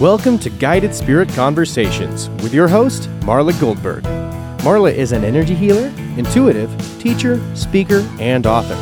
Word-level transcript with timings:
Welcome 0.00 0.38
to 0.40 0.50
Guided 0.50 0.94
Spirit 0.94 1.28
Conversations 1.28 2.28
with 2.42 2.52
your 2.52 2.66
host, 2.66 3.08
Marla 3.20 3.58
Goldberg. 3.60 4.02
Marla 4.62 4.92
is 4.92 5.12
an 5.12 5.22
energy 5.22 5.54
healer, 5.54 5.92
intuitive, 6.16 6.74
teacher, 6.98 7.40
speaker, 7.54 8.00
and 8.18 8.44
author. 8.46 8.74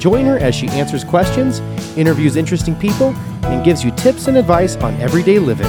Join 0.00 0.26
her 0.26 0.38
as 0.38 0.54
she 0.54 0.68
answers 0.68 1.02
questions, 1.02 1.60
interviews 1.96 2.36
interesting 2.36 2.74
people, 2.74 3.14
and 3.44 3.64
gives 3.64 3.82
you 3.82 3.90
tips 3.92 4.26
and 4.26 4.36
advice 4.36 4.76
on 4.76 4.92
everyday 5.00 5.38
living. 5.38 5.68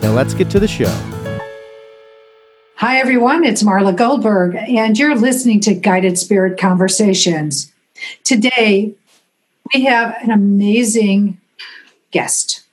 Now 0.00 0.12
let's 0.12 0.32
get 0.34 0.48
to 0.50 0.60
the 0.60 0.68
show. 0.68 0.94
Hi, 2.76 2.98
everyone. 2.98 3.44
It's 3.44 3.62
Marla 3.62 3.94
Goldberg, 3.94 4.54
and 4.54 4.96
you're 4.96 5.16
listening 5.16 5.60
to 5.62 5.74
Guided 5.74 6.16
Spirit 6.16 6.58
Conversations. 6.58 7.70
Today, 8.24 8.94
we 9.74 9.84
have 9.84 10.16
an 10.22 10.30
amazing 10.30 11.38
guest. 12.12 12.65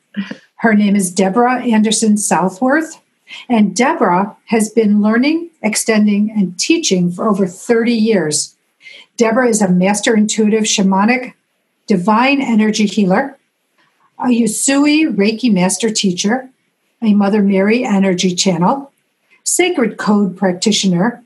Her 0.63 0.73
name 0.73 0.95
is 0.95 1.11
Debra 1.11 1.61
Anderson 1.61 2.15
Southworth, 2.15 3.01
and 3.49 3.75
Debra 3.75 4.37
has 4.45 4.69
been 4.69 5.01
learning, 5.01 5.49
extending, 5.61 6.31
and 6.31 6.57
teaching 6.57 7.11
for 7.11 7.27
over 7.27 7.45
30 7.45 7.91
years. 7.91 8.55
Debra 9.17 9.49
is 9.49 9.61
a 9.61 9.67
master 9.67 10.15
intuitive 10.15 10.63
shamanic 10.63 11.33
divine 11.85 12.41
energy 12.41 12.85
healer, 12.85 13.37
a 14.17 14.27
Usui 14.27 15.13
Reiki 15.13 15.51
master 15.51 15.89
teacher, 15.89 16.49
a 17.01 17.13
Mother 17.13 17.43
Mary 17.43 17.83
energy 17.83 18.33
channel, 18.33 18.93
sacred 19.43 19.97
code 19.97 20.37
practitioner, 20.37 21.21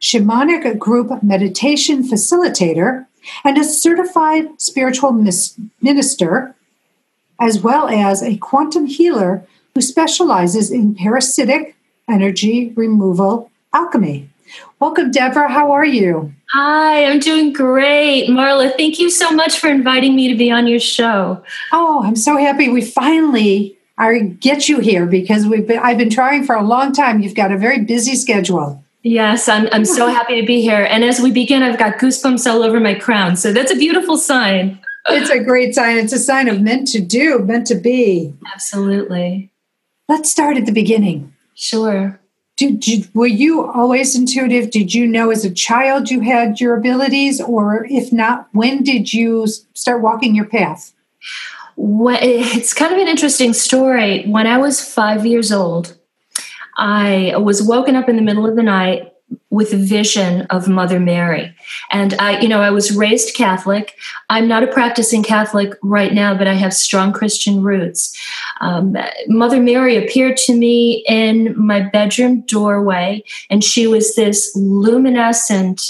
shamanic 0.00 0.78
group 0.78 1.24
meditation 1.24 2.04
facilitator, 2.04 3.04
and 3.42 3.58
a 3.58 3.64
certified 3.64 4.60
spiritual 4.60 5.10
minister 5.82 6.54
as 7.40 7.60
well 7.60 7.88
as 7.88 8.22
a 8.22 8.36
quantum 8.38 8.86
healer 8.86 9.46
who 9.74 9.80
specializes 9.80 10.70
in 10.70 10.94
parasitic 10.94 11.76
energy 12.08 12.72
removal 12.76 13.50
alchemy. 13.72 14.28
Welcome, 14.80 15.10
Debra. 15.10 15.48
How 15.48 15.72
are 15.72 15.84
you? 15.84 16.32
Hi, 16.52 17.04
I'm 17.04 17.18
doing 17.18 17.52
great. 17.52 18.28
Marla, 18.28 18.74
thank 18.76 18.98
you 18.98 19.10
so 19.10 19.30
much 19.30 19.58
for 19.58 19.68
inviting 19.68 20.14
me 20.14 20.28
to 20.28 20.36
be 20.36 20.50
on 20.50 20.66
your 20.66 20.80
show. 20.80 21.42
Oh, 21.72 22.02
I'm 22.04 22.16
so 22.16 22.36
happy 22.36 22.68
we 22.68 22.82
finally 22.82 23.76
are 23.98 24.18
get 24.20 24.68
you 24.68 24.78
here 24.78 25.06
because 25.06 25.46
we've 25.46 25.66
been 25.66 25.78
I've 25.78 25.98
been 25.98 26.10
trying 26.10 26.44
for 26.44 26.54
a 26.54 26.62
long 26.62 26.92
time. 26.92 27.20
You've 27.20 27.34
got 27.34 27.50
a 27.50 27.58
very 27.58 27.82
busy 27.82 28.14
schedule. 28.14 28.82
Yes, 29.02 29.48
I'm 29.48 29.68
I'm 29.72 29.84
so 29.84 30.06
happy 30.18 30.40
to 30.40 30.46
be 30.46 30.60
here. 30.60 30.86
And 30.88 31.02
as 31.02 31.20
we 31.20 31.30
begin, 31.32 31.62
I've 31.62 31.78
got 31.78 31.98
goosebumps 31.98 32.50
all 32.50 32.62
over 32.62 32.78
my 32.78 32.94
crown. 32.94 33.36
So 33.36 33.52
that's 33.52 33.72
a 33.72 33.76
beautiful 33.76 34.16
sign 34.16 34.78
it's 35.08 35.30
a 35.30 35.42
great 35.42 35.74
sign. 35.74 35.98
It's 35.98 36.12
a 36.12 36.18
sign 36.18 36.48
of 36.48 36.60
meant 36.60 36.88
to 36.88 37.00
do, 37.00 37.38
meant 37.40 37.66
to 37.68 37.74
be. 37.74 38.34
Absolutely. 38.52 39.50
Let's 40.08 40.30
start 40.30 40.56
at 40.56 40.66
the 40.66 40.72
beginning. 40.72 41.34
Sure. 41.54 42.20
Did 42.56 43.08
were 43.14 43.26
you 43.26 43.66
always 43.66 44.16
intuitive? 44.16 44.70
Did 44.70 44.94
you 44.94 45.06
know 45.06 45.30
as 45.30 45.44
a 45.44 45.52
child 45.52 46.10
you 46.10 46.20
had 46.20 46.58
your 46.58 46.76
abilities, 46.76 47.40
or 47.40 47.86
if 47.90 48.12
not, 48.12 48.48
when 48.52 48.82
did 48.82 49.12
you 49.12 49.46
start 49.74 50.00
walking 50.00 50.34
your 50.34 50.46
path? 50.46 50.94
Well, 51.76 52.18
it's 52.22 52.72
kind 52.72 52.94
of 52.94 52.98
an 52.98 53.08
interesting 53.08 53.52
story. 53.52 54.24
When 54.26 54.46
I 54.46 54.56
was 54.56 54.80
five 54.80 55.26
years 55.26 55.52
old, 55.52 55.98
I 56.78 57.34
was 57.36 57.62
woken 57.62 57.94
up 57.94 58.08
in 58.08 58.16
the 58.16 58.22
middle 58.22 58.46
of 58.46 58.56
the 58.56 58.62
night 58.62 59.12
with 59.50 59.72
a 59.72 59.76
vision 59.76 60.42
of 60.50 60.68
Mother 60.68 60.98
Mary. 60.98 61.54
And 61.90 62.14
I, 62.14 62.40
you 62.40 62.48
know, 62.48 62.62
I 62.62 62.70
was 62.70 62.96
raised 62.96 63.34
Catholic. 63.34 63.94
I'm 64.28 64.48
not 64.48 64.64
a 64.64 64.66
practicing 64.66 65.22
Catholic 65.22 65.72
right 65.82 66.12
now, 66.12 66.36
but 66.36 66.48
I 66.48 66.54
have 66.54 66.74
strong 66.74 67.12
Christian 67.12 67.62
roots. 67.62 68.16
Um, 68.60 68.96
Mother 69.28 69.60
Mary 69.60 69.96
appeared 69.96 70.36
to 70.38 70.54
me 70.54 71.04
in 71.08 71.54
my 71.56 71.80
bedroom 71.80 72.40
doorway, 72.42 73.22
and 73.48 73.62
she 73.62 73.86
was 73.86 74.16
this 74.16 74.50
luminescent, 74.56 75.80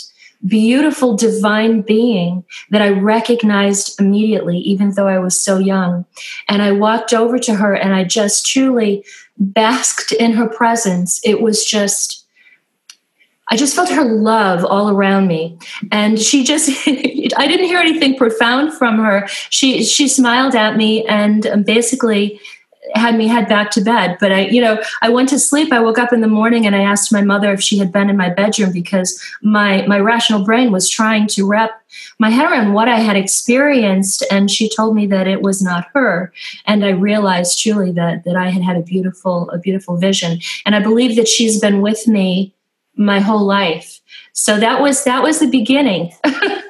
beautiful 0.46 1.16
divine 1.16 1.80
being 1.80 2.44
that 2.70 2.82
I 2.82 2.90
recognized 2.90 3.98
immediately, 3.98 4.58
even 4.58 4.90
though 4.90 5.08
I 5.08 5.18
was 5.18 5.40
so 5.40 5.56
young. 5.58 6.04
And 6.46 6.60
I 6.60 6.72
walked 6.72 7.14
over 7.14 7.38
to 7.38 7.54
her 7.54 7.74
and 7.74 7.94
I 7.94 8.04
just 8.04 8.46
truly 8.46 9.02
basked 9.38 10.12
in 10.12 10.32
her 10.32 10.48
presence. 10.48 11.20
It 11.24 11.40
was 11.40 11.64
just 11.64 12.25
I 13.48 13.56
just 13.56 13.76
felt 13.76 13.88
her 13.90 14.04
love 14.04 14.64
all 14.64 14.90
around 14.90 15.28
me. 15.28 15.58
And 15.92 16.18
she 16.20 16.42
just, 16.42 16.68
I 16.88 17.46
didn't 17.46 17.66
hear 17.66 17.78
anything 17.78 18.16
profound 18.16 18.72
from 18.74 18.98
her. 18.98 19.28
She, 19.50 19.84
she 19.84 20.08
smiled 20.08 20.54
at 20.54 20.76
me 20.76 21.04
and 21.06 21.46
um, 21.46 21.62
basically 21.62 22.40
had 22.94 23.16
me 23.16 23.26
head 23.26 23.48
back 23.48 23.70
to 23.72 23.80
bed. 23.80 24.16
But 24.20 24.32
I, 24.32 24.40
you 24.46 24.60
know, 24.60 24.80
I 25.02 25.08
went 25.08 25.28
to 25.30 25.38
sleep. 25.38 25.72
I 25.72 25.80
woke 25.80 25.98
up 25.98 26.12
in 26.12 26.20
the 26.20 26.28
morning 26.28 26.66
and 26.66 26.74
I 26.74 26.82
asked 26.82 27.12
my 27.12 27.22
mother 27.22 27.52
if 27.52 27.60
she 27.60 27.78
had 27.78 27.92
been 27.92 28.08
in 28.08 28.16
my 28.16 28.30
bedroom 28.30 28.72
because 28.72 29.20
my, 29.42 29.84
my 29.86 29.98
rational 29.98 30.44
brain 30.44 30.70
was 30.70 30.88
trying 30.88 31.26
to 31.28 31.46
wrap 31.46 31.70
my 32.18 32.30
head 32.30 32.50
around 32.50 32.74
what 32.74 32.88
I 32.88 33.00
had 33.00 33.16
experienced. 33.16 34.24
And 34.30 34.50
she 34.50 34.68
told 34.68 34.94
me 34.94 35.06
that 35.08 35.26
it 35.26 35.42
was 35.42 35.62
not 35.62 35.88
her. 35.94 36.32
And 36.64 36.84
I 36.84 36.90
realized 36.90 37.60
truly 37.60 37.92
that, 37.92 38.24
that 38.24 38.36
I 38.36 38.50
had 38.50 38.62
had 38.62 38.76
a 38.76 38.82
beautiful, 38.82 39.50
a 39.50 39.58
beautiful 39.58 39.96
vision. 39.96 40.40
And 40.64 40.74
I 40.74 40.80
believe 40.80 41.16
that 41.16 41.28
she's 41.28 41.60
been 41.60 41.80
with 41.80 42.06
me 42.06 42.54
my 42.96 43.20
whole 43.20 43.44
life. 43.44 44.00
So 44.32 44.58
that 44.58 44.80
was 44.80 45.04
that 45.04 45.22
was 45.22 45.38
the 45.38 45.48
beginning. 45.48 46.12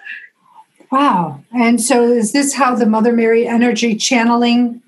wow. 0.92 1.40
And 1.52 1.80
so 1.80 2.04
is 2.04 2.32
this 2.32 2.54
how 2.54 2.74
the 2.74 2.86
Mother 2.86 3.12
Mary 3.12 3.46
energy 3.46 3.96
channeling 3.96 4.82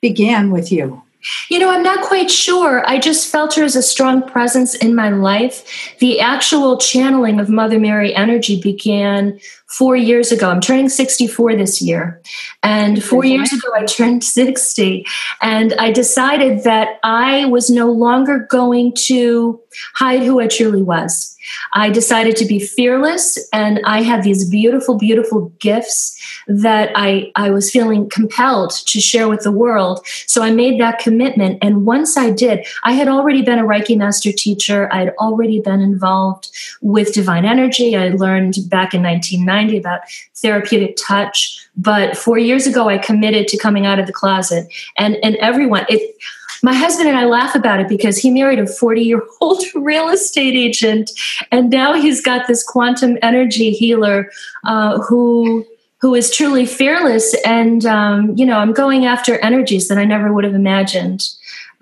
began 0.00 0.50
with 0.50 0.70
you? 0.70 1.02
You 1.48 1.58
know, 1.58 1.70
I'm 1.70 1.82
not 1.82 2.04
quite 2.04 2.30
sure. 2.30 2.86
I 2.86 2.98
just 2.98 3.30
felt 3.32 3.54
her 3.54 3.64
as 3.64 3.76
a 3.76 3.82
strong 3.82 4.28
presence 4.28 4.74
in 4.74 4.94
my 4.94 5.08
life. 5.08 5.96
The 5.98 6.20
actual 6.20 6.76
channeling 6.76 7.40
of 7.40 7.48
Mother 7.48 7.78
Mary 7.78 8.14
energy 8.14 8.60
began 8.60 9.40
four 9.76 9.96
years 9.96 10.30
ago. 10.30 10.50
I'm 10.50 10.60
turning 10.60 10.88
64 10.88 11.56
this 11.56 11.82
year. 11.82 12.22
And 12.62 13.02
four 13.02 13.24
years 13.24 13.52
ago, 13.52 13.68
I 13.74 13.84
turned 13.84 14.22
60. 14.22 15.04
And 15.42 15.72
I 15.74 15.90
decided 15.90 16.62
that 16.62 17.00
I 17.02 17.46
was 17.46 17.70
no 17.70 17.90
longer 17.90 18.46
going 18.50 18.94
to 19.06 19.60
hide 19.94 20.22
who 20.22 20.38
I 20.40 20.46
truly 20.46 20.82
was. 20.82 21.34
I 21.74 21.90
decided 21.90 22.36
to 22.36 22.46
be 22.46 22.58
fearless, 22.58 23.38
and 23.52 23.80
I 23.84 24.02
had 24.02 24.22
these 24.22 24.48
beautiful, 24.48 24.96
beautiful 24.96 25.52
gifts 25.58 26.18
that 26.46 26.90
I, 26.94 27.32
I 27.36 27.50
was 27.50 27.70
feeling 27.70 28.08
compelled 28.08 28.70
to 28.70 29.00
share 29.00 29.28
with 29.28 29.42
the 29.42 29.52
world. 29.52 30.06
So 30.26 30.42
I 30.42 30.50
made 30.50 30.80
that 30.80 30.98
commitment. 30.98 31.58
And 31.62 31.86
once 31.86 32.16
I 32.16 32.30
did, 32.30 32.66
I 32.82 32.92
had 32.92 33.08
already 33.08 33.42
been 33.42 33.58
a 33.58 33.64
Reiki 33.64 33.96
master 33.96 34.32
teacher, 34.32 34.88
I 34.92 35.00
had 35.00 35.14
already 35.18 35.60
been 35.60 35.80
involved 35.80 36.50
with 36.80 37.12
divine 37.12 37.44
energy. 37.44 37.96
I 37.96 38.08
learned 38.08 38.56
back 38.68 38.94
in 38.94 39.02
1990 39.02 39.63
about 39.72 40.00
therapeutic 40.36 40.96
touch. 40.96 41.66
But 41.76 42.16
four 42.16 42.38
years 42.38 42.66
ago, 42.66 42.88
I 42.88 42.98
committed 42.98 43.48
to 43.48 43.58
coming 43.58 43.86
out 43.86 43.98
of 43.98 44.06
the 44.06 44.12
closet, 44.12 44.72
and, 44.96 45.16
and 45.22 45.36
everyone, 45.36 45.86
it, 45.88 46.16
my 46.62 46.72
husband 46.72 47.08
and 47.08 47.18
I 47.18 47.26
laugh 47.26 47.54
about 47.54 47.80
it 47.80 47.88
because 47.88 48.16
he 48.16 48.30
married 48.30 48.58
a 48.58 48.66
40 48.66 49.02
year 49.02 49.22
old 49.40 49.62
real 49.74 50.08
estate 50.08 50.54
agent, 50.54 51.10
and 51.52 51.70
now 51.70 51.92
he's 51.92 52.20
got 52.20 52.46
this 52.46 52.62
quantum 52.62 53.18
energy 53.22 53.70
healer 53.70 54.30
uh, 54.64 54.98
who 55.00 55.66
who 56.00 56.14
is 56.14 56.30
truly 56.30 56.66
fearless. 56.66 57.34
And 57.44 57.84
um, 57.86 58.34
you 58.36 58.46
know, 58.46 58.58
I'm 58.58 58.72
going 58.72 59.04
after 59.04 59.38
energies 59.40 59.88
that 59.88 59.98
I 59.98 60.04
never 60.04 60.32
would 60.32 60.44
have 60.44 60.54
imagined 60.54 61.28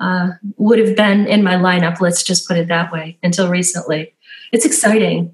uh, 0.00 0.30
would 0.56 0.80
have 0.80 0.96
been 0.96 1.26
in 1.28 1.44
my 1.44 1.54
lineup. 1.54 2.00
Let's 2.00 2.22
just 2.22 2.48
put 2.48 2.56
it 2.56 2.68
that 2.68 2.92
way. 2.92 3.18
Until 3.22 3.48
recently, 3.48 4.14
it's 4.52 4.64
exciting 4.64 5.32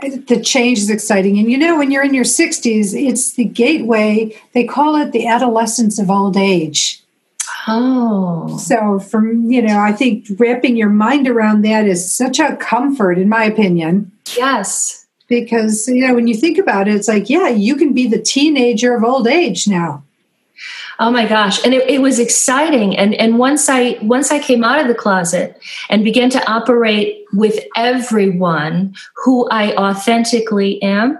the 0.00 0.40
change 0.42 0.78
is 0.78 0.90
exciting. 0.90 1.38
And 1.38 1.50
you 1.50 1.58
know, 1.58 1.78
when 1.78 1.90
you're 1.90 2.04
in 2.04 2.14
your 2.14 2.24
60s, 2.24 2.94
it's 2.94 3.32
the 3.32 3.44
gateway. 3.44 4.40
They 4.52 4.64
call 4.64 4.96
it 4.96 5.12
the 5.12 5.26
adolescence 5.26 5.98
of 5.98 6.10
old 6.10 6.36
age. 6.36 7.02
Oh. 7.66 8.56
So, 8.58 8.98
from, 8.98 9.50
you 9.50 9.62
know, 9.62 9.78
I 9.78 9.92
think 9.92 10.26
wrapping 10.38 10.76
your 10.76 10.90
mind 10.90 11.26
around 11.28 11.62
that 11.62 11.86
is 11.86 12.14
such 12.14 12.38
a 12.38 12.56
comfort, 12.56 13.18
in 13.18 13.28
my 13.28 13.44
opinion. 13.44 14.12
Yes. 14.36 15.06
Because, 15.28 15.88
you 15.88 16.06
know, 16.06 16.14
when 16.14 16.26
you 16.26 16.34
think 16.34 16.58
about 16.58 16.88
it, 16.88 16.94
it's 16.94 17.08
like, 17.08 17.30
yeah, 17.30 17.48
you 17.48 17.76
can 17.76 17.94
be 17.94 18.06
the 18.06 18.20
teenager 18.20 18.94
of 18.94 19.02
old 19.02 19.26
age 19.26 19.66
now. 19.66 20.02
Oh 21.00 21.10
my 21.10 21.26
gosh. 21.26 21.64
And 21.64 21.74
it, 21.74 21.88
it, 21.88 22.00
was 22.00 22.18
exciting. 22.18 22.96
And, 22.96 23.14
and 23.14 23.38
once 23.38 23.68
I, 23.68 23.98
once 24.02 24.30
I 24.30 24.38
came 24.38 24.62
out 24.62 24.80
of 24.80 24.86
the 24.86 24.94
closet 24.94 25.60
and 25.88 26.04
began 26.04 26.30
to 26.30 26.50
operate 26.50 27.24
with 27.32 27.58
everyone 27.76 28.94
who 29.16 29.48
I 29.48 29.74
authentically 29.74 30.80
am, 30.82 31.18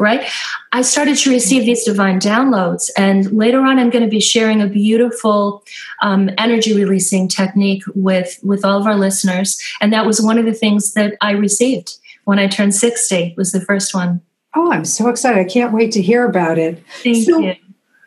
right? 0.00 0.28
I 0.72 0.82
started 0.82 1.16
to 1.18 1.30
receive 1.30 1.64
these 1.64 1.84
divine 1.84 2.18
downloads. 2.18 2.90
And 2.96 3.30
later 3.30 3.60
on, 3.60 3.78
I'm 3.78 3.90
going 3.90 4.04
to 4.04 4.10
be 4.10 4.20
sharing 4.20 4.60
a 4.60 4.66
beautiful 4.66 5.64
um, 6.02 6.30
energy 6.36 6.74
releasing 6.74 7.28
technique 7.28 7.84
with, 7.94 8.38
with 8.42 8.64
all 8.64 8.80
of 8.80 8.86
our 8.86 8.96
listeners. 8.96 9.60
And 9.80 9.92
that 9.92 10.04
was 10.04 10.20
one 10.20 10.38
of 10.38 10.46
the 10.46 10.54
things 10.54 10.94
that 10.94 11.16
I 11.20 11.32
received 11.32 11.96
when 12.24 12.40
I 12.40 12.48
turned 12.48 12.74
60 12.74 13.34
was 13.36 13.52
the 13.52 13.60
first 13.60 13.94
one. 13.94 14.20
Oh, 14.56 14.72
I'm 14.72 14.84
so 14.84 15.08
excited. 15.08 15.38
I 15.38 15.44
can't 15.44 15.72
wait 15.72 15.92
to 15.92 16.02
hear 16.02 16.24
about 16.26 16.58
it. 16.58 16.82
Thank 17.02 17.26
so, 17.26 17.38
you 17.38 17.54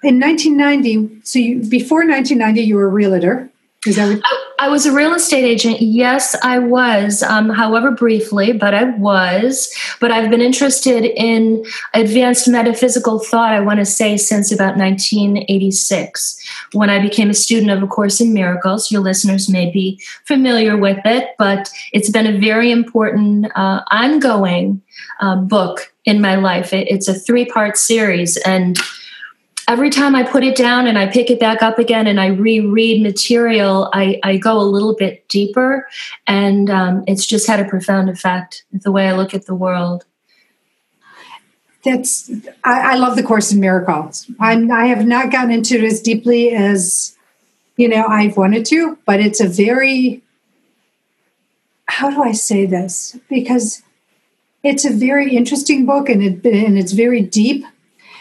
in 0.03 0.19
1990, 0.19 1.21
so 1.23 1.39
you, 1.39 1.59
before 1.69 1.99
1990, 1.99 2.61
you 2.61 2.75
were 2.75 2.85
a 2.85 2.89
realtor. 2.89 3.49
Is 3.87 3.95
that 3.95 4.09
what- 4.09 4.21
I, 4.25 4.65
I 4.65 4.67
was 4.67 4.85
a 4.85 4.91
real 4.91 5.13
estate 5.13 5.45
agent. 5.45 5.81
Yes, 5.81 6.35
I 6.43 6.59
was. 6.59 7.23
Um, 7.23 7.49
however, 7.49 7.91
briefly, 7.91 8.51
but 8.51 8.73
I 8.73 8.83
was. 8.83 9.73
But 10.01 10.11
I've 10.11 10.29
been 10.29 10.41
interested 10.41 11.05
in 11.05 11.63
advanced 11.93 12.45
metaphysical 12.49 13.19
thought, 13.19 13.53
I 13.53 13.61
want 13.61 13.79
to 13.79 13.85
say, 13.85 14.17
since 14.17 14.51
about 14.51 14.75
1986, 14.75 16.37
when 16.73 16.89
I 16.89 16.99
became 17.01 17.29
a 17.29 17.33
student 17.33 17.71
of 17.71 17.81
A 17.81 17.87
Course 17.87 18.19
in 18.19 18.33
Miracles. 18.33 18.91
Your 18.91 19.01
listeners 19.01 19.47
may 19.49 19.71
be 19.71 20.01
familiar 20.25 20.75
with 20.75 20.99
it, 21.05 21.29
but 21.37 21.69
it's 21.93 22.09
been 22.09 22.27
a 22.27 22.37
very 22.37 22.69
important, 22.71 23.49
uh, 23.55 23.81
ongoing 23.91 24.81
uh, 25.21 25.37
book 25.37 25.93
in 26.03 26.19
my 26.19 26.35
life. 26.35 26.73
It, 26.73 26.89
it's 26.89 27.07
a 27.07 27.13
three 27.13 27.45
part 27.45 27.77
series. 27.77 28.35
And 28.37 28.77
every 29.69 29.91
time 29.91 30.15
I 30.15 30.23
put 30.23 30.43
it 30.43 30.57
down 30.57 30.87
and 30.87 30.97
I 30.97 31.05
pick 31.05 31.29
it 31.29 31.39
back 31.39 31.61
up 31.61 31.77
again 31.77 32.07
and 32.07 32.19
I 32.19 32.27
reread 32.27 33.03
material, 33.03 33.89
I, 33.93 34.19
I 34.23 34.37
go 34.37 34.59
a 34.59 34.63
little 34.63 34.95
bit 34.95 35.29
deeper. 35.29 35.87
And 36.25 36.71
um, 36.71 37.03
it's 37.05 37.25
just 37.25 37.45
had 37.47 37.59
a 37.59 37.69
profound 37.69 38.09
effect 38.09 38.63
the 38.73 38.91
way 38.91 39.07
I 39.07 39.15
look 39.15 39.35
at 39.35 39.45
the 39.45 39.53
world. 39.53 40.05
That's 41.85 42.29
I, 42.63 42.93
I 42.93 42.95
love 42.95 43.15
the 43.15 43.23
Course 43.23 43.53
in 43.53 43.61
Miracles. 43.61 44.29
I'm 44.41 44.69
I 44.69 44.87
have 44.87 45.05
not 45.05 45.31
gotten 45.31 45.51
into 45.51 45.75
it 45.75 45.83
as 45.85 46.01
deeply 46.01 46.51
as 46.51 47.15
you 47.77 47.87
know 47.87 48.05
I've 48.05 48.35
wanted 48.35 48.65
to, 48.65 48.97
but 49.05 49.21
it's 49.21 49.39
a 49.39 49.47
very 49.47 50.21
how 51.87 52.09
do 52.09 52.21
I 52.21 52.33
say 52.33 52.65
this? 52.65 53.17
Because 53.29 53.81
it's 54.61 54.83
a 54.83 54.91
very 54.91 55.33
interesting 55.33 55.85
book 55.85 56.09
and 56.09 56.21
it 56.21 56.45
and 56.45 56.77
it's 56.77 56.91
very 56.91 57.21
deep 57.21 57.63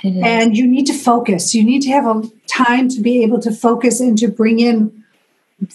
and 0.03 0.56
you 0.56 0.67
need 0.67 0.87
to 0.87 0.95
focus. 0.95 1.55
You 1.55 1.65
need 1.65 1.83
to 1.83 1.91
have 1.91 2.06
a 2.06 2.23
time 2.47 2.89
to 2.91 3.00
be 3.00 3.23
able 3.23 3.41
to 3.41 3.53
focus 3.53 4.00
and 4.00 4.17
to 4.19 4.29
bring 4.29 4.61
in 4.61 5.05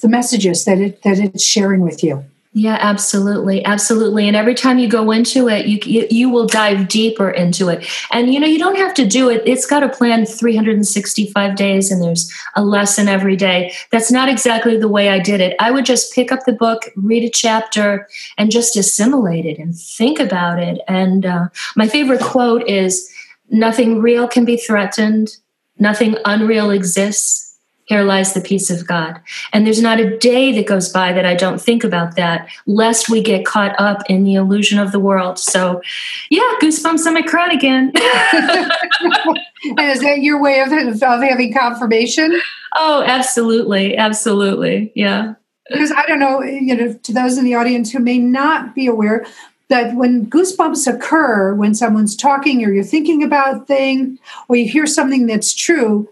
the 0.02 0.08
messages 0.08 0.66
that 0.66 0.80
it 0.80 1.02
that 1.04 1.20
it's 1.20 1.44
sharing 1.44 1.81
with 1.81 2.04
you. 2.04 2.24
Yeah 2.56 2.78
absolutely. 2.80 3.66
Absolutely. 3.66 4.28
And 4.28 4.38
every 4.38 4.54
time 4.54 4.78
you 4.78 4.88
go 4.88 5.10
into 5.10 5.50
it 5.50 5.66
you, 5.66 5.80
you, 5.84 6.08
you 6.10 6.30
will 6.30 6.46
dive 6.46 6.88
deeper 6.88 7.30
into 7.31 7.68
it. 7.68 7.86
And 8.12 8.31
you 8.34 8.40
know 8.40 8.48
you 8.48 8.60
don't 8.60 8.78
have 8.78 8.94
to 8.94 9.08
do 9.08 9.30
it. 9.30 9.42
It's 9.46 9.66
got 9.66 9.84
a 9.84 9.90
plan 9.90 10.25
365 10.25 11.56
days 11.56 11.92
and 11.92 12.02
there's 12.02 12.31
a 12.56 12.64
lesson 12.64 13.08
every 13.08 13.36
day. 13.36 13.74
That's 13.92 14.12
not 14.12 14.30
exactly 14.30 14.78
the 14.78 14.88
way 14.88 15.10
i 15.10 15.20
did 15.20 15.42
it. 15.42 15.56
I 15.60 15.72
would 15.72 15.86
just 15.86 16.14
pick 16.14 16.31
up 16.31 16.46
the 16.46 16.54
book 16.54 16.84
read 16.96 17.24
a 17.24 17.30
chapter 17.30 18.08
and 18.38 18.52
just 18.52 18.78
assimilate 18.78 19.46
it 19.46 19.58
and 19.58 19.75
think 19.75 20.20
about 20.20 20.60
it. 20.60 20.80
And 20.88 21.25
uh, 21.25 21.48
my 21.75 21.88
favorite 21.88 22.22
quote 22.22 22.70
is 22.70 23.12
Nothing 23.50 24.01
real 24.01 24.28
can 24.28 24.45
be 24.45 24.57
threatened. 24.57 25.38
Nothing 25.78 26.18
unreal 26.25 26.72
exists. 26.72 27.54
Here 27.86 28.04
lies 28.04 28.34
the 28.34 28.40
peace 28.40 28.69
of 28.69 28.88
God. 28.88 29.19
And 29.51 29.66
there's 29.66 29.81
not 29.81 30.00
a 30.00 30.18
day 30.18 30.54
that 30.54 30.68
goes 30.68 30.88
by 30.88 31.12
that 31.12 31.25
I 31.25 31.36
don't 31.36 31.62
think 31.62 31.84
about 31.84 32.16
that, 32.16 32.48
lest 32.66 33.10
we 33.10 33.22
get 33.22 33.45
caught 33.45 33.75
up 33.78 34.04
in 34.10 34.24
the 34.24 34.36
illusion 34.36 34.80
of 34.80 34.94
the 34.94 35.01
world. 35.01 35.38
So, 35.38 35.81
yeah, 36.30 36.50
goosebumps 36.62 37.06
on 37.06 37.13
my 37.13 37.22
crown 37.22 37.51
again. 37.51 37.92
and 37.95 39.80
is 39.80 40.00
that 40.00 40.19
your 40.22 40.42
way 40.42 40.62
of, 40.62 40.72
of 40.72 41.01
having 41.01 41.54
confirmation? 41.54 42.39
Oh, 42.75 43.04
absolutely. 43.06 43.98
Absolutely. 43.98 44.94
Yeah. 44.96 45.34
Because 45.69 45.92
I 45.92 46.06
don't 46.06 46.19
know, 46.19 46.42
you 46.42 46.75
know, 46.75 46.94
to 46.94 47.13
those 47.13 47.38
in 47.38 47.44
the 47.44 47.56
audience 47.56 47.92
who 47.92 48.00
may 48.00 48.18
not 48.18 48.75
be 48.75 48.88
aware, 48.88 49.25
that 49.74 49.96
when 49.96 50.28
goosebumps 50.28 50.86
occur 50.86 51.56
when 51.56 51.74
someone's 51.74 52.16
talking 52.16 52.64
or 52.64 52.72
you're 52.72 52.84
thinking 52.84 53.24
about 53.24 53.56
a 53.56 53.66
thing 53.66 54.20
or 54.48 54.56
you 54.56 54.70
hear 54.70 54.86
something 54.86 55.25
that's 55.25 55.52
true 55.52 56.08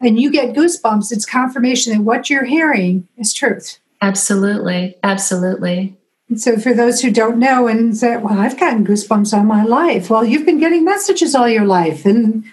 and 0.00 0.20
you 0.20 0.30
get 0.30 0.54
goosebumps 0.54 1.10
it's 1.10 1.26
confirmation 1.26 1.92
that 1.92 2.04
what 2.04 2.30
you're 2.30 2.44
hearing 2.44 3.08
is 3.18 3.32
truth. 3.32 3.80
Absolutely. 4.00 4.96
Absolutely. 5.02 5.96
And 6.28 6.40
so 6.40 6.56
for 6.56 6.72
those 6.72 7.00
who 7.00 7.10
don't 7.10 7.40
know 7.40 7.66
and 7.66 7.96
say 7.96 8.16
well 8.16 8.38
i've 8.38 8.60
gotten 8.60 8.86
goosebumps 8.86 9.36
all 9.36 9.42
my 9.42 9.64
life. 9.64 10.08
Well 10.08 10.24
you've 10.24 10.46
been 10.46 10.60
getting 10.60 10.84
messages 10.84 11.34
all 11.34 11.48
your 11.48 11.66
life 11.66 12.06
and 12.06 12.44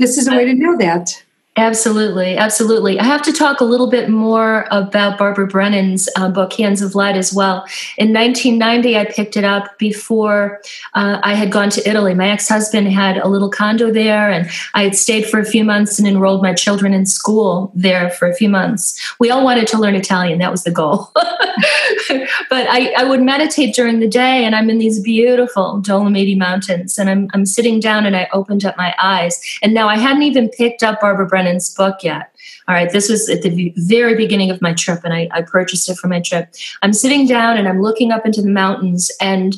this 0.00 0.18
is 0.18 0.26
a 0.26 0.32
way 0.32 0.44
to 0.44 0.54
know 0.54 0.76
that 0.78 1.22
Absolutely, 1.56 2.36
absolutely. 2.36 2.98
I 2.98 3.04
have 3.04 3.22
to 3.22 3.32
talk 3.32 3.60
a 3.60 3.64
little 3.64 3.88
bit 3.88 4.08
more 4.08 4.66
about 4.72 5.18
Barbara 5.18 5.46
Brennan's 5.46 6.08
uh, 6.16 6.28
book, 6.28 6.52
Hands 6.54 6.82
of 6.82 6.96
Light, 6.96 7.16
as 7.16 7.32
well. 7.32 7.64
In 7.96 8.12
1990, 8.12 8.98
I 8.98 9.04
picked 9.04 9.36
it 9.36 9.44
up 9.44 9.78
before 9.78 10.60
uh, 10.94 11.20
I 11.22 11.34
had 11.34 11.52
gone 11.52 11.70
to 11.70 11.88
Italy. 11.88 12.12
My 12.12 12.30
ex 12.30 12.48
husband 12.48 12.88
had 12.88 13.18
a 13.18 13.28
little 13.28 13.50
condo 13.50 13.92
there, 13.92 14.28
and 14.28 14.50
I 14.74 14.82
had 14.82 14.96
stayed 14.96 15.26
for 15.26 15.38
a 15.38 15.44
few 15.44 15.62
months 15.62 15.96
and 16.00 16.08
enrolled 16.08 16.42
my 16.42 16.54
children 16.54 16.92
in 16.92 17.06
school 17.06 17.70
there 17.72 18.10
for 18.10 18.26
a 18.26 18.34
few 18.34 18.48
months. 18.48 19.00
We 19.20 19.30
all 19.30 19.44
wanted 19.44 19.68
to 19.68 19.78
learn 19.78 19.94
Italian, 19.94 20.40
that 20.40 20.50
was 20.50 20.64
the 20.64 20.72
goal. 20.72 21.12
but 21.14 22.66
I, 22.68 22.92
I, 22.98 23.04
would 23.04 23.22
meditate 23.22 23.76
during 23.76 24.00
the 24.00 24.08
day, 24.08 24.44
and 24.44 24.56
I'm 24.56 24.70
in 24.70 24.78
these 24.78 24.98
beautiful 24.98 25.80
Dolomiti 25.80 26.36
Mountains, 26.36 26.98
and 26.98 27.08
I'm, 27.08 27.30
I'm 27.32 27.46
sitting 27.46 27.78
down 27.78 28.06
and 28.06 28.16
I 28.16 28.28
opened 28.32 28.64
up 28.64 28.76
my 28.76 28.92
eyes. 29.00 29.40
And 29.62 29.72
now 29.72 29.88
I 29.88 29.98
hadn't 29.98 30.24
even 30.24 30.48
picked 30.48 30.82
up 30.82 31.00
Barbara 31.00 31.26
Brennan 31.28 31.43
Brennan's 31.44 31.74
book 31.74 32.02
yet. 32.02 32.34
All 32.66 32.74
right, 32.74 32.90
this 32.90 33.08
was 33.08 33.28
at 33.28 33.42
the 33.42 33.72
very 33.76 34.14
beginning 34.14 34.50
of 34.50 34.62
my 34.62 34.72
trip, 34.72 35.00
and 35.04 35.12
I, 35.12 35.28
I 35.32 35.42
purchased 35.42 35.88
it 35.88 35.98
for 35.98 36.08
my 36.08 36.20
trip. 36.20 36.54
I'm 36.82 36.92
sitting 36.92 37.26
down 37.26 37.56
and 37.56 37.68
I'm 37.68 37.82
looking 37.82 38.10
up 38.10 38.24
into 38.24 38.42
the 38.42 38.50
mountains, 38.50 39.10
and 39.20 39.56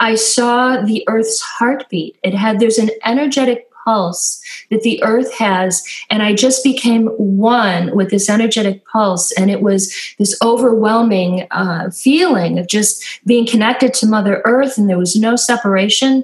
I 0.00 0.14
saw 0.14 0.82
the 0.82 1.04
Earth's 1.08 1.40
heartbeat. 1.40 2.18
It 2.22 2.34
had, 2.34 2.60
there's 2.60 2.78
an 2.78 2.90
energetic 3.04 3.68
pulse 3.84 4.40
that 4.70 4.82
the 4.82 5.02
earth 5.02 5.34
has 5.34 5.82
and 6.08 6.22
i 6.22 6.32
just 6.32 6.62
became 6.62 7.08
one 7.16 7.92
with 7.96 8.10
this 8.10 8.30
energetic 8.30 8.84
pulse 8.84 9.32
and 9.32 9.50
it 9.50 9.60
was 9.60 9.92
this 10.20 10.38
overwhelming 10.40 11.48
uh, 11.50 11.90
feeling 11.90 12.60
of 12.60 12.68
just 12.68 13.04
being 13.26 13.44
connected 13.44 13.92
to 13.92 14.06
mother 14.06 14.40
earth 14.44 14.78
and 14.78 14.88
there 14.88 14.96
was 14.96 15.16
no 15.16 15.34
separation 15.34 16.22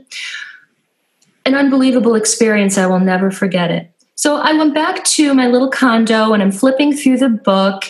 an 1.45 1.57
unbelievable 1.57 2.15
experience 2.15 2.79
i 2.79 2.87
will 2.87 3.01
never 3.01 3.29
forget 3.29 3.73
it 3.73 3.91
so 4.19 4.39
I 4.39 4.53
went 4.53 4.75
back 4.75 5.05
to 5.05 5.33
my 5.33 5.47
little 5.47 5.71
condo 5.71 6.33
and 6.33 6.43
I'm 6.43 6.51
flipping 6.51 6.93
through 6.93 7.19
the 7.19 7.29
book. 7.29 7.85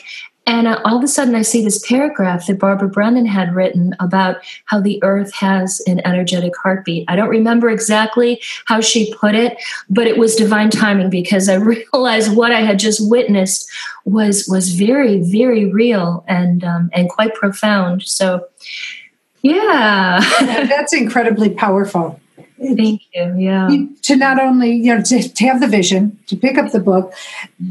And 0.46 0.66
uh, 0.66 0.78
all 0.84 0.98
of 0.98 1.02
a 1.02 1.08
sudden, 1.08 1.34
I 1.34 1.40
see 1.40 1.64
this 1.64 1.82
paragraph 1.88 2.46
that 2.46 2.58
Barbara 2.58 2.90
Brennan 2.90 3.24
had 3.24 3.54
written 3.54 3.96
about 3.98 4.36
how 4.66 4.78
the 4.78 5.02
earth 5.02 5.32
has 5.32 5.80
an 5.86 6.06
energetic 6.06 6.52
heartbeat. 6.62 7.06
I 7.08 7.16
don't 7.16 7.30
remember 7.30 7.70
exactly 7.70 8.42
how 8.66 8.82
she 8.82 9.14
put 9.14 9.34
it, 9.34 9.56
but 9.88 10.06
it 10.06 10.18
was 10.18 10.36
divine 10.36 10.68
timing 10.68 11.08
because 11.08 11.48
I 11.48 11.54
realized 11.94 12.36
what 12.36 12.52
I 12.52 12.60
had 12.60 12.78
just 12.78 13.08
witnessed 13.08 13.66
was 14.04 14.46
was 14.48 14.74
very, 14.74 15.22
very 15.22 15.64
real 15.72 16.26
and 16.28 16.62
um, 16.62 16.90
and 16.92 17.08
quite 17.08 17.34
profound. 17.36 18.02
So, 18.02 18.46
yeah, 19.40 20.20
that's 20.40 20.92
incredibly 20.92 21.48
powerful. 21.48 22.20
Thank 22.58 23.02
you. 23.14 23.34
Yeah. 23.36 23.68
To 24.02 24.16
not 24.16 24.40
only, 24.40 24.72
you 24.72 24.94
know, 24.94 25.02
to, 25.02 25.28
to 25.28 25.46
have 25.46 25.60
the 25.60 25.66
vision, 25.66 26.18
to 26.26 26.36
pick 26.36 26.58
up 26.58 26.72
the 26.72 26.80
book. 26.80 27.12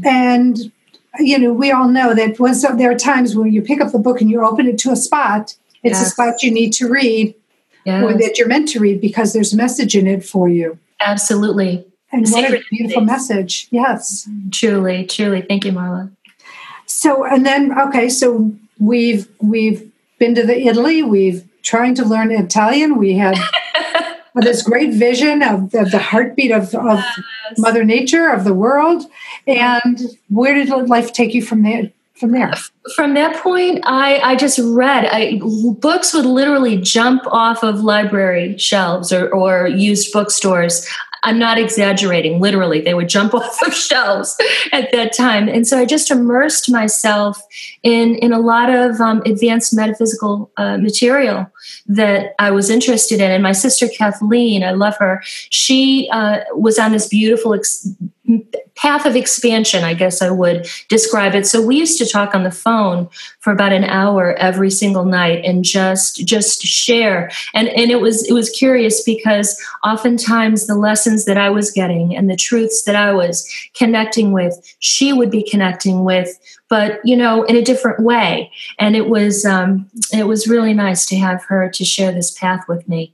And, 0.04 0.72
you 1.18 1.38
know, 1.38 1.52
we 1.52 1.70
all 1.70 1.88
know 1.88 2.14
that 2.14 2.38
once 2.38 2.62
there 2.62 2.90
are 2.90 2.98
times 2.98 3.36
when 3.36 3.52
you 3.52 3.62
pick 3.62 3.80
up 3.80 3.92
the 3.92 3.98
book 3.98 4.20
and 4.20 4.30
you 4.30 4.44
open 4.44 4.66
it 4.66 4.78
to 4.78 4.90
a 4.90 4.96
spot, 4.96 5.56
it's 5.82 5.98
yes. 5.98 6.08
a 6.08 6.10
spot 6.10 6.42
you 6.42 6.50
need 6.50 6.72
to 6.74 6.88
read 6.88 7.34
yes. 7.84 8.02
or 8.02 8.14
that 8.14 8.38
you're 8.38 8.48
meant 8.48 8.68
to 8.70 8.80
read 8.80 9.00
because 9.00 9.32
there's 9.32 9.52
a 9.52 9.56
message 9.56 9.96
in 9.96 10.06
it 10.06 10.24
for 10.24 10.48
you. 10.48 10.78
Absolutely. 11.00 11.84
And 12.10 12.26
what 12.28 12.52
a 12.52 12.62
beautiful 12.70 13.02
message. 13.02 13.68
Yes. 13.70 14.28
Truly, 14.50 15.04
truly. 15.06 15.42
Thank 15.42 15.64
you, 15.64 15.72
Marla. 15.72 16.10
So, 16.86 17.24
and 17.24 17.44
then, 17.44 17.78
okay, 17.78 18.08
so 18.08 18.52
we've, 18.78 19.28
we've 19.40 19.90
been 20.18 20.34
to 20.34 20.46
the 20.46 20.66
Italy, 20.66 21.02
we've 21.02 21.44
trying 21.68 21.94
to 21.94 22.04
learn 22.04 22.30
Italian. 22.30 22.96
We 22.96 23.12
had 23.12 23.36
this 24.40 24.62
great 24.62 24.92
vision 24.94 25.42
of, 25.42 25.74
of 25.74 25.90
the 25.90 25.98
heartbeat 25.98 26.50
of, 26.50 26.74
of 26.74 26.98
yes. 26.98 27.58
Mother 27.58 27.84
Nature, 27.84 28.28
of 28.28 28.44
the 28.44 28.54
world. 28.54 29.04
And 29.46 30.00
where 30.28 30.54
did 30.54 30.68
life 30.88 31.12
take 31.12 31.34
you 31.34 31.42
from 31.42 31.62
there? 31.62 31.90
From 32.14 32.32
there, 32.32 32.52
from 32.96 33.14
that 33.14 33.40
point, 33.40 33.80
I, 33.84 34.18
I 34.18 34.34
just 34.34 34.58
read. 34.58 35.06
I, 35.06 35.40
books 35.78 36.12
would 36.12 36.26
literally 36.26 36.76
jump 36.76 37.22
off 37.28 37.62
of 37.62 37.78
library 37.78 38.58
shelves 38.58 39.12
or, 39.12 39.28
or 39.28 39.68
used 39.68 40.12
bookstores. 40.12 40.84
I'm 41.22 41.38
not 41.38 41.58
exaggerating. 41.58 42.40
Literally, 42.40 42.80
they 42.80 42.94
would 42.94 43.08
jump 43.08 43.34
off 43.34 43.60
of 43.66 43.74
shelves 43.74 44.36
at 44.72 44.92
that 44.92 45.12
time, 45.12 45.48
and 45.48 45.66
so 45.66 45.78
I 45.78 45.84
just 45.84 46.10
immersed 46.10 46.70
myself 46.70 47.40
in 47.82 48.14
in 48.16 48.32
a 48.32 48.40
lot 48.40 48.70
of 48.70 49.00
um, 49.00 49.22
advanced 49.24 49.74
metaphysical 49.74 50.50
uh, 50.56 50.78
material 50.78 51.50
that 51.86 52.34
I 52.38 52.50
was 52.50 52.70
interested 52.70 53.20
in. 53.20 53.30
And 53.30 53.42
my 53.42 53.52
sister 53.52 53.88
Kathleen, 53.88 54.62
I 54.62 54.72
love 54.72 54.96
her. 54.98 55.22
She 55.50 56.08
uh, 56.12 56.40
was 56.52 56.78
on 56.78 56.92
this 56.92 57.08
beautiful 57.08 57.52
path 58.74 59.06
of 59.06 59.16
expansion, 59.16 59.82
I 59.84 59.94
guess 59.94 60.22
I 60.22 60.30
would 60.30 60.68
describe 60.88 61.34
it. 61.34 61.46
So 61.46 61.60
we 61.60 61.76
used 61.76 61.98
to 61.98 62.06
talk 62.06 62.34
on 62.34 62.44
the 62.44 62.50
phone 62.50 63.08
for 63.40 63.52
about 63.52 63.72
an 63.72 63.84
hour 63.84 64.34
every 64.34 64.70
single 64.70 65.04
night 65.04 65.44
and 65.44 65.64
just 65.64 66.24
just 66.26 66.62
share. 66.62 67.30
And 67.54 67.68
and 67.68 67.90
it 67.90 68.00
was 68.00 68.28
it 68.28 68.32
was 68.32 68.50
curious 68.50 69.02
because 69.02 69.60
oftentimes 69.84 70.66
the 70.66 70.76
lessons 70.76 71.24
that 71.24 71.36
I 71.36 71.50
was 71.50 71.70
getting 71.70 72.16
and 72.16 72.30
the 72.30 72.36
truths 72.36 72.84
that 72.84 72.96
I 72.96 73.12
was 73.12 73.48
connecting 73.74 74.32
with, 74.32 74.54
she 74.78 75.12
would 75.12 75.30
be 75.30 75.42
connecting 75.42 76.04
with, 76.04 76.38
but 76.68 77.00
you 77.04 77.16
know, 77.16 77.42
in 77.44 77.56
a 77.56 77.62
different 77.62 78.00
way. 78.00 78.50
And 78.78 78.94
it 78.94 79.08
was 79.08 79.44
um, 79.44 79.90
it 80.12 80.26
was 80.26 80.46
really 80.46 80.74
nice 80.74 81.06
to 81.06 81.16
have 81.16 81.42
her 81.44 81.68
to 81.70 81.84
share 81.84 82.12
this 82.12 82.30
path 82.30 82.64
with 82.68 82.86
me. 82.88 83.12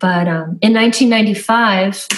But 0.00 0.26
um, 0.26 0.58
in 0.60 0.74
1995, 0.74 2.08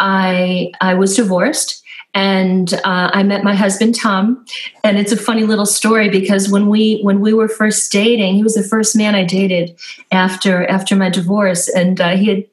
I 0.00 0.72
I 0.80 0.94
was 0.94 1.16
divorced 1.16 1.83
and 2.14 2.74
uh, 2.74 3.10
I 3.12 3.22
met 3.24 3.42
my 3.42 3.54
husband 3.54 3.96
Tom, 3.96 4.44
and 4.84 4.98
it's 4.98 5.12
a 5.12 5.16
funny 5.16 5.44
little 5.44 5.66
story 5.66 6.08
because 6.08 6.48
when 6.48 6.68
we 6.68 7.00
when 7.02 7.20
we 7.20 7.34
were 7.34 7.48
first 7.48 7.90
dating, 7.90 8.36
he 8.36 8.42
was 8.42 8.54
the 8.54 8.62
first 8.62 8.96
man 8.96 9.14
I 9.14 9.24
dated 9.24 9.76
after 10.12 10.64
after 10.66 10.94
my 10.94 11.10
divorce, 11.10 11.68
and 11.68 12.00
uh, 12.00 12.16
he 12.16 12.26
had 12.26 12.44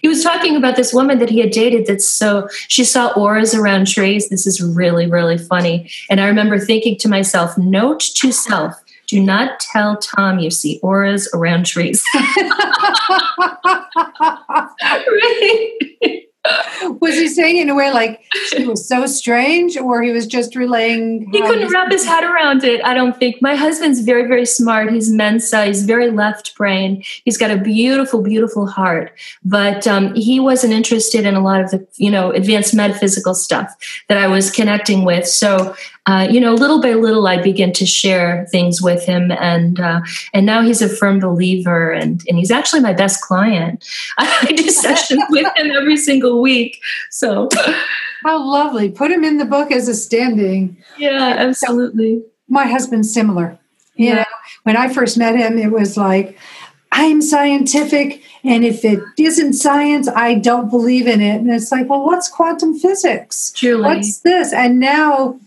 he 0.00 0.08
was 0.08 0.22
talking 0.22 0.56
about 0.56 0.76
this 0.76 0.92
woman 0.92 1.18
that 1.18 1.30
he 1.30 1.40
had 1.40 1.50
dated 1.50 1.86
that's 1.86 2.06
so 2.06 2.48
she 2.68 2.84
saw 2.84 3.12
auras 3.16 3.54
around 3.54 3.86
trees. 3.86 4.28
This 4.28 4.46
is 4.46 4.62
really 4.62 5.10
really 5.10 5.38
funny, 5.38 5.90
and 6.10 6.20
I 6.20 6.26
remember 6.26 6.58
thinking 6.58 6.98
to 6.98 7.08
myself, 7.08 7.56
note 7.56 8.00
to 8.16 8.30
self. 8.30 8.74
Do 9.08 9.20
not 9.20 9.60
tell 9.60 9.98
Tom 9.98 10.38
you 10.38 10.50
see 10.50 10.80
auras 10.82 11.28
around 11.34 11.66
trees. 11.66 12.02
was 17.00 17.14
he 17.14 17.28
saying 17.28 17.56
in 17.56 17.70
a 17.70 17.74
way 17.74 17.92
like 17.92 18.24
she 18.48 18.66
was 18.72 18.88
so 18.88 19.06
strange 19.06 19.76
or 19.76 20.02
he 20.02 20.10
was 20.10 20.26
just 20.26 20.56
relaying 20.56 21.30
he 21.30 21.40
couldn't 21.40 21.72
wrap 21.72 21.90
his 21.90 22.04
head 22.04 22.24
around 22.24 22.64
it 22.64 22.84
i 22.84 22.92
don't 22.92 23.16
think. 23.18 23.40
My 23.40 23.54
husband's 23.54 24.00
very 24.00 24.26
very 24.26 24.46
smart. 24.46 24.92
He's 24.92 25.10
mensa. 25.10 25.66
He's 25.66 25.84
very 25.84 26.10
left 26.10 26.54
brain. 26.56 27.02
He's 27.24 27.38
got 27.38 27.50
a 27.50 27.56
beautiful 27.56 28.22
beautiful 28.22 28.66
heart. 28.66 29.12
But 29.44 29.86
um, 29.86 30.14
he 30.14 30.40
wasn't 30.40 30.72
interested 30.72 31.24
in 31.24 31.34
a 31.34 31.40
lot 31.40 31.60
of 31.60 31.70
the 31.70 31.86
you 31.96 32.10
know 32.10 32.30
advanced 32.32 32.74
metaphysical 32.74 33.34
stuff 33.34 33.74
that 34.08 34.18
i 34.18 34.26
was 34.26 34.50
connecting 34.50 35.04
with. 35.04 35.26
So 35.26 35.74
uh, 36.06 36.26
you 36.28 36.40
know, 36.40 36.54
little 36.54 36.80
by 36.80 36.94
little, 36.94 37.28
I 37.28 37.40
begin 37.40 37.72
to 37.74 37.86
share 37.86 38.46
things 38.50 38.82
with 38.82 39.04
him, 39.04 39.30
and 39.30 39.78
uh, 39.78 40.00
and 40.32 40.44
now 40.44 40.60
he's 40.60 40.82
a 40.82 40.88
firm 40.88 41.20
believer, 41.20 41.92
and 41.92 42.20
and 42.28 42.36
he's 42.36 42.50
actually 42.50 42.80
my 42.80 42.92
best 42.92 43.20
client. 43.20 43.86
I 44.18 44.52
do 44.56 44.68
sessions 44.68 45.22
with 45.30 45.46
him 45.56 45.70
every 45.70 45.96
single 45.96 46.42
week. 46.42 46.80
So, 47.10 47.48
how 48.24 48.44
lovely! 48.44 48.90
Put 48.90 49.12
him 49.12 49.22
in 49.22 49.38
the 49.38 49.44
book 49.44 49.70
as 49.70 49.86
a 49.86 49.94
standing. 49.94 50.76
Yeah, 50.98 51.36
absolutely. 51.38 52.24
My 52.48 52.66
husband's 52.66 53.14
similar. 53.14 53.56
You 53.94 54.08
yeah. 54.08 54.14
know, 54.14 54.24
when 54.64 54.76
I 54.76 54.92
first 54.92 55.16
met 55.16 55.36
him, 55.36 55.58
it 55.58 55.70
was 55.70 55.96
like. 55.96 56.38
I'm 56.94 57.22
scientific, 57.22 58.22
and 58.44 58.66
if 58.66 58.84
it 58.84 59.00
isn't 59.18 59.54
science, 59.54 60.08
I 60.08 60.34
don't 60.34 60.68
believe 60.68 61.06
in 61.06 61.22
it. 61.22 61.40
And 61.40 61.50
it's 61.50 61.72
like, 61.72 61.88
well, 61.88 62.04
what's 62.04 62.28
quantum 62.28 62.78
physics? 62.78 63.50
Truly. 63.56 63.82
What's 63.82 64.18
this? 64.18 64.52
And 64.52 64.78
now 64.78 65.40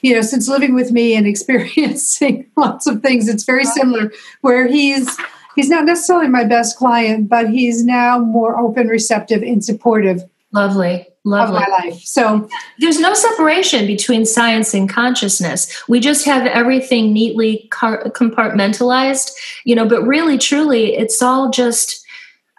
you 0.00 0.14
know, 0.14 0.22
since 0.22 0.48
living 0.48 0.74
with 0.74 0.92
me 0.92 1.14
and 1.14 1.26
experiencing 1.32 2.46
lots 2.56 2.86
of 2.86 3.02
things, 3.02 3.28
it's 3.28 3.44
very 3.44 3.64
similar. 3.64 4.12
Where 4.40 4.66
he's 4.66 5.16
he's 5.56 5.68
not 5.68 5.84
necessarily 5.84 6.28
my 6.28 6.44
best 6.44 6.76
client, 6.76 7.28
but 7.28 7.50
he's 7.50 7.84
now 7.84 8.18
more 8.18 8.58
open, 8.58 8.88
receptive, 8.88 9.42
and 9.42 9.64
supportive. 9.64 10.22
Lovely. 10.52 11.06
Lovely. 11.24 11.56
Of 11.56 11.68
my 11.68 11.78
life. 11.84 12.02
So 12.02 12.48
there's 12.80 12.98
no 12.98 13.14
separation 13.14 13.86
between 13.86 14.26
science 14.26 14.74
and 14.74 14.88
consciousness. 14.88 15.72
We 15.88 16.00
just 16.00 16.24
have 16.26 16.46
everything 16.46 17.12
neatly 17.12 17.68
compartmentalized, 17.70 19.30
you 19.64 19.76
know, 19.76 19.86
but 19.86 20.02
really, 20.02 20.36
truly, 20.36 20.96
it's 20.96 21.22
all 21.22 21.48
just 21.50 22.01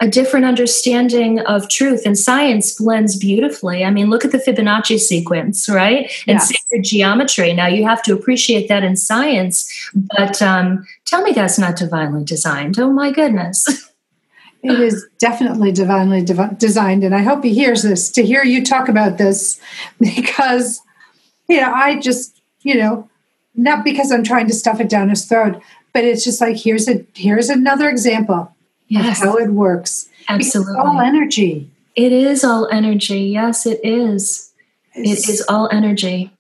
a 0.04 0.08
different 0.08 0.46
understanding 0.46 1.40
of 1.40 1.70
truth 1.70 2.02
and 2.06 2.20
science 2.20 2.74
blends 2.74 3.16
beautifully. 3.16 3.86
I 3.86 3.90
mean, 3.90 4.10
look 4.10 4.26
at 4.26 4.34
the 4.34 4.38
Fibonacci 4.38 5.00
sequence, 5.00 5.70
right? 5.70 6.12
And 6.28 6.40
yes. 6.40 6.50
sacred 6.50 6.84
geometry. 6.84 7.54
Now, 7.54 7.68
you 7.68 7.88
have 7.88 8.04
to 8.04 8.14
appreciate 8.14 8.68
that 8.68 8.84
in 8.84 8.98
science, 8.98 9.90
but 9.94 10.42
um, 10.42 10.86
tell 11.06 11.22
me 11.22 11.32
that's 11.32 11.58
not 11.58 11.78
divinely 11.78 12.26
designed. 12.26 12.78
Oh, 12.78 12.92
my 12.92 13.12
goodness. 13.12 13.66
it 14.62 14.78
is 14.78 15.08
definitely 15.20 15.72
divinely 15.72 16.22
div- 16.22 16.58
designed. 16.58 17.06
And 17.06 17.16
I 17.16 17.22
hope 17.22 17.42
he 17.42 17.54
hears 17.54 17.82
this 17.84 18.12
to 18.12 18.26
hear 18.26 18.44
you 18.44 18.66
talk 18.66 18.90
about 18.90 19.18
this 19.18 19.58
because, 20.02 20.82
you 21.48 21.62
know, 21.62 21.72
I 21.72 21.98
just, 22.02 22.42
you 22.64 22.76
know, 22.76 23.10
not 23.56 23.86
because 23.86 24.12
I'm 24.12 24.26
trying 24.26 24.48
to 24.48 24.54
stuff 24.54 24.82
it 24.82 24.90
down 24.90 25.08
his 25.08 25.24
throat, 25.24 25.62
but 25.94 26.04
it's 26.04 26.26
just 26.26 26.42
like, 26.42 26.58
here's 26.58 26.90
a, 26.90 27.06
here's 27.14 27.48
another 27.48 27.88
example 27.88 28.54
yes. 29.02 29.24
how 29.24 29.36
it 29.38 29.50
works. 29.50 30.10
Absolutely. 30.30 30.74
It's 30.74 30.80
all 30.80 31.00
energy. 31.00 31.70
It 31.96 32.12
is 32.12 32.44
all 32.44 32.68
energy. 32.72 33.22
Yes, 33.22 33.66
it 33.66 33.80
is. 33.84 34.52
It's, 34.94 35.28
it 35.28 35.34
is 35.34 35.46
all 35.48 35.70
energy. 35.72 36.32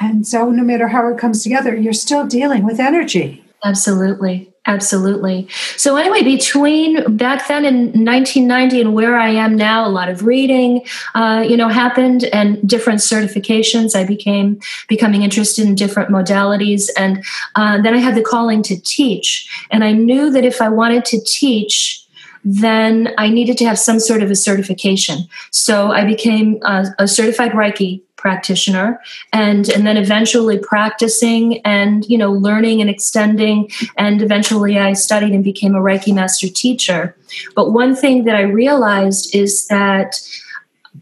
And 0.00 0.26
so, 0.26 0.50
no 0.50 0.62
matter 0.62 0.88
how 0.88 1.08
it 1.08 1.18
comes 1.18 1.42
together, 1.42 1.76
you're 1.76 1.92
still 1.92 2.26
dealing 2.26 2.64
with 2.64 2.80
energy. 2.80 3.44
Absolutely. 3.64 4.50
Absolutely. 4.66 5.48
So, 5.78 5.96
anyway, 5.96 6.22
between 6.22 7.16
back 7.16 7.48
then 7.48 7.64
in 7.64 8.04
1990 8.04 8.80
and 8.82 8.94
where 8.94 9.16
I 9.18 9.30
am 9.30 9.56
now, 9.56 9.86
a 9.86 9.88
lot 9.88 10.10
of 10.10 10.26
reading, 10.26 10.84
uh, 11.14 11.44
you 11.48 11.56
know, 11.56 11.68
happened 11.68 12.24
and 12.24 12.68
different 12.68 13.00
certifications. 13.00 13.96
I 13.96 14.04
became 14.04 14.60
becoming 14.86 15.22
interested 15.22 15.66
in 15.66 15.74
different 15.76 16.10
modalities, 16.10 16.90
and 16.96 17.24
uh, 17.54 17.80
then 17.80 17.94
I 17.94 17.98
had 17.98 18.14
the 18.14 18.22
calling 18.22 18.62
to 18.64 18.78
teach. 18.78 19.48
And 19.70 19.82
I 19.82 19.92
knew 19.92 20.30
that 20.30 20.44
if 20.44 20.60
I 20.60 20.68
wanted 20.68 21.06
to 21.06 21.20
teach, 21.24 22.04
then 22.44 23.14
I 23.18 23.28
needed 23.28 23.58
to 23.58 23.64
have 23.66 23.78
some 23.78 24.00
sort 24.00 24.22
of 24.22 24.30
a 24.30 24.36
certification. 24.36 25.28
So 25.50 25.90
I 25.92 26.04
became 26.04 26.58
a, 26.62 26.86
a 26.98 27.08
certified 27.08 27.52
Reiki 27.52 28.02
practitioner 28.16 29.00
and 29.32 29.70
and 29.70 29.86
then 29.86 29.96
eventually 29.96 30.58
practicing 30.58 31.58
and 31.64 32.04
you 32.04 32.18
know 32.18 32.30
learning 32.30 32.82
and 32.82 32.90
extending 32.90 33.66
and 33.96 34.20
eventually 34.20 34.78
I 34.78 34.92
studied 34.92 35.32
and 35.32 35.42
became 35.42 35.74
a 35.74 35.80
Reiki 35.80 36.14
master 36.14 36.48
teacher. 36.48 37.16
But 37.54 37.72
one 37.72 37.96
thing 37.96 38.24
that 38.24 38.36
I 38.36 38.42
realized 38.42 39.34
is 39.34 39.66
that 39.68 40.20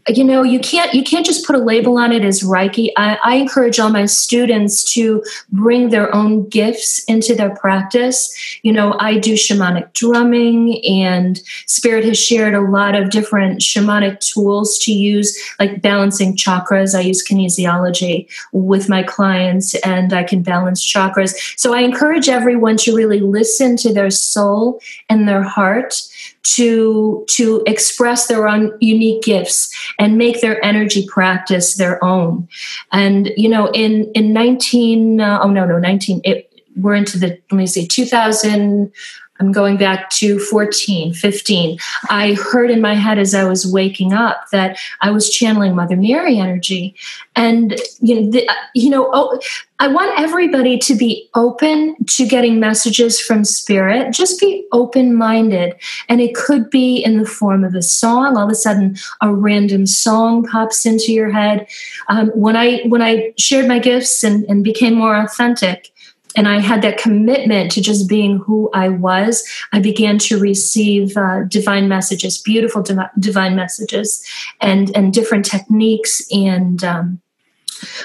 you 0.07 0.23
know 0.23 0.43
you 0.43 0.59
can't 0.59 0.93
you 0.93 1.03
can't 1.03 1.25
just 1.25 1.45
put 1.45 1.55
a 1.55 1.59
label 1.59 1.97
on 1.97 2.11
it 2.11 2.23
as 2.23 2.43
reiki. 2.43 2.89
I, 2.95 3.17
I, 3.23 3.35
encourage 3.35 3.79
all 3.79 3.89
my 3.89 4.05
students 4.05 4.83
to 4.93 5.23
bring 5.51 5.89
their 5.89 6.13
own 6.13 6.47
gifts 6.47 7.03
into 7.05 7.33
their 7.33 7.55
practice. 7.55 8.31
You 8.61 8.71
know 8.71 8.95
i 8.99 9.17
do 9.17 9.33
shamanic 9.33 9.93
drumming 9.93 10.83
and 10.85 11.39
spirit 11.65 12.05
has 12.05 12.19
shared 12.19 12.53
a 12.53 12.61
lot 12.61 12.95
of 12.95 13.09
different 13.09 13.61
shamanic 13.61 14.19
tools 14.19 14.77
to 14.79 14.91
use 14.91 15.37
like 15.59 15.81
balancing 15.81 16.35
chakras. 16.35 16.95
I 16.95 17.01
use 17.01 17.27
kinesiology 17.27 18.27
with 18.51 18.89
my 18.89 19.01
clients 19.03 19.73
and 19.81 20.13
i 20.13 20.23
can 20.23 20.43
balance 20.43 20.85
chakras. 20.85 21.33
So 21.57 21.73
i 21.73 21.79
encourage 21.79 22.29
everyone 22.29 22.77
to 22.77 22.95
really 22.95 23.21
listen 23.21 23.75
to 23.77 23.93
their 23.93 24.11
soul 24.11 24.81
and 25.09 25.27
their 25.27 25.43
heart 25.43 25.95
to 26.43 27.25
to 27.29 27.63
express 27.65 28.27
their 28.27 28.47
own 28.47 28.75
unique 28.79 29.23
gifts 29.23 29.73
and 29.99 30.17
make 30.17 30.41
their 30.41 30.63
energy 30.63 31.05
practice 31.07 31.75
their 31.75 32.03
own. 32.03 32.47
And 32.91 33.31
you 33.37 33.49
know 33.49 33.69
in 33.71 34.11
in 34.13 34.33
19 34.33 35.21
uh, 35.21 35.39
oh 35.41 35.49
no 35.49 35.65
no 35.65 35.79
19 35.79 36.21
it, 36.23 36.48
we're 36.75 36.95
into 36.95 37.17
the 37.19 37.39
let 37.51 37.57
me 37.57 37.67
say 37.67 37.85
2000 37.85 38.91
I'm 39.39 39.53
going 39.53 39.77
back 39.77 40.09
to 40.11 40.37
14, 40.37 41.13
15. 41.13 41.79
I 42.09 42.33
heard 42.33 42.69
in 42.69 42.81
my 42.81 42.93
head 42.93 43.17
as 43.17 43.33
I 43.33 43.45
was 43.45 43.65
waking 43.65 44.11
up 44.11 44.49
that 44.51 44.77
I 45.01 45.11
was 45.11 45.29
channeling 45.29 45.75
Mother 45.75 45.95
Mary 45.95 46.37
energy. 46.37 46.93
And, 47.37 47.79
you 48.01 48.19
know, 48.19 48.31
the, 48.31 48.49
you 48.75 48.89
know 48.89 49.09
oh, 49.13 49.39
I 49.79 49.87
want 49.87 50.19
everybody 50.19 50.77
to 50.79 50.93
be 50.93 51.29
open 51.35 51.95
to 52.05 52.27
getting 52.27 52.59
messages 52.59 53.21
from 53.21 53.45
spirit. 53.45 54.11
Just 54.11 54.41
be 54.41 54.65
open 54.73 55.15
minded. 55.15 55.73
And 56.09 56.19
it 56.19 56.35
could 56.35 56.69
be 56.69 56.97
in 56.97 57.17
the 57.17 57.25
form 57.25 57.63
of 57.63 57.75
a 57.75 57.81
song. 57.81 58.35
All 58.35 58.43
of 58.43 58.51
a 58.51 58.55
sudden, 58.55 58.97
a 59.21 59.33
random 59.33 59.85
song 59.85 60.43
pops 60.43 60.85
into 60.85 61.13
your 61.13 61.29
head. 61.29 61.65
Um, 62.09 62.27
when 62.31 62.57
I 62.57 62.81
when 62.87 63.01
I 63.01 63.33
shared 63.37 63.69
my 63.69 63.79
gifts 63.79 64.21
and, 64.21 64.43
and 64.49 64.65
became 64.65 64.95
more 64.95 65.15
authentic, 65.15 65.93
and 66.35 66.47
I 66.47 66.59
had 66.59 66.81
that 66.83 66.97
commitment 66.97 67.71
to 67.71 67.81
just 67.81 68.07
being 68.07 68.37
who 68.37 68.69
I 68.73 68.89
was, 68.89 69.47
I 69.73 69.79
began 69.79 70.17
to 70.19 70.39
receive 70.39 71.17
uh, 71.17 71.43
divine 71.47 71.87
messages, 71.87 72.37
beautiful 72.37 72.83
divi- 72.83 73.09
divine 73.19 73.55
messages, 73.55 74.23
and 74.61 74.95
and 74.95 75.13
different 75.13 75.45
techniques 75.45 76.21
and 76.31 76.83
um, 76.83 77.21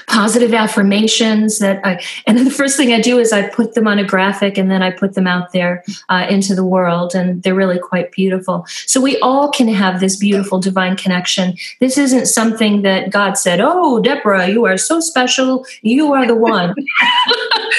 positive 0.07 0.53
affirmations 0.53 1.59
that 1.59 1.85
I, 1.85 2.03
and 2.25 2.37
the 2.37 2.51
first 2.51 2.77
thing 2.77 2.93
I 2.93 3.01
do 3.01 3.19
is 3.19 3.33
I 3.33 3.47
put 3.49 3.73
them 3.73 3.87
on 3.87 3.99
a 3.99 4.03
graphic 4.03 4.57
and 4.57 4.69
then 4.69 4.81
I 4.81 4.91
put 4.91 5.13
them 5.13 5.27
out 5.27 5.51
there 5.51 5.83
uh, 6.09 6.25
into 6.29 6.55
the 6.55 6.65
world, 6.65 7.15
and 7.15 7.41
they're 7.43 7.55
really 7.55 7.79
quite 7.79 8.11
beautiful. 8.11 8.65
So 8.85 9.01
we 9.01 9.19
all 9.19 9.51
can 9.51 9.67
have 9.67 9.99
this 9.99 10.15
beautiful 10.15 10.59
divine 10.59 10.95
connection. 10.95 11.55
This 11.79 11.97
isn't 11.97 12.27
something 12.27 12.81
that 12.83 13.09
God 13.09 13.37
said, 13.37 13.59
Oh, 13.61 13.99
Debra, 13.99 14.49
you 14.49 14.65
are 14.65 14.77
so 14.77 14.99
special. 14.99 15.65
You 15.81 16.13
are 16.13 16.25
the 16.25 16.35
one. 16.35 16.73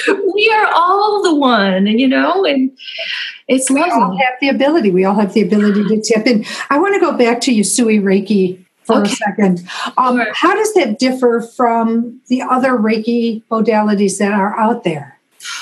we 0.34 0.52
are 0.54 0.72
all 0.74 1.22
the 1.22 1.34
one, 1.34 1.86
and 1.86 2.00
you 2.00 2.08
know, 2.08 2.44
and 2.44 2.70
it's 3.48 3.70
lovely. 3.70 3.92
We 3.92 4.02
all 4.02 4.18
have 4.18 4.34
the 4.40 4.48
ability. 4.48 4.90
We 4.90 5.04
all 5.04 5.14
have 5.14 5.32
the 5.32 5.42
ability 5.42 5.84
to 5.84 6.00
tip 6.00 6.26
in. 6.26 6.44
I 6.70 6.78
want 6.78 6.94
to 6.94 7.00
go 7.00 7.16
back 7.16 7.40
to 7.42 7.52
Usui 7.52 8.00
Reiki 8.00 8.65
for 8.86 9.00
okay. 9.00 9.12
a 9.12 9.14
second. 9.14 9.68
Um, 9.96 10.16
sure. 10.16 10.32
How 10.32 10.54
does 10.54 10.72
that 10.74 10.98
differ 10.98 11.40
from 11.56 12.20
the 12.28 12.42
other 12.42 12.72
Reiki 12.72 13.42
modalities 13.50 14.18
that 14.18 14.32
are 14.32 14.58
out 14.58 14.84
there? 14.84 15.18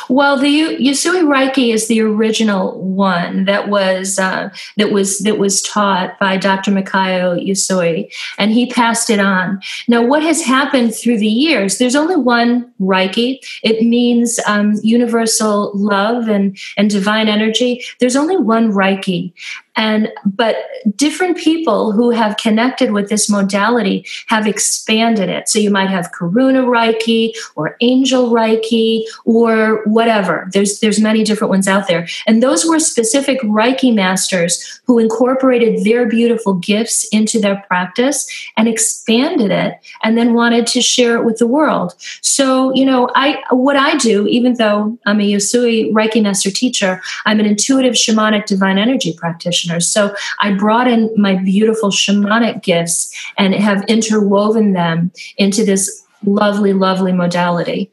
Well, 0.08 0.36
the 0.38 0.76
Usui 0.76 1.22
Reiki 1.22 1.72
is 1.72 1.88
the 1.88 2.00
original 2.00 2.80
one 2.80 3.44
that 3.44 3.68
was 3.68 4.18
uh, 4.18 4.50
that 4.76 4.90
was 4.90 5.20
that 5.20 5.38
was 5.38 5.62
taught 5.62 6.18
by 6.18 6.36
Dr. 6.36 6.70
Mikao 6.70 7.44
Usui, 7.46 8.12
and 8.38 8.52
he 8.52 8.70
passed 8.70 9.10
it 9.10 9.20
on. 9.20 9.60
Now, 9.88 10.04
what 10.04 10.22
has 10.22 10.42
happened 10.42 10.94
through 10.94 11.18
the 11.18 11.26
years? 11.26 11.78
There's 11.78 11.96
only 11.96 12.16
one 12.16 12.72
Reiki. 12.80 13.38
It 13.62 13.82
means 13.82 14.38
um, 14.46 14.74
universal 14.82 15.72
love 15.74 16.28
and 16.28 16.56
and 16.76 16.90
divine 16.90 17.28
energy. 17.28 17.82
There's 18.00 18.16
only 18.16 18.36
one 18.36 18.72
Reiki, 18.72 19.32
and 19.76 20.08
but 20.24 20.56
different 20.94 21.36
people 21.36 21.92
who 21.92 22.10
have 22.10 22.36
connected 22.36 22.92
with 22.92 23.08
this 23.08 23.28
modality 23.28 24.06
have 24.28 24.46
expanded 24.46 25.28
it 25.28 25.48
so 25.48 25.58
you 25.58 25.70
might 25.70 25.90
have 25.90 26.12
karuna 26.12 26.64
reiki 26.64 27.32
or 27.56 27.76
angel 27.80 28.30
reiki 28.30 29.02
or 29.24 29.82
whatever 29.94 30.48
there's 30.52 30.80
there's 30.80 31.00
many 31.00 31.24
different 31.24 31.50
ones 31.50 31.68
out 31.68 31.88
there 31.88 32.06
and 32.26 32.42
those 32.42 32.64
were 32.64 32.78
specific 32.78 33.40
reiki 33.42 33.94
masters 33.94 34.80
who 34.86 34.98
incorporated 34.98 35.84
their 35.84 36.06
beautiful 36.06 36.54
gifts 36.54 37.06
into 37.12 37.40
their 37.40 37.62
practice 37.68 38.18
and 38.56 38.68
expanded 38.68 39.50
it 39.50 39.78
and 40.02 40.18
then 40.18 40.34
wanted 40.34 40.66
to 40.66 40.80
share 40.80 41.16
it 41.16 41.24
with 41.24 41.38
the 41.38 41.46
world 41.46 41.94
so 42.20 42.72
you 42.74 42.84
know 42.84 43.08
i 43.14 43.42
what 43.50 43.76
i 43.76 43.96
do 43.96 44.26
even 44.26 44.54
though 44.54 44.98
i'm 45.06 45.20
a 45.20 45.30
usui 45.32 45.92
reiki 45.92 46.22
master 46.22 46.50
teacher 46.50 47.00
i'm 47.26 47.40
an 47.40 47.46
intuitive 47.46 47.94
shamanic 47.94 48.46
divine 48.46 48.78
energy 48.78 49.12
practitioner. 49.12 49.80
So 49.80 50.14
I 50.40 50.52
brought 50.52 50.88
in 50.88 51.10
my 51.16 51.36
beautiful 51.36 51.90
shamanic 51.90 52.62
gifts 52.62 53.14
and 53.38 53.54
have 53.54 53.84
interwoven 53.86 54.72
them 54.72 55.12
into 55.36 55.64
this 55.64 56.02
lovely, 56.24 56.72
lovely 56.72 57.12
modality. 57.12 57.90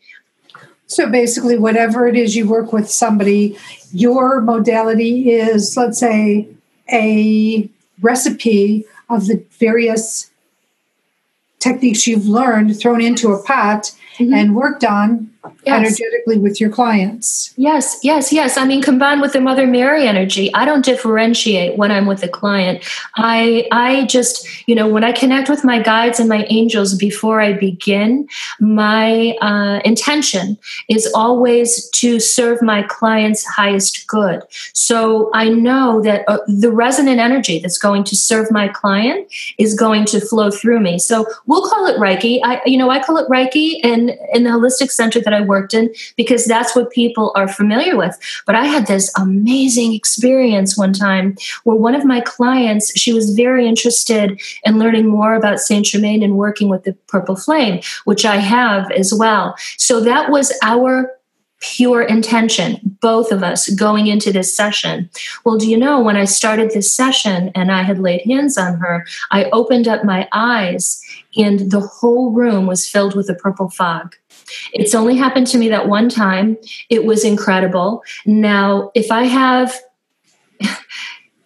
So 0.91 1.09
basically, 1.09 1.57
whatever 1.57 2.05
it 2.05 2.17
is 2.17 2.35
you 2.35 2.45
work 2.49 2.73
with 2.73 2.91
somebody, 2.91 3.57
your 3.93 4.41
modality 4.41 5.31
is, 5.31 5.77
let's 5.77 5.97
say, 5.97 6.49
a 6.91 7.69
recipe 8.01 8.83
of 9.09 9.27
the 9.27 9.41
various 9.51 10.29
techniques 11.59 12.07
you've 12.07 12.27
learned 12.27 12.77
thrown 12.77 12.99
into 12.99 13.31
a 13.31 13.41
pot 13.41 13.93
mm-hmm. 14.17 14.33
and 14.33 14.53
worked 14.53 14.83
on 14.83 15.30
yes. 15.63 15.79
energetically 15.79 16.37
with 16.37 16.59
your 16.59 16.69
clients. 16.69 17.53
Yes, 17.57 17.99
yes, 18.03 18.31
yes. 18.31 18.57
I 18.57 18.65
mean, 18.65 18.81
combined 18.81 19.21
with 19.21 19.33
the 19.33 19.41
Mother 19.41 19.67
Mary 19.67 20.07
energy, 20.07 20.53
I 20.53 20.65
don't 20.65 20.85
differentiate 20.85 21.77
when 21.77 21.91
I'm 21.91 22.05
with 22.05 22.23
a 22.23 22.27
client. 22.27 22.83
I, 23.15 23.67
I 23.71 24.05
just, 24.05 24.67
you 24.67 24.75
know, 24.75 24.87
when 24.87 25.03
I 25.03 25.11
connect 25.11 25.49
with 25.49 25.63
my 25.63 25.81
guides 25.81 26.19
and 26.19 26.29
my 26.29 26.45
angels 26.49 26.95
before 26.95 27.41
I 27.41 27.53
begin, 27.53 28.27
my 28.59 29.35
uh, 29.41 29.79
intention 29.85 30.57
is 30.89 31.11
always 31.15 31.89
to 31.89 32.19
serve 32.19 32.61
my 32.61 32.83
client's 32.83 33.45
highest 33.45 34.07
good. 34.07 34.41
So 34.73 35.29
I 35.33 35.49
know 35.49 36.01
that 36.01 36.23
uh, 36.27 36.39
the 36.47 36.71
resonant 36.71 37.19
energy 37.19 37.59
that's 37.59 37.77
going 37.77 38.03
to 38.05 38.15
serve 38.15 38.51
my 38.51 38.67
client 38.67 39.31
is 39.57 39.73
going 39.73 40.05
to 40.05 40.19
flow 40.19 40.51
through 40.51 40.79
me. 40.79 40.99
So 40.99 41.25
we'll 41.45 41.67
call 41.69 41.85
it 41.87 41.97
Reiki. 41.97 42.39
I, 42.43 42.61
you 42.65 42.77
know, 42.77 42.89
I 42.89 42.99
call 43.03 43.17
it 43.17 43.27
Reiki, 43.29 43.79
and 43.83 44.11
in 44.33 44.43
the 44.43 44.49
holistic 44.49 44.91
center 44.91 45.19
that 45.21 45.30
I 45.33 45.41
worked 45.41 45.73
in 45.73 45.93
because 46.17 46.45
that's 46.45 46.75
what 46.75 46.91
people 46.91 47.31
are 47.35 47.47
familiar 47.47 47.97
with. 47.97 48.17
But 48.45 48.55
I 48.55 48.65
had 48.65 48.87
this 48.87 49.11
amazing 49.17 49.93
experience 49.93 50.77
one 50.77 50.93
time 50.93 51.35
where 51.63 51.77
one 51.77 51.95
of 51.95 52.05
my 52.05 52.21
clients, 52.21 52.97
she 52.99 53.13
was 53.13 53.31
very 53.35 53.67
interested 53.67 54.41
in 54.63 54.79
learning 54.79 55.07
more 55.07 55.35
about 55.35 55.59
Saint 55.59 55.85
Germain 55.85 56.23
and 56.23 56.37
working 56.37 56.69
with 56.69 56.83
the 56.83 56.93
purple 57.07 57.35
flame, 57.35 57.81
which 58.05 58.25
I 58.25 58.37
have 58.37 58.91
as 58.91 59.13
well. 59.13 59.55
So 59.77 59.99
that 60.01 60.29
was 60.29 60.51
our 60.63 61.11
pure 61.61 62.01
intention, 62.01 62.79
both 63.01 63.31
of 63.31 63.43
us 63.43 63.69
going 63.69 64.07
into 64.07 64.31
this 64.33 64.55
session. 64.55 65.09
Well, 65.45 65.57
do 65.57 65.69
you 65.69 65.77
know, 65.77 66.01
when 66.01 66.17
I 66.17 66.25
started 66.25 66.71
this 66.71 66.91
session 66.91 67.51
and 67.55 67.71
I 67.71 67.83
had 67.83 67.99
laid 67.99 68.21
hands 68.21 68.57
on 68.57 68.77
her, 68.79 69.05
I 69.29 69.45
opened 69.51 69.87
up 69.87 70.03
my 70.03 70.27
eyes 70.31 71.01
and 71.37 71.71
the 71.71 71.79
whole 71.79 72.31
room 72.31 72.65
was 72.65 72.87
filled 72.87 73.15
with 73.15 73.29
a 73.29 73.35
purple 73.35 73.69
fog. 73.69 74.15
It's 74.73 74.95
only 74.95 75.15
happened 75.15 75.47
to 75.47 75.57
me 75.57 75.69
that 75.69 75.87
one 75.87 76.09
time. 76.09 76.57
It 76.89 77.05
was 77.05 77.23
incredible. 77.23 78.03
Now, 78.25 78.91
if 78.95 79.11
I 79.11 79.23
have 79.23 79.79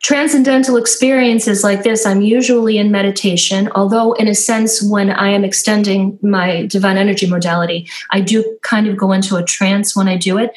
transcendental 0.05 0.77
experiences 0.77 1.63
like 1.63 1.81
this, 1.81 2.05
I'm 2.05 2.21
usually 2.21 2.77
in 2.77 2.91
meditation, 2.91 3.71
although, 3.73 4.13
in 4.13 4.27
a 4.27 4.35
sense, 4.35 4.83
when 4.83 5.09
I 5.09 5.29
am 5.29 5.43
extending 5.43 6.19
my 6.21 6.67
divine 6.67 6.97
energy 6.97 7.27
modality, 7.27 7.89
I 8.11 8.21
do 8.21 8.57
kind 8.61 8.85
of 8.85 8.97
go 8.97 9.11
into 9.13 9.35
a 9.35 9.43
trance 9.43 9.95
when 9.95 10.07
I 10.07 10.15
do 10.15 10.37
it. 10.37 10.51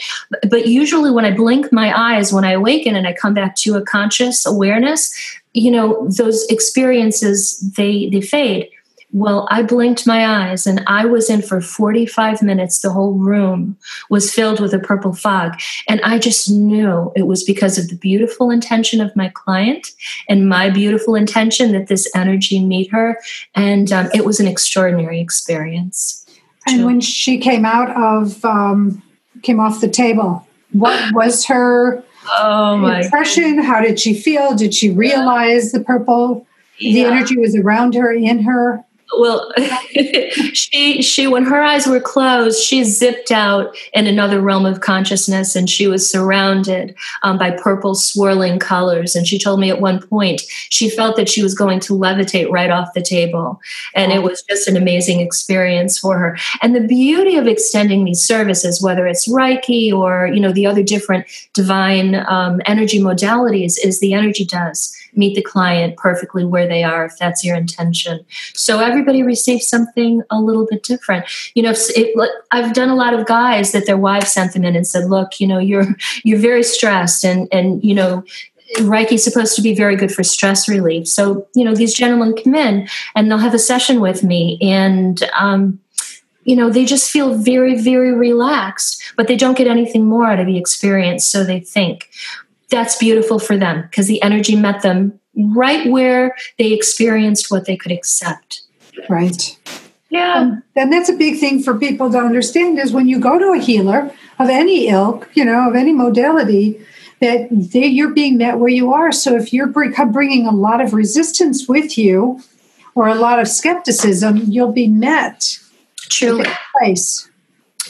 But 0.50 0.66
usually, 0.66 1.10
when 1.10 1.24
I 1.24 1.34
blink 1.34 1.72
my 1.72 1.98
eyes, 1.98 2.30
when 2.30 2.44
I 2.44 2.52
awaken 2.52 2.94
and 2.94 3.06
I 3.06 3.14
come 3.14 3.32
back 3.32 3.56
to 3.56 3.76
a 3.76 3.82
conscious 3.82 4.44
awareness, 4.44 5.10
you 5.54 5.70
know, 5.70 6.06
those 6.08 6.44
experiences 6.50 7.58
they 7.76 8.10
they 8.10 8.20
fade. 8.20 8.68
Well, 9.10 9.48
I 9.50 9.62
blinked 9.62 10.06
my 10.06 10.26
eyes 10.26 10.66
and 10.66 10.82
I 10.86 11.06
was 11.06 11.30
in 11.30 11.40
for 11.40 11.62
45 11.62 12.42
minutes. 12.42 12.80
The 12.80 12.90
whole 12.90 13.14
room 13.14 13.78
was 14.10 14.32
filled 14.32 14.60
with 14.60 14.74
a 14.74 14.78
purple 14.78 15.14
fog. 15.14 15.58
And 15.88 16.00
I 16.02 16.18
just 16.18 16.50
knew 16.50 17.10
it 17.16 17.26
was 17.26 17.42
because 17.42 17.78
of 17.78 17.88
the 17.88 17.96
beautiful 17.96 18.50
intention 18.50 19.00
of 19.00 19.14
my 19.16 19.30
client 19.30 19.88
and 20.28 20.46
my 20.46 20.68
beautiful 20.68 21.14
intention 21.14 21.72
that 21.72 21.86
this 21.86 22.10
energy 22.14 22.62
meet 22.62 22.90
her. 22.90 23.18
And 23.54 23.90
um, 23.92 24.10
it 24.12 24.26
was 24.26 24.40
an 24.40 24.46
extraordinary 24.46 25.20
experience. 25.20 26.26
And 26.66 26.84
when 26.84 27.00
she 27.00 27.38
came 27.38 27.64
out 27.64 27.90
of, 27.96 28.44
um, 28.44 29.02
came 29.42 29.58
off 29.58 29.80
the 29.80 29.88
table, 29.88 30.46
what 30.72 31.14
was 31.14 31.46
her 31.46 32.04
oh 32.38 32.76
my 32.76 33.00
impression? 33.00 33.56
God. 33.56 33.64
How 33.64 33.80
did 33.80 33.98
she 33.98 34.12
feel? 34.12 34.54
Did 34.54 34.74
she 34.74 34.90
realize 34.90 35.72
the 35.72 35.80
purple? 35.80 36.46
Yeah. 36.78 36.92
The 36.92 37.04
energy 37.10 37.38
was 37.38 37.56
around 37.56 37.94
her, 37.94 38.12
in 38.12 38.42
her 38.42 38.84
well 39.16 39.52
she 40.52 41.02
she 41.02 41.26
when 41.26 41.44
her 41.44 41.62
eyes 41.62 41.86
were 41.86 42.00
closed 42.00 42.62
she 42.62 42.84
zipped 42.84 43.30
out 43.30 43.74
in 43.92 44.06
another 44.06 44.40
realm 44.40 44.66
of 44.66 44.80
consciousness 44.80 45.56
and 45.56 45.70
she 45.70 45.86
was 45.86 46.08
surrounded 46.08 46.94
um, 47.22 47.38
by 47.38 47.50
purple 47.50 47.94
swirling 47.94 48.58
colors. 48.58 49.14
And 49.14 49.26
she 49.26 49.38
told 49.38 49.60
me 49.60 49.70
at 49.70 49.80
one 49.80 50.00
point 50.00 50.42
she 50.68 50.88
felt 50.88 51.16
that 51.16 51.28
she 51.28 51.42
was 51.42 51.54
going 51.54 51.80
to 51.80 51.92
levitate 51.92 52.50
right 52.50 52.70
off 52.70 52.94
the 52.94 53.02
table. 53.02 53.60
And 53.94 54.12
it 54.12 54.22
was 54.22 54.42
just 54.42 54.68
an 54.68 54.76
amazing 54.76 55.20
experience 55.20 55.98
for 55.98 56.18
her. 56.18 56.38
And 56.62 56.74
the 56.74 56.80
beauty 56.80 57.36
of 57.36 57.46
extending 57.46 58.04
these 58.04 58.22
services 58.22 58.82
whether 58.82 59.06
it's 59.06 59.28
reiki 59.28 59.92
or 59.92 60.28
you 60.32 60.40
know 60.40 60.52
the 60.52 60.66
other 60.66 60.82
different 60.82 61.26
divine 61.54 62.14
um, 62.14 62.60
energy 62.66 63.00
modalities 63.00 63.74
is 63.82 64.00
the 64.00 64.14
energy 64.14 64.44
does 64.44 64.94
meet 65.14 65.34
the 65.34 65.42
client 65.42 65.96
perfectly 65.96 66.44
where 66.44 66.66
they 66.66 66.82
are 66.82 67.04
if 67.04 67.16
that's 67.18 67.44
your 67.44 67.56
intention 67.56 68.24
so 68.54 68.80
everybody 68.80 69.22
receives 69.22 69.68
something 69.68 70.22
a 70.30 70.40
little 70.40 70.66
bit 70.66 70.82
different 70.82 71.24
you 71.54 71.62
know 71.62 71.72
it, 71.74 72.30
i've 72.50 72.74
done 72.74 72.88
a 72.88 72.96
lot 72.96 73.14
of 73.14 73.26
guys 73.26 73.72
that 73.72 73.86
their 73.86 73.96
wives 73.96 74.32
sent 74.32 74.52
them 74.52 74.64
in 74.64 74.76
and 74.76 74.86
said 74.86 75.08
look 75.08 75.40
you 75.40 75.46
know 75.46 75.58
you're 75.58 75.86
you're 76.24 76.38
very 76.38 76.62
stressed 76.62 77.24
and 77.24 77.48
and 77.52 77.82
you 77.82 77.94
know 77.94 78.24
Reiki 78.76 79.12
is 79.12 79.24
supposed 79.24 79.56
to 79.56 79.62
be 79.62 79.74
very 79.74 79.96
good 79.96 80.12
for 80.12 80.22
stress 80.22 80.68
relief. 80.68 81.08
So, 81.08 81.48
you 81.54 81.64
know, 81.64 81.74
these 81.74 81.94
gentlemen 81.94 82.36
come 82.36 82.54
in 82.54 82.86
and 83.14 83.30
they'll 83.30 83.38
have 83.38 83.54
a 83.54 83.58
session 83.58 84.00
with 84.00 84.22
me 84.22 84.58
and, 84.60 85.22
um, 85.38 85.80
you 86.44 86.56
know, 86.56 86.70
they 86.70 86.84
just 86.84 87.10
feel 87.10 87.34
very, 87.34 87.80
very 87.80 88.12
relaxed, 88.14 89.12
but 89.16 89.28
they 89.28 89.36
don't 89.36 89.56
get 89.56 89.66
anything 89.66 90.06
more 90.06 90.26
out 90.26 90.40
of 90.40 90.46
the 90.46 90.56
experience. 90.56 91.26
So 91.26 91.44
they 91.44 91.60
think 91.60 92.08
that's 92.70 92.96
beautiful 92.96 93.38
for 93.38 93.56
them 93.56 93.82
because 93.82 94.06
the 94.06 94.22
energy 94.22 94.56
met 94.56 94.82
them 94.82 95.18
right 95.54 95.88
where 95.90 96.36
they 96.58 96.72
experienced 96.72 97.50
what 97.50 97.66
they 97.66 97.76
could 97.76 97.92
accept. 97.92 98.62
Right. 99.08 99.56
Yeah. 100.10 100.34
Um, 100.34 100.62
and 100.74 100.92
that's 100.92 101.08
a 101.08 101.14
big 101.14 101.38
thing 101.38 101.62
for 101.62 101.78
people 101.78 102.10
to 102.10 102.18
understand 102.18 102.78
is 102.78 102.92
when 102.92 103.08
you 103.08 103.20
go 103.20 103.38
to 103.38 103.52
a 103.52 103.62
healer 103.62 104.10
of 104.38 104.48
any 104.48 104.88
ilk, 104.88 105.28
you 105.34 105.44
know, 105.44 105.68
of 105.68 105.76
any 105.76 105.92
modality, 105.92 106.84
that 107.20 107.48
they, 107.50 107.86
you're 107.86 108.14
being 108.14 108.38
met 108.38 108.58
where 108.58 108.70
you 108.70 108.92
are. 108.92 109.12
So 109.12 109.36
if 109.36 109.52
you're 109.52 109.66
bringing 109.66 110.46
a 110.46 110.52
lot 110.52 110.80
of 110.80 110.94
resistance 110.94 111.68
with 111.68 111.98
you 111.98 112.40
or 112.94 113.08
a 113.08 113.14
lot 113.14 113.40
of 113.40 113.48
skepticism, 113.48 114.38
you'll 114.46 114.72
be 114.72 114.88
met 114.88 115.58
Truly. 116.08 116.46
Place. 116.78 117.28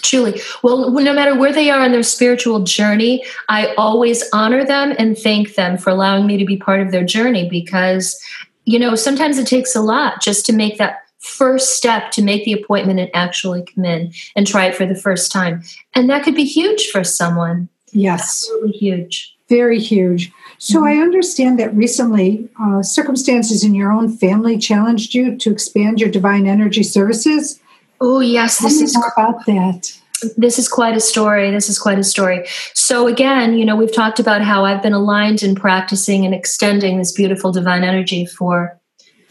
Truly. 0.02 0.40
Well, 0.62 0.90
no 0.90 1.12
matter 1.12 1.36
where 1.36 1.52
they 1.52 1.70
are 1.70 1.84
in 1.84 1.92
their 1.92 2.02
spiritual 2.02 2.60
journey, 2.64 3.24
I 3.48 3.74
always 3.76 4.24
honor 4.32 4.64
them 4.64 4.94
and 4.98 5.16
thank 5.16 5.54
them 5.54 5.78
for 5.78 5.90
allowing 5.90 6.26
me 6.26 6.36
to 6.36 6.44
be 6.44 6.56
part 6.56 6.80
of 6.80 6.90
their 6.90 7.04
journey 7.04 7.48
because, 7.48 8.20
you 8.64 8.78
know, 8.78 8.94
sometimes 8.94 9.38
it 9.38 9.46
takes 9.46 9.74
a 9.74 9.80
lot 9.80 10.22
just 10.22 10.46
to 10.46 10.52
make 10.52 10.78
that 10.78 11.02
first 11.18 11.76
step 11.76 12.10
to 12.12 12.22
make 12.22 12.44
the 12.44 12.52
appointment 12.52 13.00
and 13.00 13.10
actually 13.14 13.62
come 13.62 13.84
in 13.84 14.12
and 14.36 14.46
try 14.46 14.66
it 14.66 14.74
for 14.74 14.86
the 14.86 14.94
first 14.94 15.32
time. 15.32 15.62
And 15.94 16.08
that 16.10 16.22
could 16.22 16.34
be 16.34 16.44
huge 16.44 16.88
for 16.88 17.04
someone. 17.04 17.68
Yes. 17.92 18.44
Absolutely 18.44 18.72
huge. 18.72 19.34
Very 19.48 19.80
huge. 19.80 20.30
So 20.58 20.80
mm-hmm. 20.80 20.88
I 20.88 21.02
understand 21.02 21.58
that 21.58 21.74
recently 21.74 22.48
uh, 22.60 22.82
circumstances 22.82 23.64
in 23.64 23.74
your 23.74 23.92
own 23.92 24.14
family 24.16 24.58
challenged 24.58 25.14
you 25.14 25.36
to 25.38 25.50
expand 25.50 26.00
your 26.00 26.10
divine 26.10 26.46
energy 26.46 26.82
services. 26.82 27.60
Oh 28.00 28.20
yes, 28.20 28.58
this 28.58 28.80
is 28.80 28.96
about 28.96 29.44
that. 29.46 29.92
This 30.36 30.58
is 30.58 30.68
quite 30.68 30.96
a 30.96 31.00
story. 31.00 31.50
This 31.50 31.68
is 31.68 31.78
quite 31.78 31.98
a 31.98 32.04
story. 32.04 32.44
So 32.74 33.06
again, 33.06 33.56
you 33.56 33.64
know, 33.64 33.76
we've 33.76 33.94
talked 33.94 34.18
about 34.18 34.42
how 34.42 34.64
I've 34.64 34.82
been 34.82 34.92
aligned 34.92 35.42
in 35.42 35.54
practicing 35.54 36.24
and 36.24 36.34
extending 36.34 36.98
this 36.98 37.12
beautiful 37.12 37.52
divine 37.52 37.84
energy 37.84 38.26
for 38.26 38.78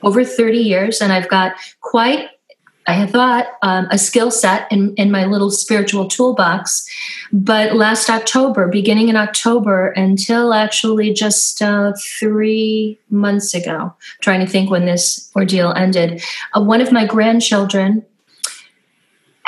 over 0.03 0.23
30 0.23 0.57
years, 0.59 1.01
and 1.01 1.11
I've 1.11 1.27
got 1.27 1.55
quite 1.81 2.29
I 2.87 2.93
had 2.93 3.09
thought 3.09 3.47
um, 3.63 3.87
a 3.91 3.97
skill 3.97 4.31
set 4.31 4.71
in, 4.71 4.95
in 4.95 5.11
my 5.11 5.25
little 5.25 5.51
spiritual 5.51 6.07
toolbox. 6.07 6.87
But 7.33 7.75
last 7.75 8.09
October, 8.09 8.69
beginning 8.69 9.09
in 9.09 9.17
October 9.17 9.89
until 9.89 10.53
actually 10.53 11.11
just 11.11 11.61
uh, 11.61 11.91
three 12.17 12.97
months 13.09 13.53
ago, 13.53 13.93
trying 14.21 14.39
to 14.39 14.47
think 14.49 14.71
when 14.71 14.85
this 14.85 15.29
ordeal 15.35 15.73
ended, 15.73 16.23
uh, 16.53 16.61
one 16.61 16.79
of 16.79 16.93
my 16.93 17.05
grandchildren 17.05 18.05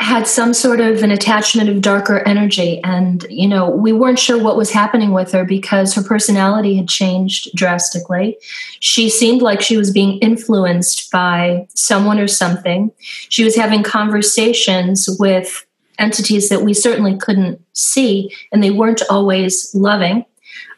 had 0.04 0.26
some 0.26 0.54
sort 0.54 0.80
of 0.80 1.04
an 1.04 1.12
attachment 1.12 1.70
of 1.70 1.82
darker 1.82 2.20
energy. 2.20 2.82
And 2.84 3.26
you 3.30 3.48
know 3.48 3.70
we 3.70 3.92
weren't 3.92 4.20
sure 4.20 4.42
what 4.42 4.56
was 4.58 4.72
happening 4.72 5.12
with 5.12 5.32
her 5.34 5.44
because 5.44 5.94
her 5.94 6.02
personality 6.02 6.76
had 6.76 6.88
changed 6.88 7.50
drastically. 7.56 8.38
She 8.80 9.10
seemed 9.10 9.42
like 9.42 9.62
she 9.62 9.78
was 9.78 9.92
being 9.92 10.18
influenced 10.20 11.12
by 11.12 11.68
someone 11.76 12.20
or 12.20 12.28
something. 12.28 12.92
She 13.00 13.44
was 13.44 13.56
having 13.56 13.84
conversations 13.84 15.10
with 15.20 15.66
entities 15.98 16.48
that 16.48 16.62
we 16.62 16.74
certainly 16.74 17.18
couldn't 17.18 17.62
see 17.74 18.34
and 18.54 18.64
they 18.64 18.72
weren't 18.72 19.02
always 19.10 19.74
loving. 19.76 20.26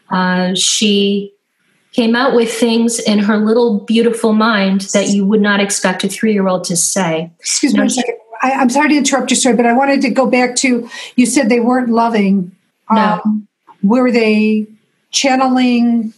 Uh, 0.10 0.56
she 0.56 1.32
came 1.94 2.16
out 2.16 2.34
with 2.34 2.52
things 2.52 3.00
in 3.00 3.20
her 3.20 3.38
little 3.38 3.82
beautiful 3.82 4.34
mind 4.34 4.82
that 4.94 5.10
you 5.10 5.26
would 5.26 5.42
not 5.42 5.60
expect 5.60 6.04
a 6.04 6.10
three-year-old 6.10 6.64
to 6.64 6.76
say. 6.76 7.32
Excuse 7.40 7.76
me 7.76 7.86
a 7.86 7.90
second 7.90 8.16
I, 8.42 8.52
am 8.52 8.70
sorry 8.70 8.90
to 8.90 8.96
interrupt 8.96 9.30
your 9.30 9.38
story, 9.38 9.56
but 9.56 9.66
I 9.66 9.74
wanted 9.74 10.02
to 10.02 10.10
go 10.10 10.26
back 10.26 10.56
to 10.58 10.90
you 11.16 11.26
said 11.26 11.50
they 11.50 11.60
weren't 11.60 11.90
loving. 11.90 12.56
No. 12.90 13.22
Um, 13.24 13.48
were 13.84 14.12
they 14.12 14.68
channeling 15.12 16.14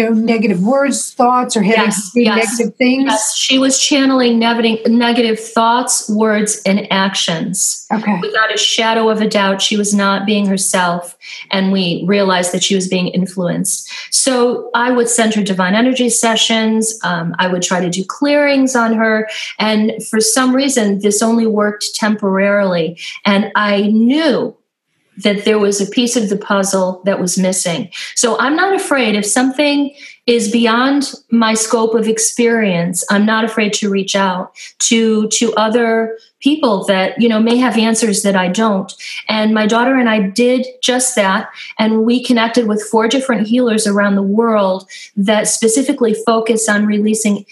you 0.00 0.08
know, 0.08 0.14
negative 0.14 0.62
words, 0.62 1.12
thoughts, 1.12 1.56
or 1.56 1.62
having 1.62 1.84
yes, 1.84 2.10
yes, 2.14 2.58
negative 2.58 2.76
things? 2.76 3.04
Yes, 3.06 3.36
she 3.36 3.58
was 3.58 3.78
channeling 3.78 4.38
negative, 4.38 4.90
negative 4.90 5.38
thoughts, 5.38 6.08
words, 6.08 6.60
and 6.64 6.90
actions. 6.90 7.86
Okay. 7.92 8.18
Without 8.20 8.54
a 8.54 8.58
shadow 8.58 9.08
of 9.08 9.20
a 9.20 9.28
doubt, 9.28 9.60
she 9.60 9.76
was 9.76 9.92
not 9.94 10.26
being 10.26 10.46
herself, 10.46 11.16
and 11.50 11.72
we 11.72 12.04
realized 12.06 12.52
that 12.52 12.62
she 12.62 12.74
was 12.74 12.88
being 12.88 13.08
influenced. 13.08 13.90
So 14.10 14.70
I 14.74 14.90
would 14.90 15.08
send 15.08 15.34
her 15.34 15.42
divine 15.42 15.74
energy 15.74 16.08
sessions. 16.08 16.98
Um, 17.04 17.34
I 17.38 17.48
would 17.48 17.62
try 17.62 17.80
to 17.80 17.90
do 17.90 18.04
clearings 18.04 18.74
on 18.74 18.94
her, 18.94 19.28
and 19.58 19.92
for 20.06 20.20
some 20.20 20.54
reason, 20.54 21.00
this 21.00 21.22
only 21.22 21.46
worked 21.46 21.94
temporarily. 21.94 22.98
And 23.24 23.52
I 23.54 23.82
knew 23.82 24.56
that 25.22 25.44
there 25.44 25.58
was 25.58 25.80
a 25.80 25.90
piece 25.90 26.16
of 26.16 26.28
the 26.28 26.36
puzzle 26.36 27.02
that 27.04 27.20
was 27.20 27.38
missing. 27.38 27.90
So 28.14 28.38
I'm 28.38 28.56
not 28.56 28.74
afraid 28.74 29.14
if 29.14 29.26
something 29.26 29.94
is 30.26 30.50
beyond 30.50 31.12
my 31.30 31.54
scope 31.54 31.94
of 31.94 32.06
experience, 32.06 33.04
I'm 33.10 33.26
not 33.26 33.44
afraid 33.44 33.72
to 33.74 33.90
reach 33.90 34.14
out 34.14 34.54
to 34.80 35.28
to 35.28 35.52
other 35.54 36.18
people 36.40 36.84
that 36.84 37.20
you 37.20 37.28
know 37.28 37.40
may 37.40 37.56
have 37.56 37.76
answers 37.76 38.22
that 38.22 38.36
I 38.36 38.48
don't. 38.48 38.92
And 39.28 39.52
my 39.52 39.66
daughter 39.66 39.96
and 39.96 40.08
I 40.08 40.20
did 40.20 40.66
just 40.82 41.16
that 41.16 41.50
and 41.78 42.04
we 42.04 42.22
connected 42.22 42.68
with 42.68 42.82
four 42.82 43.08
different 43.08 43.46
healers 43.46 43.86
around 43.86 44.14
the 44.14 44.22
world 44.22 44.88
that 45.16 45.48
specifically 45.48 46.14
focus 46.26 46.68
on 46.68 46.86
releasing 46.86 47.44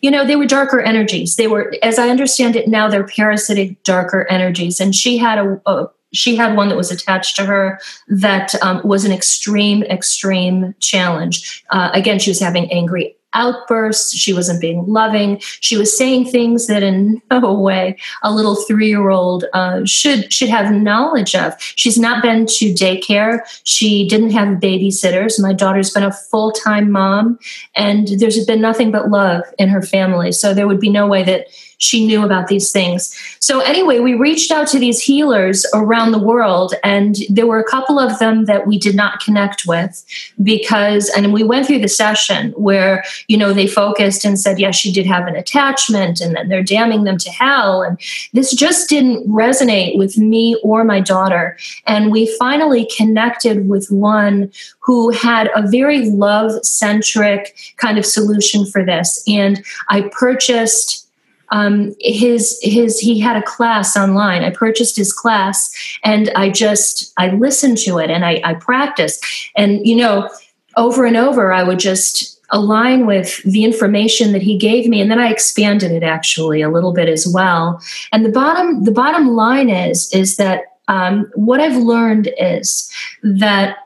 you 0.00 0.10
know 0.10 0.24
they 0.24 0.36
were 0.36 0.46
darker 0.46 0.80
energies. 0.80 1.36
They 1.36 1.48
were 1.48 1.74
as 1.82 1.98
I 1.98 2.08
understand 2.08 2.56
it 2.56 2.68
now 2.68 2.88
they're 2.88 3.06
parasitic 3.06 3.82
darker 3.82 4.26
energies 4.30 4.80
and 4.80 4.94
she 4.94 5.18
had 5.18 5.38
a, 5.38 5.60
a 5.66 5.90
she 6.16 6.36
had 6.36 6.56
one 6.56 6.68
that 6.68 6.76
was 6.76 6.90
attached 6.90 7.36
to 7.36 7.44
her 7.44 7.78
that 8.08 8.54
um, 8.62 8.80
was 8.84 9.04
an 9.04 9.12
extreme, 9.12 9.82
extreme 9.84 10.74
challenge. 10.80 11.64
Uh, 11.70 11.90
again, 11.92 12.18
she 12.18 12.30
was 12.30 12.40
having 12.40 12.70
angry 12.72 13.16
outbursts. 13.34 14.16
She 14.16 14.32
wasn't 14.32 14.62
being 14.62 14.86
loving. 14.86 15.38
She 15.40 15.76
was 15.76 15.96
saying 15.96 16.24
things 16.26 16.68
that, 16.68 16.82
in 16.82 17.20
no 17.30 17.52
way, 17.52 17.98
a 18.22 18.32
little 18.32 18.56
three-year-old 18.56 19.44
uh, 19.52 19.84
should 19.84 20.32
should 20.32 20.48
have 20.48 20.72
knowledge 20.72 21.34
of. 21.34 21.52
She's 21.60 21.98
not 21.98 22.22
been 22.22 22.46
to 22.46 22.72
daycare. 22.72 23.40
She 23.64 24.08
didn't 24.08 24.30
have 24.30 24.58
babysitters. 24.58 25.40
My 25.40 25.52
daughter's 25.52 25.90
been 25.90 26.02
a 26.02 26.12
full-time 26.12 26.90
mom, 26.90 27.38
and 27.74 28.08
there's 28.18 28.42
been 28.46 28.62
nothing 28.62 28.90
but 28.90 29.10
love 29.10 29.42
in 29.58 29.68
her 29.68 29.82
family. 29.82 30.32
So 30.32 30.54
there 30.54 30.66
would 30.66 30.80
be 30.80 30.90
no 30.90 31.06
way 31.06 31.22
that 31.24 31.48
she 31.78 32.06
knew 32.06 32.24
about 32.24 32.48
these 32.48 32.72
things. 32.72 33.14
So, 33.40 33.60
anyway, 33.60 33.98
we 33.98 34.14
reached 34.14 34.50
out 34.50 34.68
to 34.68 34.78
these 34.78 35.00
healers 35.00 35.66
around 35.74 36.12
the 36.12 36.18
world, 36.18 36.74
and 36.82 37.16
there 37.28 37.46
were 37.46 37.60
a 37.60 37.64
couple 37.64 37.98
of 37.98 38.18
them 38.18 38.46
that 38.46 38.66
we 38.66 38.78
did 38.78 38.94
not 38.94 39.20
connect 39.20 39.66
with 39.66 40.04
because, 40.42 41.10
and 41.10 41.32
we 41.32 41.42
went 41.42 41.66
through 41.66 41.80
the 41.80 41.88
session 41.88 42.52
where, 42.52 43.04
you 43.28 43.36
know, 43.36 43.52
they 43.52 43.66
focused 43.66 44.24
and 44.24 44.38
said, 44.38 44.58
yes, 44.58 44.76
she 44.76 44.92
did 44.92 45.06
have 45.06 45.26
an 45.26 45.36
attachment, 45.36 46.20
and 46.20 46.34
then 46.34 46.48
they're 46.48 46.62
damning 46.62 47.04
them 47.04 47.18
to 47.18 47.30
hell. 47.30 47.82
And 47.82 48.00
this 48.32 48.54
just 48.54 48.88
didn't 48.88 49.26
resonate 49.28 49.98
with 49.98 50.16
me 50.16 50.58
or 50.62 50.84
my 50.84 51.00
daughter. 51.00 51.56
And 51.86 52.10
we 52.10 52.26
finally 52.38 52.88
connected 52.96 53.68
with 53.68 53.90
one 53.90 54.50
who 54.80 55.10
had 55.10 55.50
a 55.54 55.68
very 55.68 56.10
love 56.10 56.64
centric 56.64 57.56
kind 57.76 57.98
of 57.98 58.06
solution 58.06 58.64
for 58.66 58.84
this. 58.84 59.22
And 59.26 59.64
I 59.88 60.10
purchased 60.12 61.05
um, 61.50 61.94
his 62.00 62.58
his 62.62 62.98
he 62.98 63.18
had 63.18 63.36
a 63.36 63.42
class 63.42 63.96
online. 63.96 64.42
I 64.42 64.50
purchased 64.50 64.96
his 64.96 65.12
class 65.12 65.72
and 66.04 66.30
I 66.34 66.50
just 66.50 67.12
I 67.18 67.28
listened 67.30 67.78
to 67.78 67.98
it 67.98 68.10
and 68.10 68.24
I, 68.24 68.40
I 68.44 68.54
practiced. 68.54 69.24
And 69.56 69.86
you 69.86 69.96
know, 69.96 70.30
over 70.76 71.04
and 71.04 71.16
over, 71.16 71.52
I 71.52 71.62
would 71.62 71.78
just 71.78 72.36
align 72.50 73.06
with 73.06 73.42
the 73.42 73.64
information 73.64 74.32
that 74.32 74.42
he 74.42 74.56
gave 74.56 74.88
me 74.88 75.00
and 75.00 75.10
then 75.10 75.18
i 75.18 75.28
expanded 75.28 75.90
it 75.90 76.04
actually 76.04 76.62
a 76.62 76.70
little 76.70 76.92
bit 76.92 77.08
as 77.08 77.26
well 77.26 77.82
and 78.12 78.24
the 78.24 78.30
bottom 78.30 78.84
the 78.84 78.92
bottom 78.92 79.34
line 79.34 79.68
is 79.68 80.12
is 80.12 80.36
that 80.36 80.60
um, 80.86 81.28
what 81.34 81.58
i've 81.58 81.82
learned 81.82 82.32
is 82.38 82.88
that 83.24 83.78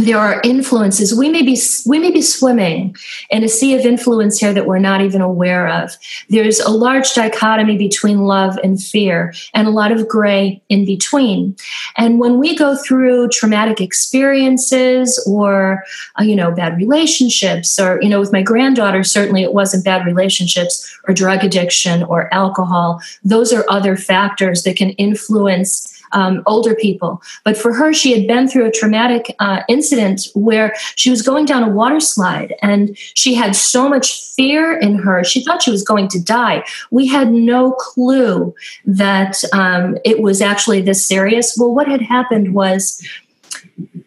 there 0.00 0.18
are 0.18 0.40
influences. 0.44 1.14
We 1.14 1.28
may 1.28 1.42
be 1.42 1.58
we 1.86 1.98
may 1.98 2.10
be 2.10 2.22
swimming 2.22 2.96
in 3.30 3.42
a 3.42 3.48
sea 3.48 3.74
of 3.74 3.84
influence 3.84 4.38
here 4.38 4.52
that 4.52 4.66
we're 4.66 4.78
not 4.78 5.00
even 5.00 5.20
aware 5.20 5.68
of. 5.68 5.96
There's 6.28 6.60
a 6.60 6.70
large 6.70 7.14
dichotomy 7.14 7.76
between 7.76 8.20
love 8.20 8.58
and 8.62 8.82
fear 8.82 9.34
and 9.54 9.66
a 9.66 9.72
lot 9.72 9.92
of 9.92 10.06
gray 10.08 10.62
in 10.68 10.84
between. 10.84 11.56
And 11.96 12.20
when 12.20 12.38
we 12.38 12.56
go 12.56 12.76
through 12.76 13.28
traumatic 13.28 13.80
experiences 13.80 15.22
or 15.26 15.84
uh, 16.18 16.22
you 16.22 16.36
know 16.36 16.52
bad 16.52 16.76
relationships 16.76 17.78
or 17.78 18.00
you 18.02 18.08
know 18.08 18.20
with 18.20 18.32
my 18.32 18.42
granddaughter 18.42 19.02
certainly 19.02 19.42
it 19.42 19.54
wasn't 19.54 19.84
bad 19.84 20.06
relationships 20.06 20.88
or 21.06 21.14
drug 21.14 21.44
addiction 21.44 22.02
or 22.04 22.32
alcohol. 22.32 23.00
Those 23.24 23.52
are 23.52 23.64
other 23.68 23.96
factors 23.96 24.62
that 24.62 24.76
can 24.76 24.90
influence 24.90 25.97
um, 26.12 26.42
older 26.46 26.74
people. 26.74 27.22
But 27.44 27.56
for 27.56 27.72
her, 27.72 27.92
she 27.92 28.12
had 28.12 28.26
been 28.26 28.48
through 28.48 28.66
a 28.66 28.72
traumatic 28.72 29.34
uh, 29.38 29.62
incident 29.68 30.28
where 30.34 30.74
she 30.96 31.10
was 31.10 31.22
going 31.22 31.44
down 31.44 31.62
a 31.62 31.68
water 31.68 32.00
slide 32.00 32.54
and 32.62 32.96
she 32.98 33.34
had 33.34 33.54
so 33.56 33.88
much 33.88 34.22
fear 34.34 34.78
in 34.78 34.96
her. 34.96 35.24
She 35.24 35.42
thought 35.42 35.62
she 35.62 35.70
was 35.70 35.84
going 35.84 36.08
to 36.08 36.22
die. 36.22 36.64
We 36.90 37.06
had 37.06 37.32
no 37.32 37.72
clue 37.72 38.54
that 38.84 39.42
um, 39.52 39.98
it 40.04 40.20
was 40.20 40.40
actually 40.40 40.82
this 40.82 41.04
serious. 41.04 41.56
Well, 41.58 41.74
what 41.74 41.88
had 41.88 42.02
happened 42.02 42.54
was 42.54 43.02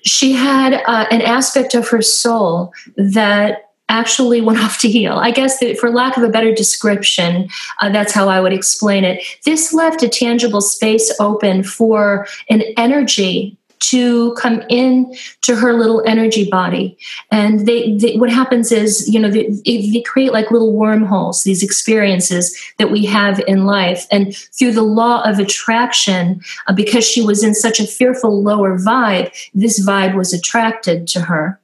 she 0.04 0.34
had 0.34 0.74
uh, 0.86 1.06
an 1.12 1.22
aspect 1.22 1.74
of 1.74 1.88
her 1.90 2.02
soul 2.02 2.74
that 2.98 3.71
actually 3.92 4.42
went 4.42 4.60
off 4.60 4.80
to 4.80 4.90
heal. 4.90 5.14
I 5.14 5.30
guess 5.32 5.60
that 5.60 5.78
for 5.78 5.92
lack 5.92 6.18
of 6.18 6.24
a 6.24 6.30
better 6.30 6.54
description, 6.54 7.50
uh, 7.82 7.90
that's 7.90 8.14
how 8.14 8.30
I 8.30 8.42
would 8.42 8.54
explain 8.54 9.04
it. 9.04 9.22
This 9.46 9.74
left 9.74 10.02
a 10.02 10.10
tangible 10.10 10.62
space 10.62 11.14
open 11.20 11.64
for 11.64 12.26
an 12.50 12.64
energy 12.78 13.58
to 13.82 14.34
come 14.36 14.64
in 14.70 15.14
to 15.42 15.56
her 15.56 15.74
little 15.74 16.04
energy 16.06 16.50
body. 16.50 16.98
And 17.32 17.68
they, 17.68 17.98
they 17.98 18.16
what 18.16 18.30
happens 18.30 18.72
is, 18.72 19.10
you 19.10 19.20
know, 19.20 19.30
they, 19.30 19.50
they 19.66 20.04
create 20.06 20.32
like 20.32 20.52
little 20.52 20.72
wormholes, 20.72 21.44
these 21.44 21.64
experiences 21.64 22.58
that 22.78 22.92
we 22.92 23.06
have 23.06 23.42
in 23.48 23.66
life. 23.66 24.06
And 24.12 24.36
through 24.58 24.74
the 24.74 24.84
law 24.84 25.28
of 25.28 25.40
attraction, 25.40 26.42
uh, 26.68 26.74
because 26.74 27.06
she 27.06 27.22
was 27.22 27.44
in 27.44 27.54
such 27.56 27.80
a 27.80 27.88
fearful 27.88 28.42
lower 28.42 28.78
vibe, 28.78 29.32
this 29.54 29.86
vibe 29.86 30.16
was 30.16 30.32
attracted 30.32 31.08
to 31.08 31.22
her 31.22 31.61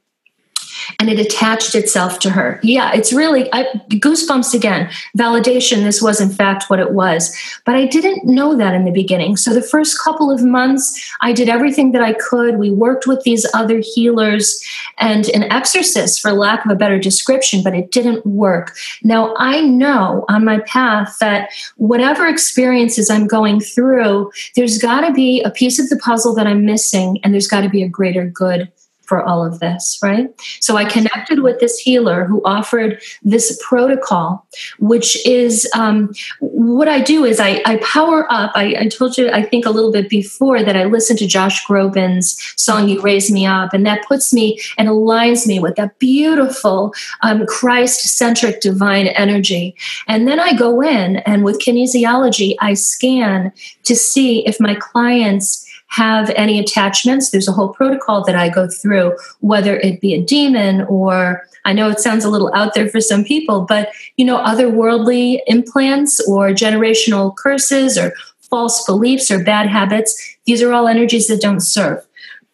and 0.98 1.08
it 1.08 1.18
attached 1.18 1.74
itself 1.74 2.18
to 2.20 2.30
her. 2.30 2.60
Yeah, 2.62 2.92
it's 2.92 3.12
really 3.12 3.48
I, 3.52 3.64
goosebumps 3.88 4.54
again. 4.54 4.90
Validation, 5.16 5.84
this 5.84 6.02
was 6.02 6.20
in 6.20 6.30
fact 6.30 6.64
what 6.68 6.80
it 6.80 6.92
was. 6.92 7.34
But 7.64 7.76
I 7.76 7.86
didn't 7.86 8.24
know 8.24 8.56
that 8.56 8.74
in 8.74 8.84
the 8.84 8.90
beginning. 8.90 9.36
So 9.36 9.54
the 9.54 9.62
first 9.62 10.00
couple 10.00 10.30
of 10.30 10.42
months, 10.42 11.14
I 11.20 11.32
did 11.32 11.48
everything 11.48 11.92
that 11.92 12.02
I 12.02 12.14
could. 12.14 12.58
We 12.58 12.70
worked 12.70 13.06
with 13.06 13.22
these 13.22 13.46
other 13.54 13.78
healers 13.78 14.62
and 14.98 15.28
an 15.30 15.44
exorcist, 15.44 16.20
for 16.20 16.32
lack 16.32 16.64
of 16.64 16.70
a 16.70 16.76
better 16.76 16.98
description, 16.98 17.62
but 17.62 17.74
it 17.74 17.90
didn't 17.90 18.24
work. 18.26 18.76
Now 19.02 19.34
I 19.36 19.60
know 19.60 20.24
on 20.28 20.44
my 20.44 20.60
path 20.60 21.16
that 21.20 21.50
whatever 21.76 22.26
experiences 22.26 23.10
I'm 23.10 23.26
going 23.26 23.60
through, 23.60 24.30
there's 24.56 24.78
got 24.78 25.02
to 25.02 25.12
be 25.12 25.42
a 25.42 25.50
piece 25.50 25.78
of 25.78 25.88
the 25.88 25.96
puzzle 25.98 26.34
that 26.34 26.46
I'm 26.46 26.64
missing, 26.64 27.18
and 27.22 27.32
there's 27.32 27.48
got 27.48 27.62
to 27.62 27.68
be 27.68 27.82
a 27.82 27.88
greater 27.88 28.26
good 28.26 28.70
for 29.08 29.22
all 29.22 29.44
of 29.44 29.58
this, 29.58 29.98
right? 30.02 30.28
So 30.60 30.76
I 30.76 30.84
connected 30.84 31.40
with 31.40 31.60
this 31.60 31.78
healer 31.78 32.24
who 32.24 32.42
offered 32.44 33.00
this 33.22 33.58
protocol, 33.66 34.46
which 34.78 35.26
is 35.26 35.68
um, 35.74 36.12
what 36.40 36.88
I 36.88 37.00
do 37.00 37.24
is 37.24 37.40
I, 37.40 37.62
I 37.64 37.78
power 37.78 38.30
up. 38.30 38.52
I, 38.54 38.76
I, 38.78 38.88
told 38.88 39.16
you, 39.16 39.30
I 39.30 39.42
think 39.42 39.64
a 39.64 39.70
little 39.70 39.90
bit 39.90 40.10
before 40.10 40.62
that 40.62 40.76
I 40.76 40.84
listened 40.84 41.18
to 41.20 41.26
Josh 41.26 41.66
Groban's 41.66 42.38
song, 42.56 42.88
You 42.88 43.00
Raise 43.00 43.30
Me 43.30 43.46
Up, 43.46 43.72
and 43.72 43.86
that 43.86 44.06
puts 44.06 44.32
me 44.32 44.60
and 44.76 44.88
aligns 44.88 45.46
me 45.46 45.58
with 45.58 45.76
that 45.76 45.98
beautiful 45.98 46.92
um, 47.22 47.46
Christ 47.46 48.00
centric 48.16 48.60
divine 48.60 49.06
energy. 49.08 49.74
And 50.06 50.28
then 50.28 50.38
I 50.38 50.52
go 50.52 50.82
in 50.82 51.16
and 51.18 51.44
with 51.44 51.60
kinesiology, 51.60 52.56
I 52.60 52.74
scan 52.74 53.52
to 53.84 53.96
see 53.96 54.46
if 54.46 54.60
my 54.60 54.74
clients 54.74 55.67
have 55.88 56.30
any 56.30 56.58
attachments. 56.58 57.30
There's 57.30 57.48
a 57.48 57.52
whole 57.52 57.70
protocol 57.70 58.22
that 58.24 58.36
I 58.36 58.48
go 58.48 58.68
through, 58.68 59.16
whether 59.40 59.76
it 59.78 60.00
be 60.00 60.14
a 60.14 60.22
demon 60.22 60.82
or 60.82 61.46
I 61.64 61.72
know 61.72 61.90
it 61.90 62.00
sounds 62.00 62.24
a 62.24 62.30
little 62.30 62.52
out 62.54 62.74
there 62.74 62.88
for 62.88 63.00
some 63.00 63.24
people, 63.24 63.62
but 63.62 63.90
you 64.16 64.24
know, 64.24 64.38
otherworldly 64.38 65.40
implants 65.46 66.20
or 66.28 66.50
generational 66.50 67.34
curses 67.36 67.98
or 67.98 68.14
false 68.48 68.84
beliefs 68.86 69.30
or 69.30 69.42
bad 69.42 69.68
habits. 69.68 70.36
These 70.46 70.62
are 70.62 70.72
all 70.72 70.88
energies 70.88 71.26
that 71.28 71.40
don't 71.40 71.60
serve. 71.60 72.06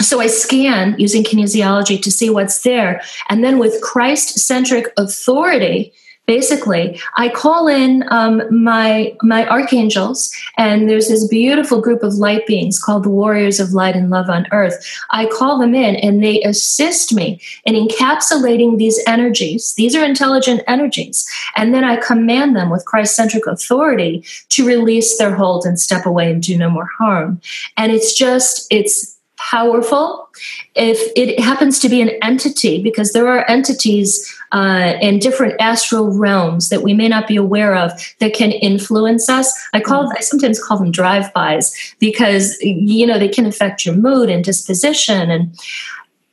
so 0.00 0.20
I 0.20 0.26
scan 0.26 0.96
using 0.98 1.24
kinesiology 1.24 2.00
to 2.02 2.10
see 2.10 2.30
what's 2.30 2.62
there. 2.62 3.00
And 3.28 3.42
then 3.42 3.58
with 3.58 3.80
Christ 3.80 4.38
centric 4.38 4.92
authority, 4.96 5.92
basically 6.26 7.00
i 7.16 7.28
call 7.28 7.68
in 7.68 8.04
um, 8.10 8.42
my 8.50 9.14
my 9.22 9.46
archangels 9.48 10.34
and 10.56 10.88
there's 10.88 11.08
this 11.08 11.26
beautiful 11.26 11.80
group 11.80 12.02
of 12.02 12.14
light 12.14 12.46
beings 12.46 12.78
called 12.78 13.04
the 13.04 13.10
warriors 13.10 13.60
of 13.60 13.72
light 13.72 13.96
and 13.96 14.10
love 14.10 14.30
on 14.30 14.46
earth. 14.52 14.74
I 15.10 15.26
call 15.26 15.58
them 15.58 15.74
in 15.74 15.96
and 15.96 16.22
they 16.22 16.42
assist 16.42 17.12
me 17.12 17.40
in 17.64 17.74
encapsulating 17.74 18.78
these 18.78 19.00
energies. 19.06 19.74
These 19.74 19.96
are 19.96 20.04
intelligent 20.04 20.62
energies. 20.66 21.28
And 21.56 21.74
then 21.74 21.84
i 21.84 21.96
command 21.96 22.56
them 22.56 22.70
with 22.70 22.84
christ-centric 22.84 23.46
authority 23.46 24.24
to 24.50 24.66
release 24.66 25.18
their 25.18 25.34
hold 25.34 25.64
and 25.64 25.78
step 25.78 26.06
away 26.06 26.30
and 26.30 26.42
do 26.42 26.56
no 26.56 26.70
more 26.70 26.88
harm. 26.98 27.40
And 27.76 27.92
it's 27.92 28.16
just 28.16 28.66
it's 28.70 29.13
powerful 29.50 30.28
if 30.74 30.98
it 31.16 31.38
happens 31.38 31.78
to 31.78 31.88
be 31.88 32.00
an 32.00 32.10
entity 32.22 32.82
because 32.82 33.12
there 33.12 33.28
are 33.28 33.48
entities 33.48 34.34
uh, 34.52 34.94
in 35.00 35.18
different 35.18 35.54
astral 35.60 36.16
realms 36.16 36.70
that 36.70 36.82
we 36.82 36.94
may 36.94 37.08
not 37.08 37.26
be 37.26 37.36
aware 37.36 37.76
of 37.76 37.92
that 38.20 38.32
can 38.32 38.52
influence 38.52 39.28
us. 39.28 39.52
I 39.74 39.80
call 39.80 40.10
i 40.16 40.20
sometimes 40.20 40.62
call 40.62 40.78
them 40.78 40.90
drive-bys 40.90 41.94
because 41.98 42.56
you 42.60 43.06
know 43.06 43.18
they 43.18 43.28
can 43.28 43.46
affect 43.46 43.84
your 43.84 43.94
mood 43.94 44.30
and 44.30 44.42
disposition. 44.42 45.30
And 45.30 45.58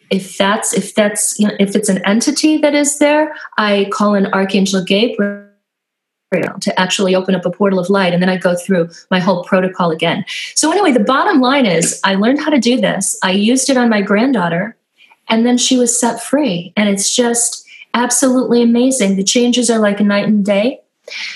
if 0.10 0.38
that's 0.38 0.74
if 0.74 0.95
that's 0.95 1.38
you 1.39 1.47
know, 1.47 1.56
if 1.60 1.76
it's 1.76 1.89
an 1.89 2.04
entity 2.06 2.58
that 2.58 2.76
is 2.76 3.00
there 3.00 3.34
i 3.58 3.88
call 3.93 4.13
in 4.13 4.26
archangel 4.34 4.84
gabriel 4.84 5.50
to 6.31 6.79
actually 6.79 7.13
open 7.13 7.35
up 7.35 7.45
a 7.45 7.51
portal 7.51 7.77
of 7.77 7.89
light. 7.89 8.13
And 8.13 8.21
then 8.21 8.29
I 8.29 8.37
go 8.37 8.55
through 8.55 8.89
my 9.09 9.19
whole 9.19 9.43
protocol 9.43 9.91
again. 9.91 10.23
So, 10.55 10.71
anyway, 10.71 10.93
the 10.93 11.01
bottom 11.01 11.41
line 11.41 11.65
is 11.65 11.99
I 12.05 12.15
learned 12.15 12.39
how 12.39 12.49
to 12.49 12.59
do 12.59 12.79
this. 12.79 13.19
I 13.21 13.31
used 13.31 13.69
it 13.69 13.75
on 13.75 13.89
my 13.89 14.01
granddaughter, 14.01 14.77
and 15.27 15.45
then 15.45 15.57
she 15.57 15.77
was 15.77 15.99
set 15.99 16.23
free. 16.23 16.71
And 16.77 16.87
it's 16.87 17.13
just 17.13 17.67
absolutely 17.93 18.61
amazing. 18.61 19.17
The 19.17 19.23
changes 19.23 19.69
are 19.69 19.79
like 19.79 19.99
night 19.99 20.25
and 20.25 20.45
day. 20.45 20.79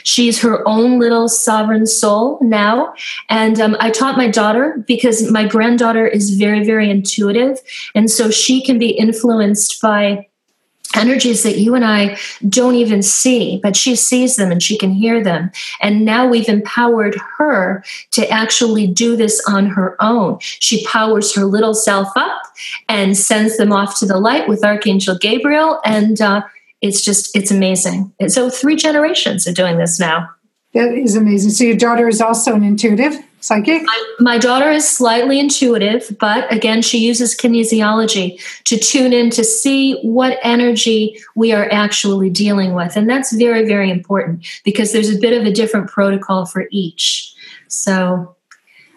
She's 0.03 0.39
her 0.41 0.65
own 0.65 0.99
little 0.99 1.27
sovereign 1.27 1.86
soul 1.86 2.39
now. 2.41 2.93
And 3.29 3.60
um, 3.60 3.75
I 3.81 3.89
taught 3.89 4.15
my 4.15 4.29
daughter 4.29 4.81
because 4.88 5.29
my 5.29 5.45
granddaughter 5.45 6.08
is 6.08 6.38
very, 6.38 6.63
very 6.63 6.89
intuitive. 6.89 7.60
And 7.93 8.10
so 8.10 8.31
she 8.31 8.63
can 8.63 8.79
be 8.79 8.91
influenced 8.91 9.81
by 9.81 10.27
energies 10.95 11.43
that 11.43 11.58
you 11.58 11.76
and 11.76 11.86
I 11.86 12.17
don't 12.48 12.76
even 12.76 13.02
see, 13.02 13.60
but 13.62 13.76
she 13.76 13.95
sees 13.95 14.36
them 14.36 14.52
and 14.52 14.62
she 14.62 14.78
can 14.78 14.91
hear 14.91 15.24
them. 15.24 15.52
And 15.82 16.06
now 16.06 16.28
we've 16.28 16.50
empowered 16.50 17.15
her 17.38 17.84
to 18.12 18.30
actually 18.30 18.88
do 18.88 19.15
this 19.15 19.41
on 19.48 19.67
her 19.67 19.95
own. 20.02 20.38
She 20.41 20.86
powers 20.86 21.36
her 21.36 21.45
little 21.45 21.74
self 21.74 22.10
up 22.15 22.41
and 22.88 23.17
sends 23.17 23.58
them 23.58 23.71
off 23.71 24.00
to 24.00 24.06
the 24.06 24.19
light 24.19 24.48
with 24.48 24.63
Archangel 24.63 25.17
Gabriel. 25.17 25.80
And 25.86 26.21
uh, 26.21 26.43
it's 26.82 27.04
just, 27.04 27.36
it's 27.36 27.52
amazing. 27.52 28.13
And 28.19 28.32
so 28.32 28.50
three 28.50 28.76
generations 28.76 29.48
are 29.48 29.54
doing 29.54 29.78
this 29.78 30.00
now. 30.00 30.30
That 30.74 30.91
is 30.93 31.15
amazing. 31.15 31.52
So 31.52 31.63
your 31.63 31.78
daughter 31.78 32.08
is 32.08 32.21
also 32.21 32.54
an 32.54 32.63
intuitive 32.63 33.17
psychic? 33.45 33.84
My, 33.84 34.15
my, 34.19 34.38
daughter 34.38 34.69
is 34.69 34.88
slightly 34.88 35.39
intuitive, 35.39 36.15
but 36.19 36.51
again, 36.51 36.81
she 36.81 36.97
uses 36.97 37.36
kinesiology 37.36 38.39
to 38.65 38.77
tune 38.77 39.13
in 39.13 39.29
to 39.31 39.43
see 39.43 39.99
what 40.01 40.38
energy 40.43 41.17
we 41.36 41.53
are 41.53 41.69
actually 41.71 42.29
dealing 42.29 42.73
with. 42.73 42.95
And 42.95 43.10
that's 43.10 43.31
very, 43.34 43.65
very 43.65 43.89
important 43.89 44.45
because 44.63 44.91
there's 44.91 45.13
a 45.13 45.19
bit 45.19 45.39
of 45.39 45.45
a 45.45 45.51
different 45.51 45.89
protocol 45.89 46.45
for 46.45 46.67
each. 46.71 47.34
So 47.67 48.35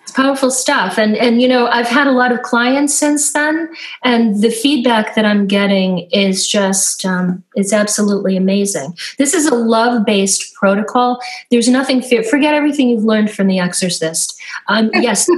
it's 0.09 0.17
powerful 0.17 0.51
stuff. 0.51 0.99
And 0.99 1.17
and 1.17 1.43
you 1.43 1.49
know 1.49 1.67
i've 1.67 1.87
had 1.87 2.07
a 2.07 2.13
lot 2.13 2.33
of 2.33 2.41
clients 2.41 2.95
since 2.95 3.33
then 3.33 3.69
and 4.03 4.43
the 4.43 4.51
feedback 4.51 5.15
that 5.15 5.27
i'm 5.27 5.47
getting 5.47 6.09
is 6.13 6.49
just 6.49 7.05
um, 7.05 7.45
it's 7.55 7.73
absolutely 7.73 8.37
amazing. 8.37 8.97
This 9.19 9.35
is 9.35 9.47
a 9.47 9.55
love-based 9.55 10.55
protocol. 10.55 11.21
There's 11.51 11.69
nothing 11.69 12.01
fear 12.01 12.23
forget 12.23 12.55
everything 12.55 12.89
you've 12.89 13.05
learned 13.05 13.31
from 13.31 13.49
the 13.49 13.59
exorcist. 13.59 14.41
Um, 14.69 14.91
yes 14.95 15.29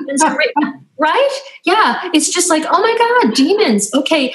right? 0.98 1.40
Yeah 1.64 2.08
it's 2.14 2.30
just 2.30 2.48
like 2.48 2.62
oh 2.68 2.80
my 2.80 3.22
god 3.24 3.34
demons. 3.34 3.92
Okay 3.92 4.34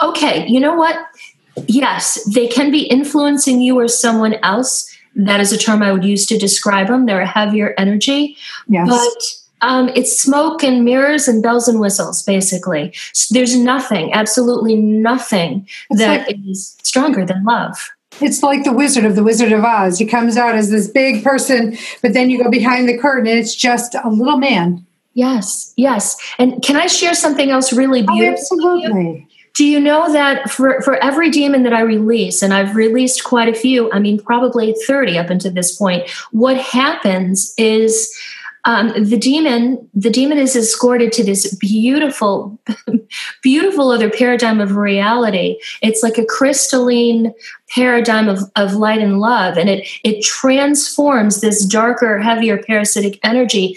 okay 0.00 0.46
you 0.46 0.60
know 0.60 0.76
what? 0.76 0.96
Yes 1.66 2.22
they 2.32 2.46
can 2.46 2.70
be 2.70 2.82
influencing 2.82 3.60
you 3.60 3.78
or 3.80 3.88
someone 3.88 4.34
else. 4.44 4.88
That 5.16 5.40
is 5.40 5.52
a 5.52 5.58
term 5.58 5.82
i 5.82 5.90
would 5.90 6.04
use 6.04 6.24
to 6.26 6.38
describe 6.38 6.86
them 6.86 7.06
they're 7.06 7.20
a 7.20 7.26
heavier 7.26 7.74
energy. 7.76 8.36
Yes. 8.68 8.88
but 8.88 9.41
um, 9.62 9.88
it's 9.94 10.20
smoke 10.20 10.62
and 10.62 10.84
mirrors 10.84 11.28
and 11.28 11.42
bells 11.42 11.68
and 11.68 11.80
whistles, 11.80 12.22
basically. 12.22 12.92
So 13.12 13.34
there's 13.34 13.56
nothing, 13.56 14.12
absolutely 14.12 14.76
nothing 14.76 15.66
it's 15.90 16.00
that 16.00 16.26
like, 16.26 16.38
is 16.46 16.76
stronger 16.82 17.24
than 17.24 17.44
love. 17.44 17.90
It's 18.20 18.42
like 18.42 18.64
the 18.64 18.72
Wizard 18.72 19.04
of 19.04 19.16
the 19.16 19.24
Wizard 19.24 19.52
of 19.52 19.64
Oz. 19.64 19.98
He 19.98 20.04
comes 20.04 20.36
out 20.36 20.54
as 20.54 20.70
this 20.70 20.88
big 20.88 21.24
person, 21.24 21.76
but 22.02 22.12
then 22.12 22.28
you 22.28 22.42
go 22.42 22.50
behind 22.50 22.88
the 22.88 22.98
curtain 22.98 23.26
and 23.26 23.38
it's 23.38 23.54
just 23.54 23.94
a 23.94 24.08
little 24.08 24.38
man. 24.38 24.84
Yes, 25.14 25.72
yes. 25.76 26.16
And 26.38 26.62
can 26.62 26.76
I 26.76 26.86
share 26.86 27.14
something 27.14 27.50
else 27.50 27.72
really 27.72 28.04
oh, 28.06 28.14
beautiful? 28.14 28.58
Oh, 28.62 28.76
absolutely. 28.76 29.28
Do 29.54 29.66
you 29.66 29.78
know 29.78 30.10
that 30.12 30.50
for, 30.50 30.80
for 30.80 31.02
every 31.04 31.30
demon 31.30 31.62
that 31.64 31.74
I 31.74 31.82
release, 31.82 32.42
and 32.42 32.54
I've 32.54 32.74
released 32.74 33.24
quite 33.24 33.48
a 33.48 33.54
few, 33.54 33.92
I 33.92 33.98
mean, 33.98 34.18
probably 34.18 34.74
30 34.86 35.18
up 35.18 35.28
until 35.28 35.52
this 35.52 35.76
point, 35.76 36.08
what 36.30 36.56
happens 36.56 37.52
is 37.58 38.18
um, 38.64 38.92
the 39.04 39.18
demon 39.18 39.88
the 39.94 40.10
demon 40.10 40.38
is 40.38 40.54
escorted 40.54 41.12
to 41.12 41.24
this 41.24 41.54
beautiful 41.56 42.58
beautiful 43.42 43.90
other 43.90 44.10
paradigm 44.10 44.60
of 44.60 44.76
reality. 44.76 45.58
It's 45.82 46.02
like 46.02 46.18
a 46.18 46.24
crystalline 46.24 47.34
paradigm 47.74 48.28
of, 48.28 48.40
of 48.56 48.74
light 48.74 49.00
and 49.00 49.20
love 49.20 49.56
and 49.56 49.68
it 49.68 49.88
it 50.04 50.22
transforms 50.22 51.40
this 51.40 51.64
darker 51.64 52.18
heavier 52.18 52.58
parasitic 52.58 53.18
energy 53.22 53.76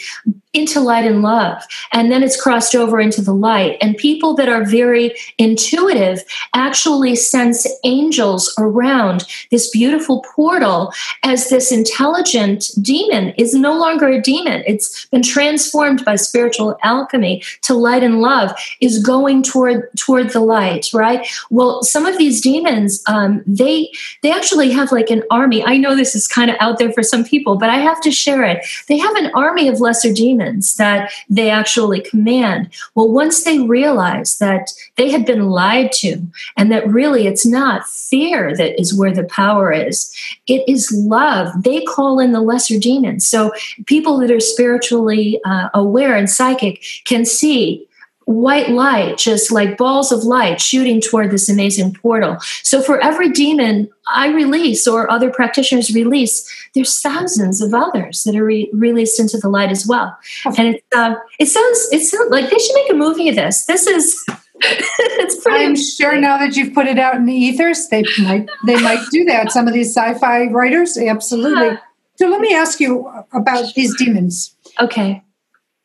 into 0.56 0.80
light 0.80 1.06
and 1.06 1.22
love. 1.22 1.62
And 1.92 2.12
then 2.12 2.24
it's 2.24 2.42
crossed 2.42 2.76
over 2.76 3.00
into 3.00 3.22
the 3.22 3.34
light. 3.34 3.78
And 3.82 3.98
people 3.98 4.34
that 4.36 4.50
are 4.50 4.64
very 4.64 5.14
intuitive 5.38 6.24
actually 6.54 7.16
sense 7.16 7.68
angels 7.84 8.54
around 8.58 9.26
this 9.52 9.70
beautiful 9.70 10.26
portal 10.34 10.94
as 11.24 11.50
this 11.50 11.72
intelligent 11.72 12.72
demon 12.82 13.34
is 13.38 13.54
no 13.54 13.78
longer 13.78 14.08
a 14.08 14.22
demon. 14.22 14.64
It's 14.66 15.06
been 15.08 15.22
transformed 15.22 16.06
by 16.06 16.16
spiritual 16.16 16.78
alchemy 16.84 17.44
to 17.64 17.74
light 17.74 18.04
and 18.04 18.22
love, 18.22 18.52
is 18.80 19.04
going 19.04 19.44
toward 19.44 19.90
toward 19.98 20.30
the 20.30 20.40
light, 20.40 20.88
right? 20.94 21.28
Well, 21.50 21.84
some 21.84 22.06
of 22.06 22.18
these 22.18 22.42
demons, 22.42 23.04
um, 23.08 23.44
they 23.46 23.85
they 24.22 24.32
actually 24.32 24.72
have 24.72 24.92
like 24.92 25.10
an 25.10 25.24
army. 25.32 25.64
I 25.64 25.78
know 25.78 25.96
this 25.96 26.16
is 26.16 26.28
kind 26.28 26.50
of 26.50 26.58
out 26.60 26.80
there 26.80 26.92
for 26.92 27.04
some 27.04 27.24
people, 27.24 27.58
but 27.58 27.70
I 27.70 27.78
have 27.78 28.02
to 28.02 28.12
share 28.12 28.44
it. 28.44 28.66
They 28.88 28.98
have 28.98 29.16
an 29.16 29.32
army 29.34 29.68
of 29.68 29.80
lesser 29.80 30.14
demons 30.14 30.76
that 30.76 31.12
they 31.30 31.50
actually 31.50 32.02
command. 32.02 32.70
Well, 32.96 33.10
once 33.10 33.44
they 33.44 33.60
realize 33.60 34.38
that 34.40 34.72
they 34.96 35.10
had 35.10 35.26
been 35.26 35.50
lied 35.50 35.92
to 35.94 36.22
and 36.58 36.72
that 36.72 36.88
really 36.88 37.28
it's 37.28 37.46
not 37.46 37.88
fear 37.88 38.56
that 38.56 38.80
is 38.80 38.98
where 38.98 39.14
the 39.14 39.24
power 39.26 39.72
is, 39.72 40.14
it 40.48 40.64
is 40.68 40.92
love. 40.92 41.64
They 41.64 41.82
call 41.82 42.20
in 42.20 42.32
the 42.32 42.42
lesser 42.42 42.80
demons. 42.80 43.26
So 43.26 43.52
people 43.86 44.18
that 44.20 44.32
are 44.32 44.40
spiritually 44.40 45.40
uh, 45.46 45.70
aware 45.74 46.16
and 46.16 46.30
psychic 46.30 46.84
can 47.06 47.26
see 47.26 47.88
white 48.26 48.70
light, 48.70 49.18
just 49.18 49.52
like 49.52 49.78
balls 49.78 50.12
of 50.12 50.24
light 50.24 50.60
shooting 50.60 51.00
toward 51.00 51.32
this 51.32 51.48
amazing 51.48 51.94
portal. 51.94 52.38
So 52.64 52.82
for 52.82 53.00
every 53.04 53.30
demon 53.30 53.90
I 54.08 54.30
release 54.30 54.88
or 54.88 55.10
other 55.10 55.32
practitioners 55.32 55.94
release, 55.94 56.48
there's 56.74 57.02
thousands 57.02 57.62
of 57.62 57.74
others 57.74 58.24
that 58.24 58.36
are 58.36 58.44
re- 58.44 58.70
released 58.74 59.20
into 59.20 59.38
the 59.38 59.50
light 59.50 59.72
as 59.72 59.86
well. 59.88 60.18
And 60.58 60.76
it, 60.76 60.84
uh, 60.96 61.16
it 61.40 61.48
sounds 61.48 61.88
it 61.92 62.02
sounds 62.02 62.32
like 62.32 62.50
they 62.50 62.58
should 62.58 62.76
make 62.76 62.92
a 62.92 62.96
movie 62.96 63.30
of 63.30 63.36
this. 63.36 63.66
This 63.66 63.88
is 63.88 64.24
it's 64.62 65.42
pretty. 65.44 65.66
I'm 65.66 65.76
sure 65.76 66.20
now 66.20 66.38
that 66.38 66.56
you've 66.56 66.74
put 66.74 66.88
it 66.88 66.98
out 66.98 67.16
in 67.16 67.26
the 67.26 67.34
ethers, 67.34 67.88
they 67.90 68.04
might 68.20 68.50
they 68.66 68.82
might 68.82 69.06
do 69.12 69.24
that. 69.26 69.52
Some 69.52 69.68
of 69.68 69.74
these 69.74 69.96
sci-fi 69.96 70.48
writers, 70.48 70.98
absolutely. 70.98 71.68
Yeah. 71.68 71.78
So 72.18 72.28
let 72.30 72.40
me 72.40 72.56
ask 72.56 72.80
you 72.80 73.12
about 73.34 73.74
these 73.76 73.96
demons. 73.98 74.56
Okay. 74.80 75.22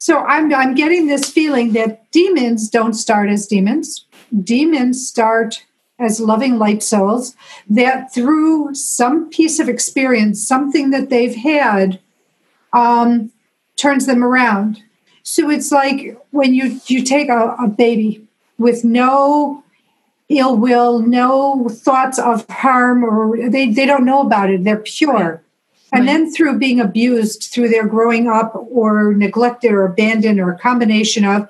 So 0.01 0.21
I'm 0.21 0.53
I'm 0.55 0.75
getting 0.75 1.07
this 1.07 1.29
feeling 1.29 1.75
that 1.75 2.11
demons 2.11 2.71
don't 2.71 2.95
start 2.95 3.29
as 3.29 3.47
demons. 3.47 4.07
Demons 4.43 5.07
start 5.07 5.63
as 5.99 6.21
loving 6.21 6.59
light 6.59 6.83
souls 6.83 7.37
that 7.69 8.13
through 8.13 8.75
some 8.75 9.29
piece 9.29 9.61
of 9.61 9.69
experience, 9.69 10.47
something 10.47 10.89
that 10.89 11.11
they've 11.11 11.35
had, 11.35 12.01
um, 12.73 13.31
turns 13.77 14.07
them 14.07 14.25
around. 14.25 14.83
So 15.23 15.51
it's 15.51 15.71
like 15.71 16.19
when 16.31 16.55
you 16.55 16.81
you 16.87 17.03
take 17.03 17.29
a, 17.29 17.55
a 17.61 17.69
baby 17.69 18.27
with 18.57 18.85
no 18.85 19.63
ill 20.31 20.57
will, 20.57 21.01
no 21.01 21.69
thoughts 21.69 22.19
of 22.19 22.49
harm, 22.49 23.05
or 23.05 23.51
they, 23.51 23.69
they 23.69 23.85
don't 23.85 24.07
know 24.07 24.23
about 24.23 24.49
it. 24.49 24.65
They're 24.65 24.79
pure. 24.79 25.43
And 25.93 26.07
then 26.07 26.33
through 26.33 26.59
being 26.59 26.81
abused 26.81 27.45
through 27.53 27.69
their 27.69 27.87
growing 27.87 28.29
up 28.29 28.55
or 28.55 29.15
neglected 29.15 29.73
or 29.73 29.85
abandoned 29.85 30.39
or 30.39 30.53
a 30.53 30.59
combination 30.59 31.25
of, 31.25 31.49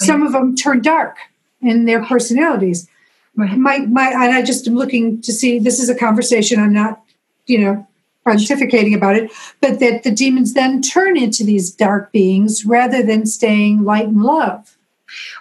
some 0.00 0.22
of 0.22 0.32
them 0.32 0.56
turn 0.56 0.80
dark 0.80 1.16
in 1.60 1.84
their 1.84 2.04
personalities. 2.04 2.88
Right. 3.36 3.56
My, 3.56 3.78
my, 3.78 4.08
and 4.10 4.34
I 4.34 4.42
just 4.42 4.66
am 4.66 4.74
looking 4.74 5.20
to 5.22 5.32
see, 5.32 5.58
this 5.58 5.78
is 5.78 5.88
a 5.88 5.94
conversation, 5.94 6.60
I'm 6.60 6.72
not, 6.72 7.02
you 7.46 7.58
know, 7.58 7.86
pontificating 8.26 8.94
about 8.94 9.16
it, 9.16 9.30
but 9.60 9.80
that 9.80 10.02
the 10.02 10.10
demons 10.10 10.54
then 10.54 10.82
turn 10.82 11.16
into 11.16 11.42
these 11.42 11.70
dark 11.70 12.12
beings 12.12 12.64
rather 12.64 13.02
than 13.02 13.26
staying 13.26 13.84
light 13.84 14.06
and 14.06 14.22
love. 14.22 14.76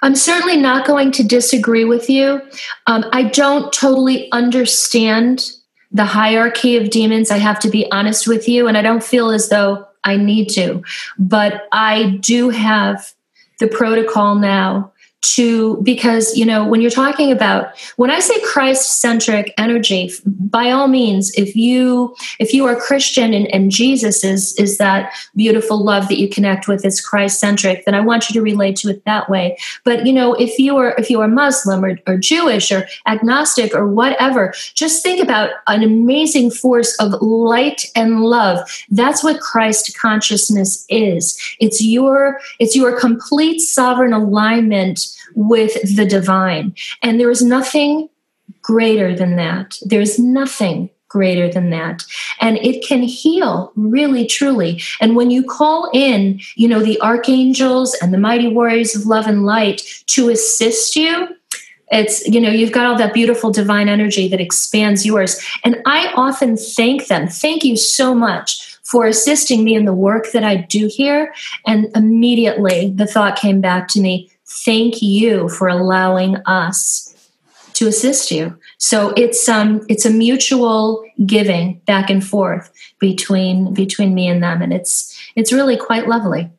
I'm 0.01 0.15
certainly 0.15 0.57
not 0.57 0.87
going 0.87 1.11
to 1.13 1.23
disagree 1.23 1.85
with 1.85 2.09
you. 2.09 2.41
Um, 2.87 3.05
I 3.11 3.23
don't 3.23 3.71
totally 3.71 4.31
understand 4.31 5.51
the 5.91 6.05
hierarchy 6.05 6.77
of 6.77 6.89
demons. 6.89 7.31
I 7.31 7.37
have 7.37 7.59
to 7.59 7.69
be 7.69 7.91
honest 7.91 8.27
with 8.27 8.47
you, 8.47 8.67
and 8.67 8.77
I 8.77 8.81
don't 8.81 9.03
feel 9.03 9.31
as 9.31 9.49
though 9.49 9.87
I 10.03 10.17
need 10.17 10.49
to. 10.49 10.83
But 11.17 11.67
I 11.71 12.17
do 12.21 12.49
have 12.49 13.13
the 13.59 13.67
protocol 13.67 14.35
now 14.35 14.91
to 15.21 15.81
because 15.83 16.35
you 16.37 16.45
know 16.45 16.65
when 16.65 16.79
you're 16.79 16.89
talking 16.89 17.31
about 17.31 17.77
when 17.97 18.09
i 18.09 18.19
say 18.19 18.39
christ 18.41 19.01
centric 19.01 19.53
energy 19.57 20.11
by 20.25 20.71
all 20.71 20.87
means 20.87 21.31
if 21.33 21.55
you 21.57 22.15
if 22.39 22.53
you 22.53 22.65
are 22.65 22.75
christian 22.75 23.33
and, 23.33 23.47
and 23.53 23.69
jesus 23.69 24.23
is 24.23 24.53
is 24.57 24.77
that 24.77 25.13
beautiful 25.35 25.83
love 25.83 26.07
that 26.07 26.19
you 26.19 26.29
connect 26.29 26.69
with 26.69 26.85
is 26.85 27.01
christ 27.01 27.39
centric 27.39 27.83
then 27.83 27.93
i 27.93 27.99
want 27.99 28.29
you 28.29 28.33
to 28.33 28.41
relate 28.41 28.75
to 28.75 28.89
it 28.89 29.03
that 29.05 29.29
way. 29.29 29.57
But 29.83 30.05
you 30.05 30.13
know 30.13 30.33
if 30.35 30.57
you 30.57 30.77
are 30.77 30.95
if 30.97 31.09
you 31.09 31.19
are 31.21 31.27
muslim 31.27 31.83
or, 31.83 31.99
or 32.07 32.17
jewish 32.17 32.71
or 32.71 32.87
agnostic 33.05 33.75
or 33.75 33.87
whatever 33.87 34.53
just 34.73 35.03
think 35.03 35.21
about 35.21 35.51
an 35.67 35.83
amazing 35.83 36.51
force 36.51 36.95
of 36.95 37.13
light 37.21 37.85
and 37.95 38.21
love. 38.21 38.59
That's 38.89 39.23
what 39.23 39.41
christ 39.41 39.97
consciousness 39.97 40.85
is. 40.89 41.37
It's 41.59 41.83
your 41.83 42.39
it's 42.59 42.75
your 42.75 42.97
complete 42.97 43.59
sovereign 43.59 44.13
alignment 44.13 45.08
with 45.35 45.95
the 45.95 46.05
divine. 46.05 46.75
And 47.01 47.19
there 47.19 47.31
is 47.31 47.41
nothing 47.41 48.09
greater 48.61 49.15
than 49.15 49.35
that. 49.35 49.77
There's 49.83 50.19
nothing 50.19 50.89
greater 51.07 51.51
than 51.51 51.71
that. 51.71 52.03
And 52.39 52.57
it 52.57 52.85
can 52.85 53.01
heal 53.01 53.71
really 53.75 54.27
truly. 54.27 54.81
And 55.01 55.15
when 55.15 55.31
you 55.31 55.43
call 55.43 55.89
in 55.93 56.39
you 56.55 56.67
know 56.67 56.81
the 56.81 57.01
archangels 57.01 57.95
and 57.95 58.13
the 58.13 58.19
mighty 58.19 58.47
warriors 58.47 58.95
of 58.95 59.05
love 59.05 59.25
and 59.25 59.45
light 59.45 59.81
to 60.07 60.29
assist 60.29 60.95
you 60.95 61.29
it's 61.91 62.25
you 62.27 62.39
know 62.39 62.49
you've 62.49 62.71
got 62.71 62.85
all 62.85 62.97
that 62.97 63.13
beautiful 63.13 63.51
divine 63.51 63.89
energy 63.89 64.27
that 64.27 64.39
expands 64.39 65.05
yours. 65.05 65.43
And 65.63 65.81
i 65.85 66.11
often 66.15 66.57
thank 66.57 67.07
them. 67.07 67.27
Thank 67.27 67.63
you 67.63 67.75
so 67.77 68.13
much 68.13 68.77
for 68.83 69.05
assisting 69.05 69.63
me 69.63 69.75
in 69.75 69.85
the 69.85 69.93
work 69.93 70.31
that 70.31 70.43
i 70.43 70.55
do 70.55 70.87
here. 70.87 71.33
And 71.65 71.87
immediately 71.95 72.91
the 72.91 73.07
thought 73.07 73.37
came 73.37 73.61
back 73.61 73.87
to 73.89 74.01
me 74.01 74.31
thank 74.49 75.01
you 75.01 75.49
for 75.49 75.67
allowing 75.67 76.37
us 76.45 77.05
to 77.73 77.87
assist 77.87 78.31
you 78.31 78.57
so 78.77 79.13
it's 79.15 79.47
um 79.47 79.85
it's 79.87 80.05
a 80.05 80.09
mutual 80.09 81.05
giving 81.25 81.79
back 81.85 82.09
and 82.09 82.25
forth 82.25 82.71
between 82.99 83.73
between 83.73 84.13
me 84.13 84.27
and 84.27 84.43
them 84.43 84.61
and 84.61 84.73
it's 84.73 85.17
it's 85.35 85.53
really 85.53 85.77
quite 85.77 86.07
lovely 86.07 86.49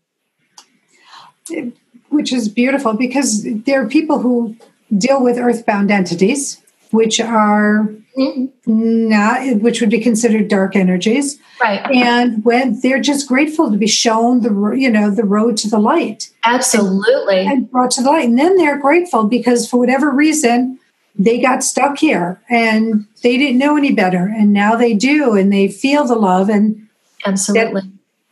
which 2.08 2.32
is 2.32 2.48
beautiful 2.48 2.94
because 2.94 3.44
there 3.44 3.82
are 3.82 3.88
people 3.88 4.20
who 4.20 4.56
deal 4.96 5.22
with 5.22 5.38
earthbound 5.38 5.90
entities 5.90 6.60
which 6.90 7.20
are. 7.20 7.88
Not 8.16 9.60
which 9.60 9.80
would 9.80 9.90
be 9.90 10.00
considered 10.00 10.48
dark 10.48 10.76
energies. 10.76 11.38
Right. 11.62 11.84
And 11.94 12.44
when 12.44 12.80
they're 12.80 13.00
just 13.00 13.28
grateful 13.28 13.70
to 13.70 13.76
be 13.76 13.86
shown 13.86 14.40
the 14.40 14.72
you 14.72 14.90
know 14.90 15.10
the 15.10 15.24
road 15.24 15.56
to 15.58 15.68
the 15.68 15.78
light. 15.78 16.30
Absolutely. 16.44 17.40
And, 17.40 17.50
and 17.50 17.70
brought 17.70 17.92
to 17.92 18.02
the 18.02 18.10
light. 18.10 18.28
And 18.28 18.38
then 18.38 18.56
they're 18.56 18.78
grateful 18.78 19.24
because 19.24 19.68
for 19.68 19.78
whatever 19.78 20.10
reason 20.10 20.78
they 21.16 21.40
got 21.40 21.62
stuck 21.62 21.98
here 21.98 22.40
and 22.48 23.06
they 23.22 23.36
didn't 23.36 23.58
know 23.58 23.76
any 23.76 23.92
better. 23.92 24.32
And 24.36 24.52
now 24.52 24.74
they 24.74 24.94
do 24.94 25.36
and 25.36 25.52
they 25.52 25.68
feel 25.68 26.06
the 26.06 26.14
love 26.14 26.48
and 26.48 26.88
absolutely. 27.26 27.82
that, 27.82 27.90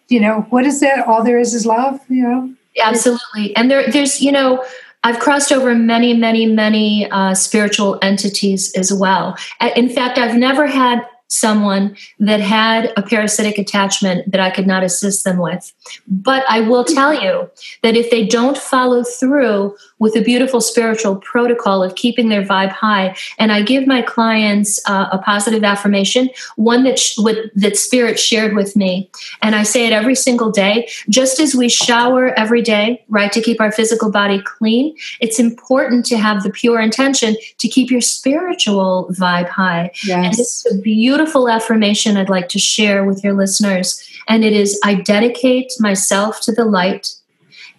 you 0.09 0.21
know 0.21 0.47
what 0.51 0.65
is 0.65 0.81
that? 0.81 1.07
All 1.07 1.23
there 1.23 1.39
is 1.39 1.55
is 1.55 1.67
love 1.67 2.01
you 2.09 2.23
know? 2.23 2.55
Absolutely. 2.81 3.55
And 3.57 3.71
there 3.71 3.91
there's 3.91 4.21
you 4.21 4.33
know 4.33 4.65
I've 5.05 5.21
crossed 5.21 5.53
over 5.53 5.75
many, 5.75 6.15
many, 6.15 6.47
many 6.47 7.11
uh, 7.11 7.35
spiritual 7.35 7.99
entities 8.03 8.73
as 8.75 8.93
well. 8.93 9.37
In 9.77 9.89
fact, 9.89 10.19
I've 10.19 10.37
never 10.37 10.67
had 10.67 11.07
someone 11.29 11.97
that 12.19 12.41
had 12.41 12.93
a 12.97 13.03
parasitic 13.03 13.59
attachment 13.59 14.31
that 14.31 14.41
I 14.41 14.51
could 14.51 14.67
not 14.67 14.83
assist 14.83 15.25
them 15.25 15.39
with. 15.39 15.73
But 16.07 16.45
I 16.49 16.61
will 16.61 16.85
tell 16.85 17.15
you 17.15 17.51
that 17.83 17.97
if 17.97 18.11
they 18.11 18.27
don't 18.27 18.57
follow 18.57 19.05
through 19.05 19.77
with 19.99 20.17
a 20.17 20.23
beautiful 20.23 20.61
spiritual 20.61 21.17
protocol 21.17 21.83
of 21.83 21.95
keeping 21.97 22.29
their 22.29 22.43
vibe 22.43 22.71
high, 22.71 23.15
and 23.39 23.53
I 23.53 23.63
give 23.63 23.87
my 23.87 24.01
clients 24.01 24.81
uh, 24.89 25.09
a 25.13 25.19
positive 25.19 25.65
affirmation, 25.65 26.31
one 26.57 26.85
that 26.85 26.99
sh- 26.99 27.19
with, 27.19 27.51
that 27.55 27.77
spirit 27.77 28.19
shared 28.19 28.55
with 28.55 28.75
me, 28.75 29.11
and 29.43 29.55
I 29.55 29.65
say 29.65 29.87
it 29.87 29.93
every 29.93 30.15
single 30.15 30.51
day. 30.51 30.89
Just 31.11 31.41
as 31.41 31.55
we 31.55 31.69
shower 31.69 32.39
every 32.39 32.63
day, 32.63 33.05
right, 33.09 33.33
to 33.33 33.43
keep 33.43 33.61
our 33.61 33.73
physical 33.73 34.11
body 34.11 34.41
clean, 34.43 34.97
it's 35.21 35.39
important 35.39 36.07
to 36.07 36.17
have 36.17 36.43
the 36.43 36.51
pure 36.51 36.81
intention 36.81 37.37
to 37.59 37.69
keep 37.69 37.91
your 37.91 38.01
spiritual 38.01 39.11
vibe 39.11 39.49
high. 39.49 39.91
Yes. 40.05 40.25
And 40.25 40.39
it's 40.39 40.73
a 40.73 40.79
beautiful 40.81 41.18
beautiful 41.19 41.49
affirmation 41.49 42.17
I'd 42.17 42.29
like 42.29 42.49
to 42.51 42.61
share 42.61 43.05
with 43.05 43.25
your 43.25 43.33
listeners. 43.33 44.09
And 44.29 44.45
it 44.45 44.53
is 44.53 44.81
I 44.85 44.95
dedicate 44.95 45.73
myself 45.81 46.41
to 46.43 46.53
the 46.53 46.65
light 46.65 47.13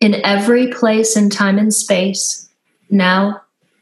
in 0.02 0.16
every 0.26 0.68
place 0.68 1.16
in 1.16 1.30
time 1.30 1.58
and 1.58 1.74
space, 1.74 2.50
now, 2.90 3.42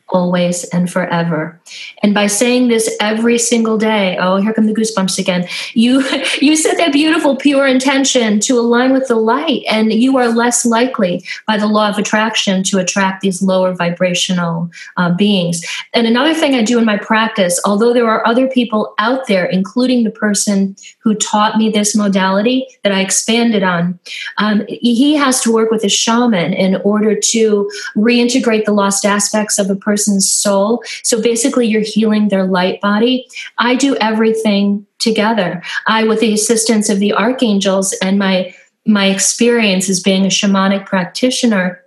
always, 0.10 0.63
and 0.65 0.91
forever. 0.91 1.57
And 2.03 2.13
by 2.13 2.27
saying 2.27 2.67
this 2.67 2.95
every 2.99 3.38
single 3.38 3.77
day, 3.77 4.17
oh, 4.19 4.38
here 4.38 4.53
come 4.53 4.67
the 4.67 4.73
goosebumps 4.73 5.17
again. 5.19 5.47
You 5.73 6.03
you 6.41 6.56
set 6.56 6.77
that 6.77 6.93
beautiful 6.93 7.36
pure 7.36 7.67
intention 7.67 8.39
to 8.41 8.60
align 8.60 8.93
with 8.93 9.08
the 9.08 9.15
light, 9.15 9.63
and 9.69 9.91
you 9.93 10.17
are 10.17 10.30
less 10.30 10.65
likely 10.65 11.23
by 11.47 11.58
the 11.58 11.67
law 11.67 11.89
of 11.89 11.97
attraction 11.97 12.63
to 12.63 12.80
attract 12.80 13.21
these 13.21 13.41
lower 13.41 13.73
vibrational 13.73 14.69
uh, 14.97 15.13
beings. 15.13 15.65
And 15.93 16.08
another 16.08 16.34
thing 16.34 16.56
I 16.56 16.63
do 16.63 16.77
in 16.77 16.86
my 16.86 16.97
practice, 16.97 17.60
although 17.65 17.93
there 17.93 18.09
are 18.09 18.26
other 18.28 18.47
people 18.47 18.93
out 18.99 19.28
there, 19.28 19.45
including 19.45 20.03
the 20.03 20.11
person 20.11 20.76
who 20.99 21.15
taught 21.15 21.57
me 21.57 21.70
this 21.70 21.95
modality 21.95 22.68
that 22.84 22.91
I 22.91 23.01
expanded 23.01 23.63
on, 23.63 23.99
um, 24.38 24.65
he 24.68 25.15
has 25.15 25.41
to 25.41 25.51
work 25.51 25.72
with 25.72 25.84
a 25.84 25.89
shaman 25.89 26.53
in 26.53 26.76
order 26.78 27.15
to 27.15 27.70
reintegrate 27.95 28.65
the 28.65 28.74
lost 28.74 29.05
aspects 29.05 29.57
of 29.59 29.70
a 29.70 29.76
person's 29.76 30.32
soul. 30.32 30.84
So 31.03 31.22
basically, 31.22 31.57
you're 31.64 31.82
healing 31.82 32.28
their 32.28 32.45
light 32.45 32.82
body. 32.82 33.28
I 33.58 33.76
do 33.76 33.95
everything 33.97 34.86
together. 34.99 35.62
I, 35.86 36.03
with 36.03 36.20
the 36.20 36.34
assistance 36.34 36.89
of 36.89 36.99
the 36.99 37.14
archangels 37.14 37.93
and 38.01 38.20
my 38.20 38.53
my 38.86 39.08
experience 39.08 39.89
as 39.89 39.99
being 39.99 40.24
a 40.24 40.30
shamanic 40.30 40.86
practitioner, 40.86 41.84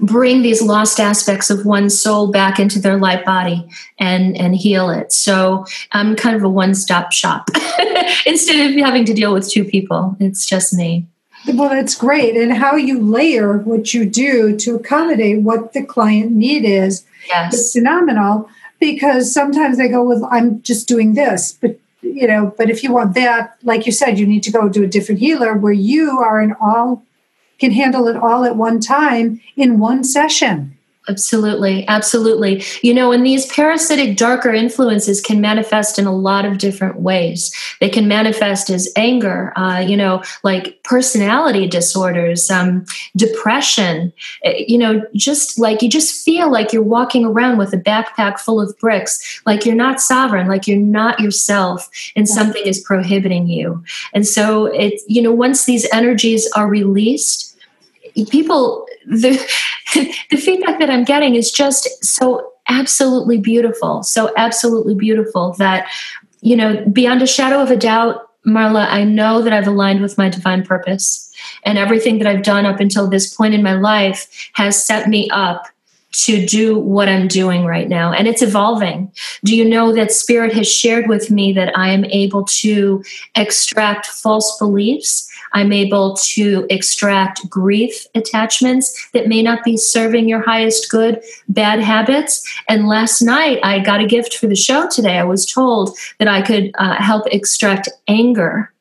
bring 0.00 0.42
these 0.42 0.60
lost 0.60 0.98
aspects 0.98 1.50
of 1.50 1.64
one's 1.64 2.00
soul 2.00 2.32
back 2.32 2.58
into 2.58 2.80
their 2.80 2.96
light 2.96 3.24
body 3.24 3.68
and 3.98 4.36
and 4.36 4.56
heal 4.56 4.90
it. 4.90 5.12
So 5.12 5.64
I'm 5.92 6.16
kind 6.16 6.36
of 6.36 6.42
a 6.42 6.48
one 6.48 6.74
stop 6.74 7.12
shop 7.12 7.48
instead 8.26 8.70
of 8.70 8.76
having 8.78 9.04
to 9.04 9.14
deal 9.14 9.32
with 9.32 9.50
two 9.50 9.64
people. 9.64 10.16
It's 10.18 10.46
just 10.46 10.74
me. 10.74 11.06
Well, 11.46 11.70
that's 11.70 11.94
great. 11.94 12.36
And 12.36 12.52
how 12.52 12.76
you 12.76 13.00
layer 13.00 13.58
what 13.58 13.94
you 13.94 14.04
do 14.04 14.56
to 14.58 14.76
accommodate 14.76 15.42
what 15.42 15.72
the 15.72 15.82
client 15.82 16.32
need 16.32 16.64
is 16.64 17.04
yes. 17.28 17.54
is 17.54 17.72
phenomenal 17.72 18.48
because 18.80 19.32
sometimes 19.32 19.76
they 19.76 19.88
go 19.88 20.02
with, 20.02 20.24
I'm 20.30 20.62
just 20.62 20.88
doing 20.88 21.14
this. 21.14 21.52
But, 21.52 21.78
you 22.00 22.26
know, 22.26 22.52
but 22.56 22.70
if 22.70 22.82
you 22.82 22.92
want 22.92 23.14
that, 23.14 23.56
like 23.62 23.86
you 23.86 23.92
said, 23.92 24.18
you 24.18 24.26
need 24.26 24.42
to 24.44 24.50
go 24.50 24.68
to 24.68 24.82
a 24.82 24.88
different 24.88 25.20
healer 25.20 25.54
where 25.54 25.72
you 25.72 26.18
are 26.18 26.40
in 26.40 26.54
all, 26.60 27.04
can 27.58 27.72
handle 27.72 28.08
it 28.08 28.16
all 28.16 28.44
at 28.44 28.56
one 28.56 28.80
time 28.80 29.40
in 29.54 29.78
one 29.78 30.02
session. 30.02 30.76
Absolutely, 31.08 31.88
absolutely. 31.88 32.62
You 32.82 32.92
know, 32.92 33.10
and 33.10 33.24
these 33.24 33.46
parasitic 33.46 34.18
darker 34.18 34.52
influences 34.52 35.22
can 35.22 35.40
manifest 35.40 35.98
in 35.98 36.06
a 36.06 36.14
lot 36.14 36.44
of 36.44 36.58
different 36.58 37.00
ways. 37.00 37.52
They 37.80 37.88
can 37.88 38.06
manifest 38.06 38.68
as 38.68 38.92
anger, 38.96 39.52
uh, 39.56 39.78
you 39.78 39.96
know, 39.96 40.22
like 40.44 40.82
personality 40.84 41.66
disorders, 41.66 42.50
um, 42.50 42.84
depression. 43.16 44.12
Eh, 44.44 44.64
you 44.68 44.76
know, 44.76 45.02
just 45.14 45.58
like 45.58 45.80
you 45.80 45.88
just 45.88 46.22
feel 46.22 46.52
like 46.52 46.70
you're 46.72 46.82
walking 46.82 47.24
around 47.24 47.56
with 47.56 47.72
a 47.72 47.78
backpack 47.78 48.38
full 48.38 48.60
of 48.60 48.78
bricks, 48.78 49.40
like 49.46 49.64
you're 49.64 49.74
not 49.74 50.02
sovereign, 50.02 50.48
like 50.48 50.68
you're 50.68 50.76
not 50.78 51.18
yourself, 51.18 51.88
and 52.14 52.28
something 52.28 52.64
is 52.66 52.78
prohibiting 52.78 53.48
you. 53.48 53.82
And 54.12 54.26
so, 54.26 54.66
it, 54.66 55.00
you 55.08 55.22
know, 55.22 55.32
once 55.32 55.64
these 55.64 55.88
energies 55.94 56.46
are 56.54 56.68
released, 56.68 57.56
people 58.30 58.86
the 59.06 59.30
the 60.30 60.36
feedback 60.36 60.78
that 60.78 60.90
I'm 60.90 61.04
getting 61.04 61.34
is 61.34 61.50
just 61.50 62.04
so 62.04 62.52
absolutely 62.68 63.38
beautiful, 63.38 64.02
so 64.02 64.32
absolutely 64.36 64.94
beautiful 64.94 65.54
that 65.58 65.88
you 66.40 66.56
know 66.56 66.84
beyond 66.86 67.22
a 67.22 67.26
shadow 67.26 67.60
of 67.60 67.70
a 67.70 67.76
doubt, 67.76 68.28
Marla, 68.46 68.86
I 68.88 69.04
know 69.04 69.42
that 69.42 69.52
I've 69.52 69.66
aligned 69.66 70.00
with 70.00 70.18
my 70.18 70.28
divine 70.28 70.64
purpose, 70.64 71.32
and 71.64 71.78
everything 71.78 72.18
that 72.18 72.26
I've 72.26 72.42
done 72.42 72.66
up 72.66 72.80
until 72.80 73.08
this 73.08 73.34
point 73.34 73.54
in 73.54 73.62
my 73.62 73.74
life 73.74 74.50
has 74.54 74.84
set 74.84 75.08
me 75.08 75.28
up 75.30 75.66
to 76.12 76.44
do 76.44 76.76
what 76.76 77.08
I'm 77.08 77.28
doing 77.28 77.64
right 77.64 77.88
now. 77.88 78.12
And 78.12 78.26
it's 78.26 78.42
evolving. 78.42 79.12
Do 79.44 79.56
you 79.56 79.64
know 79.64 79.94
that 79.94 80.10
Spirit 80.10 80.52
has 80.54 80.70
shared 80.70 81.08
with 81.08 81.30
me 81.30 81.52
that 81.52 81.76
I 81.78 81.90
am 81.90 82.04
able 82.06 82.44
to 82.44 83.04
extract 83.36 84.06
false 84.06 84.58
beliefs 84.58 85.29
I'm 85.52 85.72
able 85.72 86.16
to 86.16 86.66
extract 86.70 87.48
grief 87.48 88.06
attachments 88.14 89.08
that 89.12 89.28
may 89.28 89.42
not 89.42 89.64
be 89.64 89.76
serving 89.76 90.28
your 90.28 90.40
highest 90.40 90.90
good, 90.90 91.22
bad 91.48 91.80
habits. 91.80 92.46
And 92.68 92.88
last 92.88 93.22
night, 93.22 93.60
I 93.62 93.80
got 93.80 94.00
a 94.00 94.06
gift 94.06 94.34
for 94.34 94.46
the 94.46 94.56
show 94.56 94.88
today. 94.88 95.18
I 95.18 95.24
was 95.24 95.46
told 95.46 95.96
that 96.18 96.28
I 96.28 96.42
could 96.42 96.70
uh, 96.78 96.94
help 96.94 97.26
extract 97.32 97.88
anger 98.08 98.72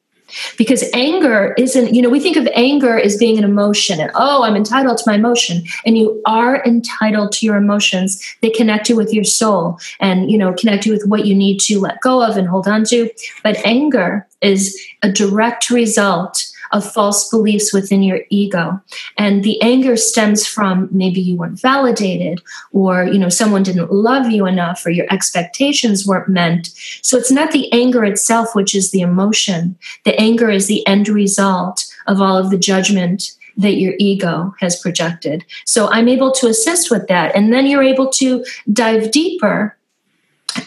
because 0.58 0.84
anger 0.94 1.54
isn't 1.58 1.94
you 1.94 2.02
know 2.02 2.10
we 2.10 2.20
think 2.20 2.38
of 2.38 2.48
anger 2.54 3.00
as 3.00 3.18
being 3.18 3.38
an 3.38 3.44
emotion 3.44 4.00
and 4.00 4.12
oh 4.16 4.44
i'm 4.44 4.56
entitled 4.56 4.98
to 4.98 5.04
my 5.08 5.16
emotion 5.16 5.64
and 5.86 5.98
you 5.98 6.22
are 6.26 6.64
entitled 6.66 7.32
to 7.32 7.46
your 7.46 7.56
emotions 7.56 8.36
they 8.42 8.50
connect 8.50 8.90
you 8.90 8.96
with 8.96 9.14
your 9.14 9.24
soul 9.24 9.80
and 10.00 10.32
you 10.32 10.38
know 10.38 10.54
connect 10.54 10.86
you 10.86 10.92
with 10.92 11.06
what 11.08 11.26
you 11.26 11.36
need 11.36 11.60
to 11.60 11.80
let 11.80 12.00
go 12.02 12.22
of 12.24 12.38
and 12.38 12.48
hold 12.48 12.68
on 12.68 12.84
to 12.84 13.10
but 13.44 13.58
anger 13.66 14.28
is 14.42 14.80
a 15.02 15.12
direct 15.12 15.70
result 15.70 16.46
of 16.72 16.90
false 16.92 17.30
beliefs 17.30 17.74
within 17.74 18.04
your 18.04 18.22
ego. 18.30 18.80
And 19.18 19.44
the 19.44 19.62
anger 19.62 19.96
stems 19.96 20.46
from 20.46 20.90
maybe 20.92 21.22
you 21.22 21.36
weren't 21.36 21.60
validated 21.60 22.42
or, 22.72 23.04
you 23.04 23.20
know, 23.20 23.30
someone 23.30 23.64
didn't 23.64 23.92
love 23.92 24.30
you 24.30 24.46
enough 24.46 24.86
or 24.86 24.90
your 24.90 25.08
expectations 25.12 26.06
weren't 26.06 26.30
met. 26.30 26.68
So 27.02 27.18
it's 27.18 27.32
not 27.32 27.52
the 27.52 27.72
anger 27.72 28.04
itself, 28.04 28.56
which 28.56 28.76
is 28.76 28.92
the 28.92 29.02
emotion. 29.02 29.78
The 30.06 30.20
anger 30.20 30.50
is 30.50 30.68
the 30.68 30.86
end 30.88 31.08
result 31.08 31.86
of 32.08 32.22
all 32.22 32.38
of 32.38 32.50
the 32.50 32.58
judgment 32.58 33.36
that 33.58 33.76
your 33.76 33.94
ego 34.00 34.56
has 34.60 34.80
projected. 34.80 35.46
So 35.66 35.90
I'm 35.90 36.08
able 36.08 36.32
to 36.34 36.48
assist 36.48 36.90
with 36.90 37.08
that. 37.08 37.36
And 37.36 37.52
then 37.52 37.68
you're 37.68 37.84
able 37.84 38.10
to 38.12 38.46
dive 38.72 39.12
deeper 39.12 39.76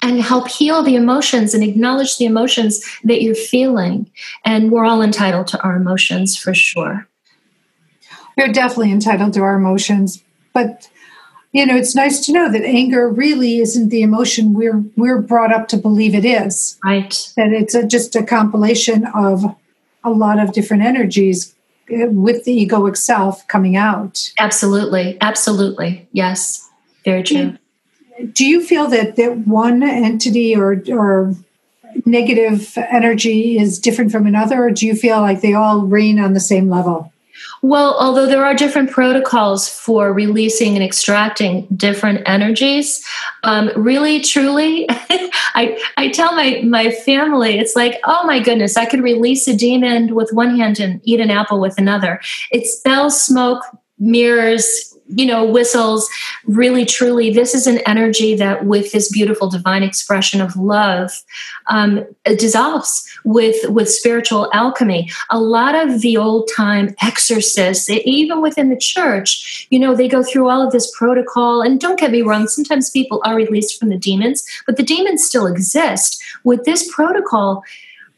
and 0.03 0.20
help 0.20 0.49
heal 0.49 0.83
the 0.83 0.97
emotions 0.97 1.55
and 1.55 1.62
acknowledge 1.62 2.18
the 2.18 2.24
emotions 2.24 2.85
that 3.05 3.22
you're 3.22 3.35
feeling. 3.35 4.11
And 4.45 4.70
we're 4.70 4.85
all 4.85 5.03
entitled 5.03 5.47
to 5.49 5.62
our 5.62 5.76
emotions 5.76 6.37
for 6.37 6.55
sure. 6.55 7.07
We're 8.37 8.53
definitely 8.53 8.93
entitled 8.93 9.35
to 9.35 9.43
our 9.43 9.57
emotions, 9.57 10.22
but 10.55 10.89
you 11.53 11.66
know, 11.66 11.76
it's 11.76 11.95
nice 11.95 12.24
to 12.24 12.33
know 12.33 12.51
that 12.51 12.64
anger 12.64 13.11
really 13.11 13.59
isn't 13.59 13.91
the 13.91 14.01
emotion 14.01 14.55
we're 14.55 14.83
we're 14.97 15.20
brought 15.20 15.53
up 15.53 15.68
to 15.68 15.76
believe 15.76 16.14
it 16.14 16.24
is. 16.24 16.78
Right. 16.83 17.30
That 17.37 17.53
it's 17.53 17.74
a, 17.74 17.87
just 17.87 18.16
a 18.16 18.22
compilation 18.22 19.07
of 19.14 19.45
a 20.03 20.11
lot 20.11 20.39
of 20.39 20.55
different 20.55 20.83
energies 20.83 21.55
eh, 21.91 22.07
with 22.07 22.45
the 22.45 22.66
egoic 22.66 22.97
self 22.97 23.47
coming 23.49 23.76
out. 23.76 24.33
Absolutely. 24.39 25.18
Absolutely. 25.20 26.09
Yes. 26.12 26.70
Very 27.05 27.22
true 27.22 27.59
do 28.33 28.45
you 28.45 28.64
feel 28.64 28.87
that 28.89 29.16
that 29.16 29.39
one 29.47 29.83
entity 29.83 30.55
or 30.57 30.83
or 30.89 31.35
negative 32.07 32.77
energy 32.77 33.59
is 33.59 33.79
different 33.79 34.11
from 34.11 34.27
another 34.27 34.64
or 34.64 34.70
do 34.70 34.87
you 34.87 34.95
feel 34.95 35.20
like 35.20 35.41
they 35.41 35.55
all 35.55 35.83
reign 35.83 36.18
on 36.18 36.33
the 36.33 36.41
same 36.41 36.70
level 36.70 37.12
well, 37.64 37.97
although 37.99 38.27
there 38.27 38.45
are 38.45 38.55
different 38.55 38.91
protocols 38.91 39.68
for 39.68 40.12
releasing 40.12 40.75
and 40.75 40.83
extracting 40.83 41.68
different 41.77 42.23
energies, 42.27 43.05
um, 43.45 43.70
really, 43.77 44.20
truly, 44.20 44.87
I, 44.91 45.81
I 45.97 46.09
tell 46.09 46.35
my, 46.35 46.61
my 46.64 46.91
family, 46.91 47.61
it's 47.61 47.77
like, 47.77 48.01
oh 48.05 48.27
my 48.27 48.41
goodness, 48.41 48.77
I 48.77 48.87
could 48.87 49.01
release 49.01 49.47
a 49.47 49.57
demon 49.57 50.14
with 50.16 50.33
one 50.33 50.57
hand 50.57 50.81
and 50.81 51.01
eat 51.05 51.20
an 51.20 51.31
apple 51.31 51.61
with 51.61 51.79
another. 51.79 52.20
It 52.51 52.66
smells 52.66 53.23
smoke, 53.23 53.62
mirrors, 53.97 54.91
you 55.15 55.27
know, 55.27 55.45
whistles, 55.45 56.09
really 56.47 56.85
truly, 56.85 57.31
this 57.31 57.55
is 57.55 57.67
an 57.67 57.79
energy 57.87 58.35
that, 58.37 58.67
with 58.67 58.93
this 58.93 59.11
beautiful 59.11 59.49
divine 59.49 59.83
expression 59.83 60.41
of 60.41 60.57
love, 60.57 61.11
um, 61.69 62.05
dissolves 62.25 63.09
with 63.25 63.57
with 63.69 63.91
spiritual 63.91 64.51
alchemy. 64.53 65.11
A 65.31 65.41
lot 65.41 65.75
of 65.75 66.01
the 66.01 66.17
old 66.17 66.49
time 66.57 66.95
exorcists, 67.03 67.89
even 67.91 68.41
within 68.41 68.69
the 68.69 68.77
church, 68.77 69.67
you 69.71 69.79
know, 69.79 69.95
they 69.95 70.09
go 70.09 70.23
through 70.23 70.49
all 70.49 70.67
of 70.67 70.73
this 70.73 70.91
protocol. 70.97 71.63
And 71.63 71.81
don't 71.81 71.99
get 71.99 72.11
me 72.11 72.23
wrong, 72.23 72.49
sometimes 72.49 72.91
people 72.91 73.21
are 73.25 73.35
released 73.35 73.79
from 73.79 73.91
the 73.91 73.99
demons, 73.99 74.45
but 74.67 74.77
the 74.77 74.83
demons 74.83 75.25
still 75.25 75.47
exist. 75.47 76.23
With 76.45 76.65
this 76.65 76.91
protocol, 76.93 77.63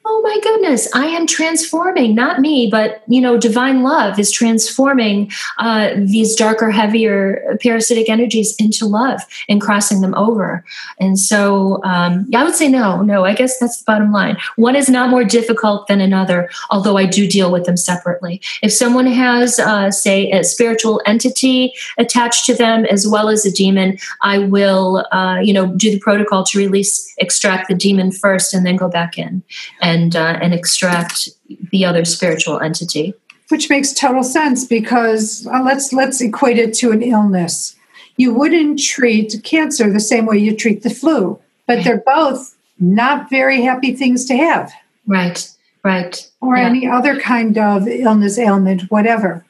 oh 0.07 0.21
my 0.23 0.39
goodness 0.43 0.89
i 0.95 1.07
am 1.07 1.27
transforming 1.27 2.15
not 2.15 2.41
me 2.41 2.69
but 2.71 3.03
you 3.09 3.21
know 3.21 3.39
divine 3.39 3.83
love 3.83 4.19
is 4.19 4.31
transforming 4.31 5.31
uh, 5.59 5.91
these 5.97 6.35
darker 6.35 6.71
heavier 6.71 7.57
parasitic 7.61 8.09
energies 8.09 8.55
into 8.59 8.87
love 8.87 9.21
and 9.49 9.61
crossing 9.61 10.01
them 10.01 10.15
over. 10.15 10.65
And 11.01 11.19
so 11.19 11.83
um, 11.85 12.27
yeah 12.29 12.41
i 12.41 12.45
would 12.45 12.55
say 12.55 12.69
no 12.69 13.03
no 13.03 13.25
i 13.25 13.35
guess 13.35 13.59
that's 13.59 13.79
the 13.79 13.85
bottom 13.87 14.13
line. 14.13 14.37
One 14.57 14.77
is 14.77 14.89
not 14.89 15.11
more 15.11 15.25
difficult 15.25 15.87
than 15.87 16.01
another 16.01 16.51
although 16.71 16.97
i 16.97 17.07
do 17.07 17.29
deal 17.29 17.51
with 17.53 17.65
them 17.65 17.77
separately. 17.77 18.41
If 18.63 18.73
someone 18.73 19.07
has 19.07 19.59
uh, 19.59 19.91
say 19.91 20.31
a 20.31 20.45
spiritual 20.45 21.01
entity 21.07 21.73
attached 21.99 22.47
to 22.47 22.55
them 22.55 22.85
as 22.87 23.07
well 23.07 23.29
as 23.29 23.47
a 23.47 23.53
demon 23.53 23.99
i 24.23 24.39
will 24.39 25.07
uh, 25.13 25.39
you 25.41 25.53
know 25.53 25.67
do 25.77 25.91
the 25.91 26.01
protocol 26.01 26.45
to 26.45 26.59
release 26.59 27.15
extract 27.19 27.69
the 27.69 27.75
demon 27.75 28.11
first 28.11 28.55
and 28.55 28.67
then 28.67 28.77
go 28.77 28.89
back 28.89 29.19
in. 29.19 29.43
And 29.81 29.94
and 29.95 30.17
uh, 30.17 30.39
and 30.43 30.53
extract 30.53 31.29
the 31.71 31.85
other 31.85 32.05
spiritual 32.05 32.61
entity 32.61 33.15
which 33.49 33.69
makes 33.69 33.93
total 33.93 34.25
sense 34.25 34.65
because 34.65 35.47
uh, 35.47 35.63
let's 35.63 35.93
let's 35.93 36.21
equate 36.21 36.59
it 36.59 36.75
to 36.75 36.91
an 36.91 37.03
illness 37.03 37.77
you 38.17 38.33
wouldn't 38.33 38.81
treat 38.81 39.41
cancer 39.43 39.91
the 39.91 40.01
same 40.01 40.27
way 40.27 40.39
you 40.39 40.57
treat 40.57 40.83
the 40.83 40.91
flu, 40.91 41.39
but 41.67 41.83
they're 41.83 42.03
both 42.07 42.57
not 42.79 43.29
very 43.29 43.63
happy 43.63 43.95
things 43.95 44.25
to 44.27 44.37
have. 44.37 44.73
Right, 45.07 45.49
right. 45.83 46.31
Or 46.41 46.57
yeah. 46.57 46.67
any 46.67 46.87
other 46.87 47.19
kind 47.21 47.59
of 47.59 47.89
illness, 47.89 48.39
ailment, 48.39 48.83
whatever. 48.91 49.45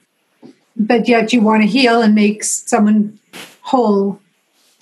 But 0.76 1.08
yet 1.08 1.32
you 1.32 1.40
want 1.40 1.62
to 1.62 1.68
heal 1.68 2.02
and 2.02 2.14
make 2.14 2.42
someone 2.42 3.18
whole. 3.60 4.20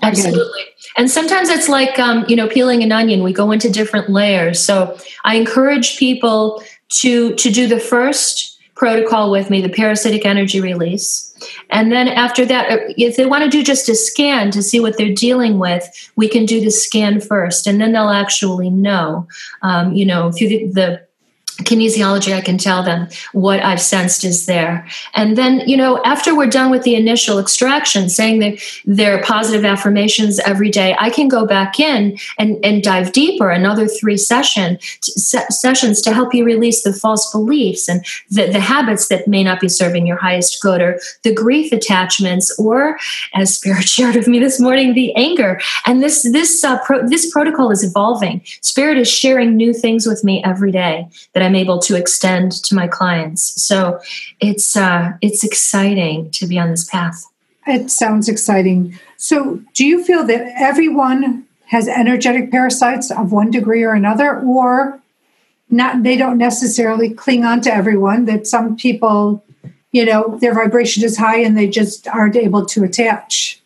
Absolutely. 0.02 0.62
And 0.96 1.10
sometimes 1.10 1.48
it's 1.48 1.68
like, 1.68 1.98
um, 1.98 2.24
you 2.28 2.36
know, 2.36 2.48
peeling 2.48 2.82
an 2.82 2.92
onion. 2.92 3.22
We 3.22 3.32
go 3.32 3.52
into 3.52 3.70
different 3.70 4.10
layers. 4.10 4.60
So 4.60 4.98
I 5.24 5.36
encourage 5.36 5.96
people 5.96 6.62
to 7.00 7.34
to 7.34 7.50
do 7.50 7.66
the 7.66 7.80
first 7.80 8.58
protocol 8.74 9.30
with 9.30 9.48
me, 9.48 9.60
the 9.60 9.68
parasitic 9.68 10.26
energy 10.26 10.60
release. 10.60 11.28
And 11.70 11.92
then 11.92 12.08
after 12.08 12.44
that, 12.46 12.70
uh, 12.70 12.78
if 12.96 13.16
they 13.16 13.26
want 13.26 13.44
to 13.44 13.50
do 13.50 13.62
just 13.62 13.88
a 13.88 13.94
scan 13.94 14.50
to 14.50 14.62
see 14.62 14.80
what 14.80 14.98
they're 14.98 15.14
dealing 15.14 15.58
with, 15.58 15.88
we 16.16 16.28
can 16.28 16.46
do 16.46 16.60
the 16.60 16.70
scan 16.70 17.20
first, 17.20 17.66
and 17.66 17.80
then 17.80 17.92
they'll 17.92 18.08
actually 18.08 18.70
know, 18.70 19.28
um, 19.62 19.92
you 19.94 20.04
know, 20.04 20.32
through 20.32 20.48
the, 20.48 20.66
the 20.72 21.06
kinesiology, 21.60 22.34
I 22.34 22.40
can 22.40 22.58
tell 22.58 22.82
them 22.82 23.08
what 23.32 23.62
I've 23.62 23.80
sensed 23.80 24.24
is 24.24 24.46
there. 24.46 24.86
And 25.14 25.36
then, 25.36 25.60
you 25.68 25.76
know, 25.76 26.02
after 26.04 26.36
we're 26.36 26.46
done 26.46 26.70
with 26.70 26.82
the 26.82 26.94
initial 26.94 27.38
extraction, 27.38 28.08
saying 28.08 28.40
that 28.40 28.58
their 28.84 29.22
positive 29.22 29.64
affirmations 29.64 30.38
every 30.40 30.70
day, 30.70 30.96
I 30.98 31.10
can 31.10 31.28
go 31.28 31.46
back 31.46 31.78
in 31.78 32.18
and, 32.38 32.62
and 32.64 32.82
dive 32.82 33.12
deeper, 33.12 33.50
another 33.50 33.86
three 33.86 34.16
session 34.16 34.78
se- 35.00 35.46
sessions 35.50 36.00
to 36.02 36.12
help 36.12 36.34
you 36.34 36.44
release 36.44 36.82
the 36.82 36.92
false 36.92 37.30
beliefs 37.30 37.88
and 37.88 38.04
the, 38.30 38.46
the 38.46 38.60
habits 38.60 39.08
that 39.08 39.28
may 39.28 39.44
not 39.44 39.60
be 39.60 39.68
serving 39.68 40.06
your 40.06 40.16
highest 40.16 40.60
good 40.62 40.80
or 40.80 40.98
the 41.22 41.34
grief 41.34 41.72
attachments 41.72 42.56
or, 42.58 42.98
as 43.34 43.54
Spirit 43.54 43.88
shared 43.88 44.16
with 44.16 44.28
me 44.28 44.38
this 44.38 44.60
morning, 44.60 44.94
the 44.94 45.14
anger. 45.16 45.60
And 45.86 46.02
this 46.02 46.22
this 46.32 46.64
uh, 46.64 46.78
pro- 46.84 47.06
this 47.06 47.30
protocol 47.30 47.70
is 47.70 47.84
evolving. 47.84 48.42
Spirit 48.60 48.98
is 48.98 49.10
sharing 49.10 49.56
new 49.56 49.72
things 49.72 50.06
with 50.06 50.24
me 50.24 50.42
every 50.44 50.72
day 50.72 51.08
that 51.34 51.41
I'm 51.42 51.54
able 51.54 51.78
to 51.80 51.96
extend 51.96 52.52
to 52.64 52.74
my 52.74 52.86
clients. 52.86 53.62
So 53.62 54.00
it's 54.40 54.76
uh, 54.76 55.12
it's 55.20 55.44
exciting 55.44 56.30
to 56.32 56.46
be 56.46 56.58
on 56.58 56.70
this 56.70 56.84
path. 56.84 57.24
It 57.66 57.90
sounds 57.90 58.28
exciting. 58.28 58.98
So, 59.16 59.62
do 59.74 59.86
you 59.86 60.02
feel 60.02 60.24
that 60.24 60.52
everyone 60.60 61.46
has 61.66 61.86
energetic 61.86 62.50
parasites 62.50 63.10
of 63.10 63.30
one 63.30 63.50
degree 63.50 63.84
or 63.84 63.94
another, 63.94 64.40
or 64.40 65.00
not? 65.70 66.02
They 66.02 66.16
don't 66.16 66.38
necessarily 66.38 67.14
cling 67.14 67.44
on 67.44 67.60
to 67.62 67.72
everyone. 67.72 68.24
That 68.24 68.48
some 68.48 68.76
people, 68.76 69.44
you 69.92 70.04
know, 70.04 70.38
their 70.40 70.54
vibration 70.54 71.04
is 71.04 71.16
high 71.16 71.38
and 71.38 71.56
they 71.56 71.68
just 71.68 72.08
aren't 72.08 72.36
able 72.36 72.66
to 72.66 72.82
attach 72.82 73.61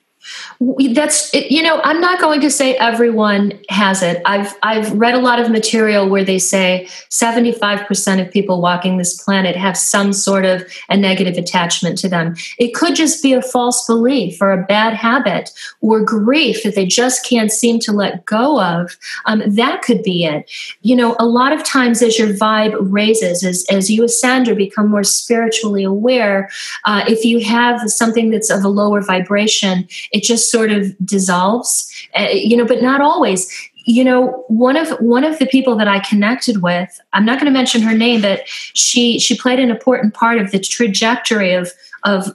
that's 0.95 1.33
you 1.35 1.63
know 1.63 1.81
i'm 1.85 2.01
not 2.01 2.21
going 2.21 2.41
to 2.41 2.51
say 2.51 2.77
everyone 2.77 3.59
has 3.69 4.03
it. 4.03 4.23
I've 4.25 4.55
i've 4.63 4.93
read 4.93 5.15
a 5.15 5.21
lot 5.21 5.39
of 5.39 5.51
material 5.51 6.09
where 6.09 6.25
they 6.25 6.39
say 6.39 6.89
75% 7.11 8.21
of 8.21 8.33
people 8.33 8.61
walking 8.61 8.97
this 8.97 9.23
planet 9.23 9.57
have 9.57 9.77
some 9.77 10.13
sort 10.13 10.45
of 10.45 10.65
a 10.89 10.97
negative 10.97 11.37
attachment 11.37 11.99
to 11.99 12.09
them. 12.09 12.35
It 12.59 12.75
could 12.75 12.95
just 12.95 13.23
be 13.23 13.33
a 13.33 13.43
false 13.43 13.87
belief 13.87 14.41
or 14.41 14.51
a 14.51 14.65
bad 14.65 14.95
habit 14.95 15.51
or 15.81 16.01
grief 16.05 16.63
that 16.63 16.75
they 16.75 16.87
just 16.87 17.25
can't 17.25 17.53
seem 17.53 17.79
to 17.81 17.93
let 17.93 18.25
go 18.25 18.61
of. 18.61 18.97
Um, 19.27 19.43
that 19.47 19.83
could 19.83 20.03
be 20.03 20.25
it. 20.25 20.51
You 20.83 20.97
know 20.97 21.17
a 21.19 21.27
lot 21.27 21.53
of 21.53 21.65
times 21.65 22.03
as 22.03 22.19
your 22.19 22.29
vibe 22.29 22.77
raises 22.81 23.45
as, 23.45 23.65
as 23.71 23.91
you 23.91 24.05
ascend 24.05 24.49
or 24.49 24.55
become 24.55 24.89
more 24.89 25.05
spiritually 25.05 25.85
aware 25.85 26.49
uh, 26.85 27.05
if 27.09 27.25
you 27.25 27.45
have 27.45 27.91
something 27.91 28.31
that's 28.31 28.51
of 28.51 28.65
a 28.65 28.69
lower 28.69 29.01
vibration 29.01 29.89
it 30.13 30.23
just 30.27 30.51
sort 30.51 30.71
of 30.71 30.95
dissolves 31.05 31.93
uh, 32.19 32.29
you 32.33 32.57
know 32.57 32.67
but 32.67 32.83
not 32.83 33.01
always. 33.01 33.51
You 33.89 34.03
know 34.03 34.45
one 34.49 34.77
of 34.77 34.89
one 34.99 35.23
of 35.23 35.39
the 35.39 35.47
people 35.47 35.77
that 35.77 35.87
i 35.87 36.01
connected 36.01 36.61
with 36.61 37.01
i'm 37.13 37.25
not 37.25 37.39
going 37.39 37.47
to 37.47 37.57
mention 37.57 37.83
her 37.83 37.97
name 37.97 38.21
but 38.21 38.41
she 38.49 39.21
she 39.21 39.39
played 39.39 39.61
an 39.61 39.71
important 39.71 40.13
part 40.13 40.39
of 40.39 40.51
the 40.51 40.59
trajectory 40.59 41.55
of 41.55 41.71
of 42.03 42.35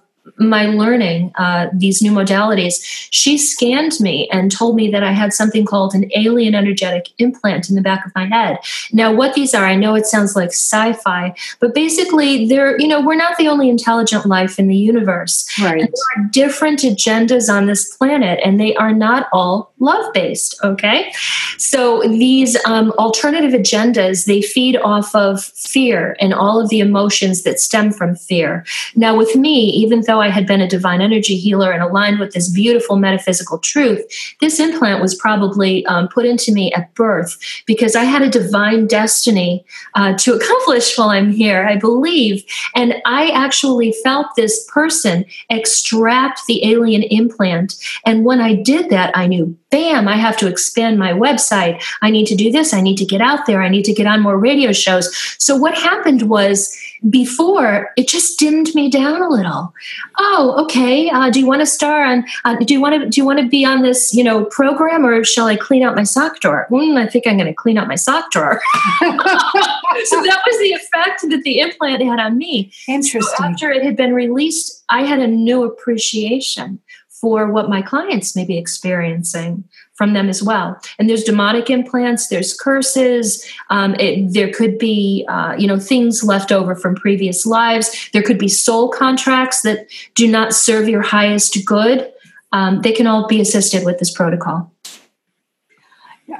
my 0.49 0.65
learning 0.65 1.31
uh, 1.35 1.67
these 1.73 2.01
new 2.01 2.11
modalities, 2.11 2.81
she 3.11 3.37
scanned 3.37 3.99
me 3.99 4.27
and 4.31 4.51
told 4.51 4.75
me 4.75 4.89
that 4.91 5.03
I 5.03 5.11
had 5.11 5.33
something 5.33 5.65
called 5.65 5.93
an 5.93 6.09
alien 6.15 6.55
energetic 6.55 7.09
implant 7.19 7.69
in 7.69 7.75
the 7.75 7.81
back 7.81 8.05
of 8.05 8.13
my 8.15 8.25
head. 8.25 8.59
Now, 8.91 9.13
what 9.13 9.33
these 9.33 9.53
are, 9.53 9.65
I 9.65 9.75
know 9.75 9.95
it 9.95 10.05
sounds 10.05 10.35
like 10.35 10.49
sci-fi, 10.49 11.35
but 11.59 11.73
basically, 11.73 12.47
they're 12.47 12.79
you 12.79 12.87
know 12.87 13.01
we're 13.01 13.15
not 13.15 13.37
the 13.37 13.47
only 13.47 13.69
intelligent 13.69 14.25
life 14.25 14.59
in 14.59 14.67
the 14.67 14.77
universe. 14.77 15.47
Right. 15.61 15.81
And 15.81 15.89
there 15.89 16.23
are 16.23 16.27
different 16.29 16.79
agendas 16.79 17.53
on 17.53 17.65
this 17.67 17.95
planet, 17.95 18.39
and 18.43 18.59
they 18.59 18.75
are 18.75 18.93
not 18.93 19.27
all 19.31 19.70
love-based. 19.81 20.63
Okay, 20.63 21.11
so 21.57 22.01
these 22.01 22.57
um, 22.65 22.91
alternative 22.93 23.51
agendas 23.51 24.25
they 24.25 24.41
feed 24.41 24.77
off 24.77 25.13
of 25.13 25.43
fear 25.43 26.15
and 26.19 26.33
all 26.33 26.59
of 26.59 26.69
the 26.69 26.79
emotions 26.79 27.43
that 27.43 27.59
stem 27.59 27.91
from 27.91 28.15
fear. 28.15 28.65
Now, 28.95 29.17
with 29.17 29.35
me, 29.35 29.69
even 29.71 30.01
though 30.01 30.21
I 30.21 30.29
had 30.29 30.47
been 30.47 30.61
a 30.61 30.67
divine 30.67 31.01
energy 31.01 31.35
healer 31.37 31.71
and 31.71 31.83
aligned 31.83 32.19
with 32.19 32.33
this 32.33 32.49
beautiful 32.49 32.95
metaphysical 32.95 33.59
truth, 33.59 34.05
this 34.39 34.59
implant 34.59 35.01
was 35.01 35.15
probably 35.15 35.85
um, 35.85 36.07
put 36.07 36.25
into 36.25 36.51
me 36.51 36.71
at 36.73 36.93
birth 36.95 37.37
because 37.65 37.95
I 37.95 38.03
had 38.03 38.21
a 38.21 38.29
divine 38.29 38.87
destiny 38.87 39.65
uh, 39.95 40.13
to 40.17 40.33
accomplish 40.33 40.97
while 40.97 41.09
I'm 41.09 41.31
here, 41.31 41.65
I 41.67 41.75
believe. 41.75 42.43
And 42.75 42.95
I 43.05 43.29
actually 43.29 43.93
felt 44.03 44.27
this 44.35 44.65
person 44.65 45.25
extract 45.49 46.41
the 46.47 46.65
alien 46.65 47.03
implant. 47.03 47.75
And 48.05 48.25
when 48.25 48.39
I 48.41 48.55
did 48.55 48.89
that, 48.89 49.15
I 49.17 49.27
knew, 49.27 49.57
bam, 49.71 50.07
I 50.07 50.17
have 50.17 50.37
to 50.37 50.47
expand 50.47 50.99
my 50.99 51.13
website. 51.13 51.81
I 52.01 52.11
need 52.11 52.27
to 52.27 52.35
do 52.35 52.51
this. 52.51 52.73
I 52.73 52.81
need 52.81 52.97
to 52.97 53.05
get 53.05 53.21
out 53.21 53.45
there. 53.45 53.63
I 53.63 53.69
need 53.69 53.85
to 53.85 53.93
get 53.93 54.05
on 54.05 54.21
more 54.21 54.37
radio 54.37 54.71
shows. 54.71 55.15
So 55.37 55.55
what 55.55 55.73
happened 55.73 56.23
was, 56.23 56.77
before 57.09 57.91
it 57.97 58.07
just 58.07 58.37
dimmed 58.37 58.75
me 58.75 58.87
down 58.87 59.23
a 59.23 59.27
little 59.27 59.73
oh 60.19 60.55
okay 60.59 61.09
uh, 61.09 61.31
do 61.31 61.39
you 61.39 61.47
want 61.47 61.59
to 61.59 61.65
star 61.65 62.03
on 62.03 62.23
uh, 62.45 62.55
do 62.57 62.75
you 62.75 62.79
want 62.79 63.01
to 63.01 63.09
do 63.09 63.19
you 63.19 63.25
want 63.25 63.39
to 63.39 63.47
be 63.47 63.65
on 63.65 63.81
this 63.81 64.13
you 64.13 64.23
know 64.23 64.45
program 64.45 65.03
or 65.03 65.23
shall 65.23 65.47
i 65.47 65.55
clean 65.55 65.81
out 65.81 65.95
my 65.95 66.03
sock 66.03 66.39
drawer 66.39 66.67
mm, 66.69 66.99
i 66.99 67.07
think 67.07 67.25
i'm 67.25 67.37
going 67.37 67.47
to 67.47 67.55
clean 67.55 67.75
out 67.75 67.87
my 67.87 67.95
sock 67.95 68.29
drawer 68.29 68.61
so 69.01 70.21
that 70.21 70.41
was 70.45 70.59
the 70.59 70.73
effect 70.73 71.21
that 71.27 71.41
the 71.43 71.59
implant 71.59 72.03
had 72.03 72.19
on 72.19 72.37
me 72.37 72.71
interesting 72.87 73.33
so 73.35 73.45
after 73.45 73.71
it 73.71 73.83
had 73.83 73.95
been 73.95 74.13
released 74.13 74.83
i 74.89 75.01
had 75.01 75.19
a 75.19 75.27
new 75.27 75.63
appreciation 75.63 76.79
for 77.21 77.51
what 77.51 77.69
my 77.69 77.83
clients 77.83 78.35
may 78.35 78.43
be 78.43 78.57
experiencing 78.57 79.63
from 79.93 80.13
them 80.13 80.27
as 80.27 80.41
well. 80.41 80.75
And 80.97 81.07
there's 81.07 81.23
demonic 81.23 81.69
implants, 81.69 82.29
there's 82.29 82.55
curses, 82.55 83.47
um, 83.69 83.93
it, 83.99 84.33
there 84.33 84.51
could 84.51 84.79
be 84.79 85.23
uh, 85.29 85.55
you 85.57 85.67
know 85.67 85.79
things 85.79 86.23
left 86.23 86.51
over 86.51 86.75
from 86.75 86.95
previous 86.95 87.45
lives. 87.45 88.09
There 88.11 88.23
could 88.23 88.39
be 88.39 88.47
soul 88.47 88.89
contracts 88.89 89.61
that 89.61 89.87
do 90.15 90.27
not 90.27 90.53
serve 90.53 90.89
your 90.89 91.03
highest 91.03 91.63
good. 91.65 92.11
Um, 92.51 92.81
they 92.81 92.91
can 92.91 93.05
all 93.05 93.27
be 93.27 93.39
assisted 93.39 93.85
with 93.85 93.99
this 93.99 94.11
protocol. 94.11 94.73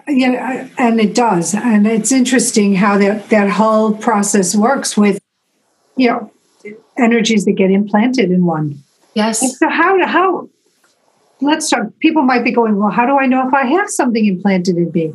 Yeah, 0.08 0.68
and 0.78 1.00
it 1.00 1.14
does, 1.14 1.54
and 1.54 1.86
it's 1.86 2.12
interesting 2.12 2.76
how 2.76 2.98
that 2.98 3.30
that 3.30 3.50
whole 3.50 3.94
process 3.94 4.56
works 4.56 4.98
with 4.98 5.20
you 5.96 6.10
know 6.10 6.32
energies 6.98 7.46
that 7.46 7.54
get 7.54 7.70
implanted 7.70 8.32
in 8.32 8.46
one. 8.46 8.82
Yes. 9.14 9.42
And 9.42 9.52
so 9.52 9.70
how 9.70 10.06
how 10.06 10.50
let's 11.42 11.66
start. 11.66 11.98
People 12.00 12.24
might 12.24 12.44
be 12.44 12.52
going, 12.52 12.78
well, 12.78 12.92
how 12.92 13.06
do 13.06 13.18
I 13.18 13.26
know 13.26 13.48
if 13.48 13.54
I 13.54 13.66
have 13.66 13.90
something 13.90 14.26
implanted 14.26 14.78
in 14.78 14.92
me? 14.92 15.14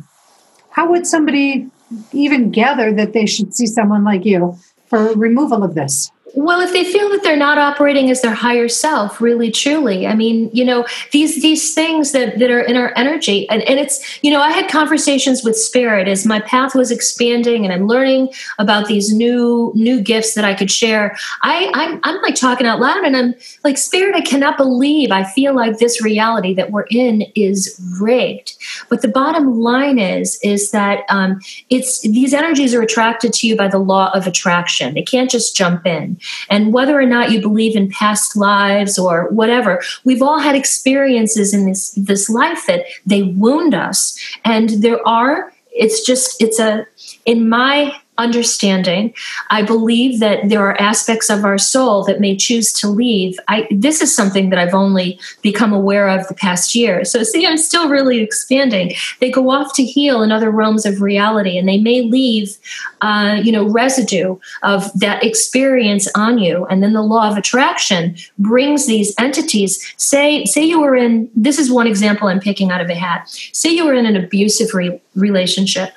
How 0.69 0.89
would 0.89 1.07
somebody 1.07 1.69
even 2.11 2.51
gather 2.51 2.93
that 2.93 3.13
they 3.13 3.25
should 3.25 3.53
see 3.53 3.65
someone 3.65 4.03
like 4.03 4.25
you 4.25 4.57
for 4.87 5.13
removal 5.13 5.63
of 5.63 5.73
this? 5.73 6.11
Well, 6.33 6.61
if 6.61 6.71
they 6.73 6.83
feel 6.83 7.09
that 7.09 7.23
they're 7.23 7.37
not 7.37 7.57
operating 7.57 8.11
as 8.11 8.21
their 8.21 8.33
higher 8.33 8.67
self, 8.67 9.21
really 9.21 9.49
truly, 9.49 10.05
I 10.05 10.13
mean, 10.13 10.49
you 10.53 10.65
know, 10.65 10.85
these 11.11 11.41
these 11.41 11.73
things 11.73 12.11
that, 12.11 12.39
that 12.39 12.51
are 12.51 12.59
in 12.59 12.75
our 12.75 12.91
energy. 12.95 13.49
And, 13.49 13.61
and 13.63 13.79
it's, 13.79 14.23
you 14.23 14.31
know, 14.31 14.41
I 14.41 14.51
had 14.51 14.69
conversations 14.69 15.43
with 15.43 15.57
spirit 15.57 16.07
as 16.07 16.25
my 16.25 16.39
path 16.41 16.75
was 16.75 16.91
expanding 16.91 17.63
and 17.63 17.73
I'm 17.73 17.87
learning 17.87 18.29
about 18.59 18.87
these 18.87 19.13
new 19.13 19.71
new 19.73 20.01
gifts 20.01 20.33
that 20.35 20.43
I 20.43 20.53
could 20.53 20.69
share. 20.69 21.17
I 21.43 21.71
I'm, 21.73 21.99
I'm 22.03 22.21
like 22.21 22.35
talking 22.35 22.67
out 22.67 22.79
loud 22.79 23.03
and 23.03 23.15
I'm 23.15 23.33
like, 23.63 23.77
Spirit, 23.77 24.15
I 24.15 24.21
cannot 24.21 24.57
believe 24.57 25.11
I 25.11 25.23
feel 25.23 25.55
like 25.55 25.77
this 25.77 26.01
reality 26.03 26.53
that 26.55 26.71
we're 26.71 26.87
in 26.91 27.23
is 27.35 27.79
rigged. 27.99 28.57
But 28.89 29.01
the 29.01 29.07
bottom 29.07 29.59
line 29.59 29.97
is, 29.97 30.39
is 30.43 30.71
that 30.71 31.03
um, 31.09 31.39
it's 31.69 32.01
these 32.01 32.33
energies 32.33 32.73
are 32.73 32.81
attracted 32.81 33.33
to 33.33 33.47
you 33.47 33.55
by 33.55 33.67
the 33.67 33.79
law 33.79 34.11
of 34.13 34.27
attraction. 34.27 34.93
They 34.93 35.03
can't 35.03 35.29
just 35.29 35.55
jump 35.55 35.85
in. 35.85 36.16
And 36.49 36.73
whether 36.73 36.99
or 36.99 37.05
not 37.05 37.31
you 37.31 37.41
believe 37.41 37.75
in 37.75 37.89
past 37.89 38.35
lives 38.35 38.97
or 38.97 39.29
whatever, 39.29 39.81
we've 40.03 40.21
all 40.21 40.39
had 40.39 40.55
experiences 40.55 41.53
in 41.53 41.65
this 41.65 41.91
this 41.91 42.29
life 42.29 42.65
that 42.67 42.85
they 43.05 43.23
wound 43.23 43.73
us. 43.73 44.17
And 44.45 44.69
there 44.81 45.05
are, 45.07 45.53
it's 45.71 46.05
just, 46.05 46.41
it's 46.41 46.59
a, 46.59 46.85
in 47.25 47.49
my 47.49 47.99
understanding. 48.17 49.13
I 49.49 49.61
believe 49.61 50.19
that 50.19 50.49
there 50.49 50.61
are 50.61 50.79
aspects 50.81 51.29
of 51.29 51.45
our 51.45 51.57
soul 51.57 52.03
that 52.05 52.19
may 52.19 52.35
choose 52.35 52.71
to 52.73 52.87
leave. 52.87 53.39
I, 53.47 53.67
this 53.71 54.01
is 54.01 54.15
something 54.15 54.49
that 54.49 54.59
I've 54.59 54.73
only 54.73 55.19
become 55.41 55.73
aware 55.73 56.07
of 56.09 56.27
the 56.27 56.33
past 56.33 56.75
year. 56.75 57.05
So, 57.05 57.23
see, 57.23 57.45
I'm 57.45 57.57
still 57.57 57.89
really 57.89 58.19
expanding. 58.19 58.93
They 59.19 59.31
go 59.31 59.51
off 59.51 59.73
to 59.75 59.83
heal 59.83 60.21
in 60.23 60.31
other 60.31 60.51
realms 60.51 60.85
of 60.85 61.01
reality, 61.01 61.57
and 61.57 61.67
they 61.67 61.77
may 61.77 62.01
leave, 62.01 62.57
uh, 63.01 63.39
you 63.43 63.51
know, 63.51 63.67
residue 63.69 64.37
of 64.63 64.91
that 64.99 65.23
experience 65.23 66.07
on 66.15 66.37
you. 66.39 66.65
And 66.65 66.81
then 66.81 66.93
the 66.93 67.01
law 67.01 67.29
of 67.29 67.37
attraction 67.37 68.15
brings 68.39 68.87
these 68.87 69.13
entities. 69.19 69.93
Say, 69.97 70.45
say 70.45 70.63
you 70.63 70.81
were 70.81 70.95
in. 70.95 71.29
This 71.35 71.59
is 71.59 71.71
one 71.71 71.87
example 71.87 72.27
I'm 72.27 72.39
picking 72.39 72.71
out 72.71 72.81
of 72.81 72.89
a 72.89 72.95
hat. 72.95 73.29
Say 73.53 73.69
you 73.69 73.85
were 73.85 73.93
in 73.93 74.05
an 74.05 74.15
abusive 74.15 74.73
re- 74.73 75.01
relationship 75.15 75.93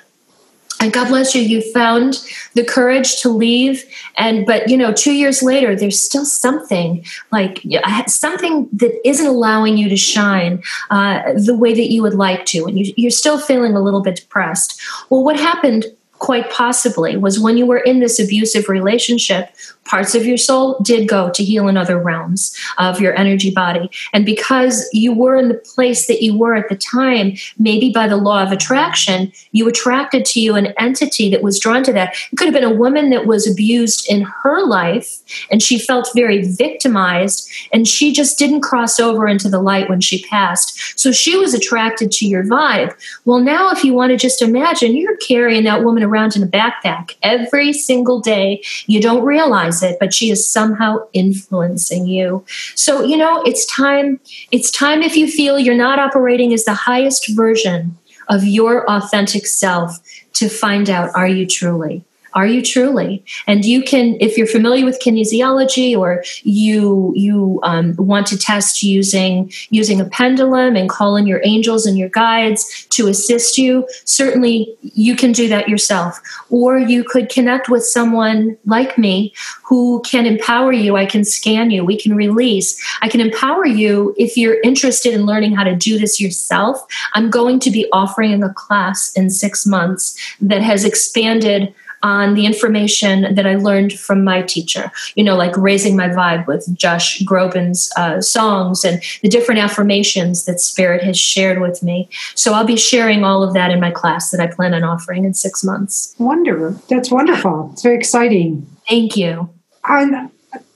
and 0.81 0.91
god 0.91 1.07
bless 1.07 1.35
you. 1.35 1.41
You 1.41 1.61
found 1.71 2.19
the 2.55 2.63
courage 2.63 3.21
to 3.21 3.29
leave. 3.29 3.85
And 4.17 4.45
but 4.45 4.69
you 4.69 4.75
know 4.75 4.91
two 4.91 5.13
years 5.13 5.41
later 5.41 5.75
there's 5.75 5.99
still 5.99 6.25
something 6.25 7.05
like 7.31 7.61
something 8.07 8.67
that 8.73 9.07
isn't 9.07 9.27
allowing 9.27 9.77
you 9.77 9.87
to 9.89 9.97
shine 9.97 10.61
uh, 10.89 11.33
the 11.33 11.55
way 11.55 11.73
that 11.73 11.91
you 11.91 12.01
would 12.01 12.15
like 12.15 12.45
to. 12.47 12.65
And 12.65 12.79
you, 12.79 12.93
you're 12.97 13.11
still 13.11 13.39
feeling 13.39 13.75
a 13.75 13.81
little 13.81 14.01
bit 14.01 14.15
depressed. 14.15 14.81
Well 15.09 15.23
what 15.23 15.39
happened 15.39 15.85
quite 16.19 16.51
possibly 16.51 17.17
was 17.17 17.39
when 17.39 17.57
you 17.57 17.65
were 17.65 17.79
in 17.79 17.99
this 17.99 18.19
abusive 18.19 18.69
relationship 18.69 19.49
parts 19.85 20.15
of 20.15 20.25
your 20.25 20.37
soul 20.37 20.79
did 20.83 21.07
go 21.07 21.29
to 21.31 21.43
heal 21.43 21.67
in 21.67 21.75
other 21.75 21.99
realms 21.99 22.55
of 22.77 23.01
your 23.01 23.17
energy 23.17 23.51
body. 23.51 23.89
And 24.13 24.25
because 24.25 24.87
you 24.93 25.13
were 25.13 25.35
in 25.35 25.49
the 25.49 25.55
place 25.55 26.07
that 26.07 26.21
you 26.21 26.37
were 26.37 26.55
at 26.55 26.69
the 26.69 26.77
time, 26.77 27.33
maybe 27.57 27.91
by 27.91 28.07
the 28.07 28.17
law 28.17 28.43
of 28.43 28.51
attraction, 28.51 29.31
you 29.51 29.67
attracted 29.67 30.23
to 30.25 30.39
you 30.39 30.55
an 30.55 30.67
entity 30.77 31.29
that 31.31 31.41
was 31.41 31.59
drawn 31.59 31.83
to 31.83 31.93
that. 31.93 32.15
It 32.31 32.37
could 32.37 32.45
have 32.45 32.53
been 32.53 32.63
a 32.63 32.73
woman 32.73 33.09
that 33.09 33.25
was 33.25 33.49
abused 33.49 34.09
in 34.09 34.21
her 34.21 34.65
life 34.65 35.17
and 35.49 35.61
she 35.61 35.79
felt 35.79 36.09
very 36.15 36.43
victimized 36.43 37.49
and 37.73 37.87
she 37.87 38.13
just 38.13 38.37
didn't 38.37 38.61
cross 38.61 38.99
over 38.99 39.27
into 39.27 39.49
the 39.49 39.61
light 39.61 39.89
when 39.89 40.01
she 40.01 40.23
passed. 40.23 40.99
So 40.99 41.11
she 41.11 41.37
was 41.37 41.53
attracted 41.53 42.11
to 42.13 42.27
your 42.27 42.43
vibe. 42.43 42.95
Well, 43.25 43.39
now 43.39 43.71
if 43.71 43.83
you 43.83 43.93
want 43.93 44.11
to 44.11 44.17
just 44.17 44.41
imagine, 44.41 44.95
you're 44.95 45.17
carrying 45.17 45.63
that 45.63 45.83
woman 45.83 46.03
around 46.03 46.35
in 46.35 46.43
a 46.43 46.47
backpack 46.47 47.15
every 47.23 47.73
single 47.73 48.19
day. 48.19 48.61
You 48.85 49.01
don't 49.01 49.23
realize 49.23 49.70
it, 49.81 49.97
but 49.99 50.13
she 50.13 50.29
is 50.29 50.47
somehow 50.47 50.97
influencing 51.13 52.05
you. 52.05 52.45
So, 52.75 53.03
you 53.03 53.17
know, 53.17 53.41
it's 53.43 53.65
time, 53.65 54.19
it's 54.51 54.71
time 54.71 55.01
if 55.01 55.15
you 55.15 55.29
feel 55.29 55.57
you're 55.57 55.75
not 55.75 55.99
operating 55.99 56.53
as 56.53 56.65
the 56.65 56.73
highest 56.73 57.29
version 57.35 57.97
of 58.29 58.43
your 58.43 58.89
authentic 58.89 59.45
self 59.45 59.97
to 60.33 60.49
find 60.49 60.89
out 60.89 61.09
are 61.15 61.27
you 61.27 61.45
truly? 61.45 62.03
Are 62.33 62.47
you 62.47 62.61
truly? 62.61 63.23
And 63.47 63.65
you 63.65 63.83
can, 63.83 64.17
if 64.19 64.37
you're 64.37 64.47
familiar 64.47 64.85
with 64.85 65.01
kinesiology 65.01 65.97
or 65.97 66.23
you 66.43 67.13
you 67.15 67.59
um, 67.63 67.95
want 67.97 68.27
to 68.27 68.37
test 68.37 68.83
using 68.83 69.51
using 69.69 69.99
a 69.99 70.05
pendulum 70.05 70.75
and 70.75 70.89
call 70.89 71.17
in 71.17 71.27
your 71.27 71.41
angels 71.43 71.85
and 71.85 71.97
your 71.97 72.09
guides 72.09 72.85
to 72.91 73.07
assist 73.07 73.57
you, 73.57 73.87
certainly 74.05 74.75
you 74.81 75.15
can 75.15 75.31
do 75.31 75.49
that 75.49 75.67
yourself. 75.67 76.19
Or 76.49 76.77
you 76.77 77.03
could 77.03 77.29
connect 77.29 77.69
with 77.69 77.83
someone 77.83 78.57
like 78.65 78.97
me 78.97 79.33
who 79.63 80.01
can 80.05 80.25
empower 80.25 80.71
you. 80.71 80.95
I 80.95 81.05
can 81.05 81.23
scan 81.23 81.71
you. 81.71 81.83
We 81.83 81.97
can 81.97 82.15
release. 82.15 82.81
I 83.01 83.09
can 83.09 83.19
empower 83.19 83.65
you 83.65 84.15
if 84.17 84.37
you're 84.37 84.59
interested 84.61 85.13
in 85.13 85.25
learning 85.25 85.55
how 85.55 85.63
to 85.63 85.75
do 85.75 85.97
this 85.97 86.19
yourself. 86.21 86.85
I'm 87.13 87.29
going 87.29 87.59
to 87.61 87.71
be 87.71 87.87
offering 87.91 88.43
a 88.43 88.53
class 88.53 89.11
in 89.13 89.29
six 89.29 89.65
months 89.65 90.17
that 90.39 90.61
has 90.61 90.83
expanded 90.83 91.73
on 92.03 92.33
the 92.33 92.45
information 92.45 93.33
that 93.33 93.45
I 93.45 93.55
learned 93.55 93.93
from 93.93 94.23
my 94.23 94.41
teacher, 94.41 94.91
you 95.15 95.23
know, 95.23 95.35
like 95.35 95.55
raising 95.57 95.95
my 95.95 96.09
vibe 96.09 96.47
with 96.47 96.67
Josh 96.75 97.21
Groban's 97.21 97.91
uh, 97.97 98.21
songs 98.21 98.83
and 98.83 99.01
the 99.21 99.29
different 99.29 99.59
affirmations 99.59 100.45
that 100.45 100.59
Spirit 100.59 101.03
has 101.03 101.19
shared 101.19 101.61
with 101.61 101.83
me. 101.83 102.09
So 102.35 102.53
I'll 102.53 102.65
be 102.65 102.77
sharing 102.77 103.23
all 103.23 103.43
of 103.43 103.53
that 103.53 103.71
in 103.71 103.79
my 103.79 103.91
class 103.91 104.31
that 104.31 104.39
I 104.39 104.47
plan 104.47 104.73
on 104.73 104.83
offering 104.83 105.25
in 105.25 105.33
six 105.33 105.63
months. 105.63 106.15
Wonder. 106.17 106.75
That's 106.89 107.11
wonderful. 107.11 107.69
It's 107.73 107.83
very 107.83 107.97
exciting. 107.97 108.67
Thank 108.87 109.15
you. 109.15 109.49
And 109.85 110.29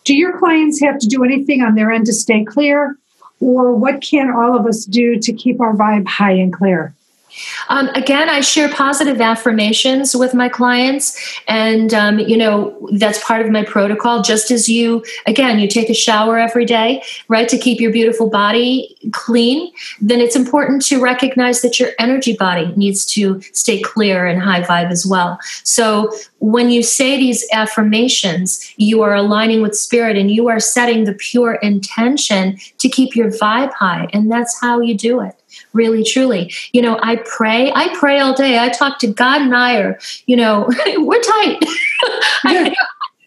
do 0.04 0.16
your 0.16 0.38
clients 0.38 0.82
have 0.82 1.00
to 1.00 1.08
do 1.08 1.24
anything 1.24 1.62
on 1.62 1.76
their 1.76 1.92
end 1.92 2.06
to 2.06 2.14
stay 2.14 2.44
clear? 2.44 2.98
Or 3.42 3.76
what 3.76 4.02
can 4.02 4.32
all 4.32 4.58
of 4.58 4.66
us 4.66 4.86
do 4.86 5.20
to 5.20 5.34
keep 5.34 5.60
our 5.60 5.76
vibe 5.76 6.08
high 6.08 6.32
and 6.32 6.54
clear? 6.54 6.95
Um, 7.70 7.90
again, 7.90 8.30
I 8.30 8.42
share 8.42 8.70
positive 8.70 9.22
affirmations 9.22 10.16
with 10.16 10.34
my 10.34 10.50
clients, 10.50 11.40
and 11.48 11.94
um, 11.94 12.20
you 12.20 12.38
know 12.38 12.90
that's 12.94 13.24
part 13.24 13.46
of 13.46 13.52
my 13.52 13.64
protocol. 13.64 14.22
Just 14.22 14.52
as 14.52 14.70
you, 14.70 15.04
again, 15.26 15.60
you 15.60 15.68
take 15.68 15.90
a 15.90 15.94
shower 15.94 16.38
every 16.38 16.66
day, 16.66 17.04
right, 17.28 17.50
to 17.50 17.58
keep 17.58 17.80
your 17.80 17.92
beautiful 17.92 18.30
body 18.30 18.96
clean. 19.12 19.72
Then 20.02 20.22
it's 20.22 20.36
important 20.36 20.86
to 20.86 21.02
recognize 21.02 21.62
that 21.62 21.80
your 21.80 21.90
energy 22.00 22.36
body 22.36 22.74
needs 22.76 23.06
to 23.14 23.42
stay 23.54 23.82
clear 23.82 24.26
and 24.26 24.42
high 24.42 24.62
vibe 24.62 24.92
as 24.92 25.06
well. 25.06 25.40
So 25.64 26.12
when 26.40 26.70
you 26.70 26.84
say 26.84 27.18
these 27.18 27.46
affirmations, 27.52 28.74
you 28.78 29.02
are 29.02 29.16
aligning 29.16 29.62
with 29.62 29.76
spirit, 29.76 30.18
and 30.18 30.32
you 30.32 30.48
are 30.48 30.60
setting 30.60 31.06
the 31.06 31.14
pure 31.14 31.56
intention 31.56 32.58
to 32.78 32.90
keep 32.90 33.16
your 33.16 33.32
vibe 33.32 33.74
high, 33.74 34.08
and 34.14 34.32
that's 34.32 34.60
how 34.60 34.80
you 34.80 34.96
do 34.96 35.20
it 35.22 35.36
really 35.76 36.04
truly. 36.04 36.52
You 36.74 36.82
know 36.82 37.00
i 37.04 37.18
pray 37.18 37.72
i 37.74 37.94
pray 37.96 38.20
all 38.20 38.34
day. 38.34 38.58
I 38.58 38.70
talk 38.70 39.00
to 39.00 39.08
god 39.08 39.42
and 39.42 39.56
i 39.56 39.78
are 39.78 40.00
you 40.26 40.36
know 40.36 40.70
we're 40.98 41.22
tight. 41.22 41.60
I, 42.44 42.74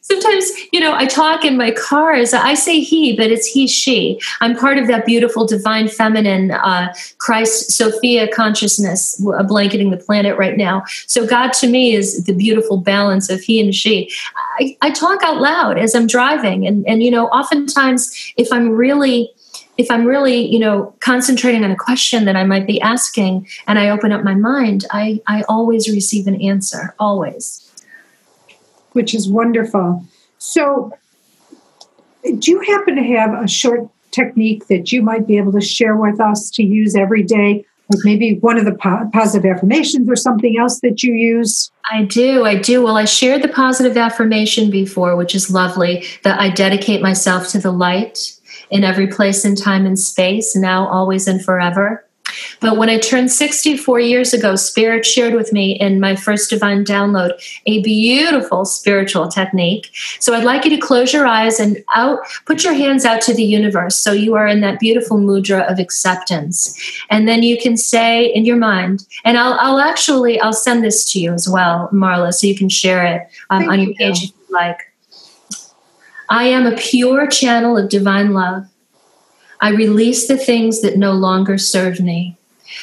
sometimes 0.08 0.50
you 0.72 0.80
know 0.80 0.94
i 0.94 1.04
talk 1.04 1.44
in 1.44 1.56
my 1.56 1.70
cars 1.70 2.32
i 2.32 2.54
say 2.54 2.80
he 2.80 3.14
but 3.14 3.30
it's 3.30 3.46
he 3.46 3.66
she. 3.66 4.20
I'm 4.40 4.56
part 4.56 4.78
of 4.78 4.86
that 4.88 5.04
beautiful 5.04 5.46
divine 5.46 5.88
feminine 5.88 6.50
uh, 6.50 6.94
christ 7.18 7.72
sophia 7.72 8.26
consciousness 8.28 9.22
blanketing 9.46 9.90
the 9.90 9.96
planet 9.96 10.38
right 10.38 10.56
now. 10.56 10.84
So 11.06 11.26
god 11.26 11.52
to 11.54 11.68
me 11.68 11.94
is 11.94 12.24
the 12.24 12.32
beautiful 12.32 12.78
balance 12.78 13.28
of 13.30 13.40
he 13.40 13.60
and 13.60 13.74
she. 13.74 14.10
I, 14.58 14.76
I 14.80 14.90
talk 14.90 15.22
out 15.22 15.40
loud 15.40 15.78
as 15.78 15.94
i'm 15.94 16.06
driving 16.06 16.66
and 16.66 16.86
and 16.88 17.02
you 17.02 17.10
know 17.10 17.26
oftentimes 17.28 18.32
if 18.36 18.50
i'm 18.52 18.70
really 18.70 19.30
if 19.78 19.92
I'm 19.92 20.04
really, 20.04 20.44
you 20.44 20.58
know, 20.58 20.92
concentrating 20.98 21.64
on 21.64 21.70
a 21.70 21.76
question 21.76 22.24
that 22.24 22.34
I 22.34 22.42
might 22.42 22.66
be 22.66 22.80
asking 22.80 23.46
and 23.68 23.78
I 23.78 23.88
open 23.88 24.10
up 24.10 24.24
my 24.24 24.34
mind, 24.34 24.84
I, 24.90 25.22
I 25.28 25.42
always 25.42 25.88
receive 25.88 26.26
an 26.26 26.42
answer, 26.42 26.94
always. 26.98 27.64
Which 28.92 29.14
is 29.14 29.28
wonderful. 29.28 30.04
So, 30.38 30.92
do 32.24 32.50
you 32.50 32.60
happen 32.60 32.96
to 32.96 33.02
have 33.02 33.32
a 33.32 33.46
short 33.46 33.88
technique 34.10 34.66
that 34.66 34.90
you 34.90 35.00
might 35.00 35.26
be 35.26 35.36
able 35.36 35.52
to 35.52 35.60
share 35.60 35.94
with 35.94 36.20
us 36.20 36.50
to 36.50 36.64
use 36.64 36.96
every 36.96 37.22
day? 37.22 37.64
Like 37.90 38.04
maybe 38.04 38.34
one 38.40 38.58
of 38.58 38.64
the 38.64 38.74
po- 38.74 39.08
positive 39.12 39.50
affirmations 39.50 40.10
or 40.10 40.16
something 40.16 40.58
else 40.58 40.80
that 40.80 41.02
you 41.02 41.14
use? 41.14 41.70
I 41.90 42.02
do. 42.02 42.44
I 42.44 42.56
do. 42.56 42.82
Well, 42.82 42.96
I 42.96 43.04
shared 43.04 43.42
the 43.42 43.48
positive 43.48 43.96
affirmation 43.96 44.70
before, 44.70 45.16
which 45.16 45.34
is 45.34 45.50
lovely 45.50 46.04
that 46.24 46.38
I 46.40 46.50
dedicate 46.50 47.00
myself 47.00 47.48
to 47.50 47.58
the 47.58 47.70
light 47.70 48.37
in 48.70 48.84
every 48.84 49.06
place 49.06 49.44
in 49.44 49.56
time 49.56 49.86
and 49.86 49.98
space, 49.98 50.54
now, 50.56 50.86
always, 50.88 51.26
and 51.26 51.44
forever. 51.44 52.04
But 52.60 52.76
when 52.76 52.88
I 52.88 52.98
turned 52.98 53.30
64 53.30 54.00
years 54.00 54.34
ago, 54.34 54.56
Spirit 54.56 55.06
shared 55.06 55.34
with 55.34 55.52
me 55.52 55.72
in 55.78 56.00
my 56.00 56.16
first 56.16 56.50
divine 56.50 56.84
download 56.84 57.32
a 57.66 57.82
beautiful 57.82 58.64
spiritual 58.64 59.28
technique. 59.28 59.90
So 60.20 60.34
I'd 60.34 60.44
like 60.44 60.64
you 60.64 60.70
to 60.70 60.78
close 60.78 61.12
your 61.12 61.26
eyes 61.26 61.60
and 61.60 61.82
out, 61.94 62.18
put 62.46 62.64
your 62.64 62.74
hands 62.74 63.04
out 63.04 63.22
to 63.22 63.34
the 63.34 63.44
universe. 63.44 63.96
So 63.96 64.12
you 64.12 64.34
are 64.34 64.46
in 64.46 64.60
that 64.60 64.80
beautiful 64.80 65.18
mudra 65.18 65.70
of 65.70 65.78
acceptance. 65.78 66.76
And 67.10 67.28
then 67.28 67.42
you 67.42 67.58
can 67.58 67.76
say 67.76 68.26
in 68.26 68.44
your 68.44 68.56
mind, 68.56 69.06
and 69.24 69.38
I'll, 69.38 69.54
I'll 69.54 69.78
actually, 69.78 70.40
I'll 70.40 70.52
send 70.52 70.84
this 70.84 71.10
to 71.12 71.20
you 71.20 71.32
as 71.32 71.48
well, 71.48 71.88
Marla, 71.92 72.32
so 72.32 72.46
you 72.46 72.56
can 72.56 72.68
share 72.68 73.04
it 73.04 73.22
um, 73.50 73.68
on 73.68 73.80
your 73.80 73.94
page 73.94 74.24
if 74.24 74.30
you 74.30 74.54
like. 74.54 74.92
I 76.28 76.44
am 76.44 76.66
a 76.66 76.76
pure 76.76 77.26
channel 77.26 77.76
of 77.76 77.88
divine 77.88 78.32
love. 78.32 78.66
I 79.60 79.70
release 79.70 80.28
the 80.28 80.36
things 80.36 80.82
that 80.82 80.98
no 80.98 81.12
longer 81.12 81.58
serve 81.58 82.00
me. 82.00 82.36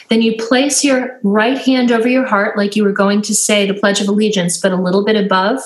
Then 0.09 0.21
you 0.21 0.35
place 0.35 0.83
your 0.83 1.19
right 1.23 1.57
hand 1.57 1.91
over 1.91 2.07
your 2.07 2.25
heart, 2.25 2.57
like 2.57 2.75
you 2.75 2.83
were 2.83 2.91
going 2.91 3.21
to 3.21 3.35
say 3.35 3.65
the 3.65 3.73
Pledge 3.73 4.01
of 4.01 4.07
Allegiance, 4.07 4.59
but 4.59 4.71
a 4.71 4.81
little 4.81 5.05
bit 5.05 5.15
above. 5.15 5.59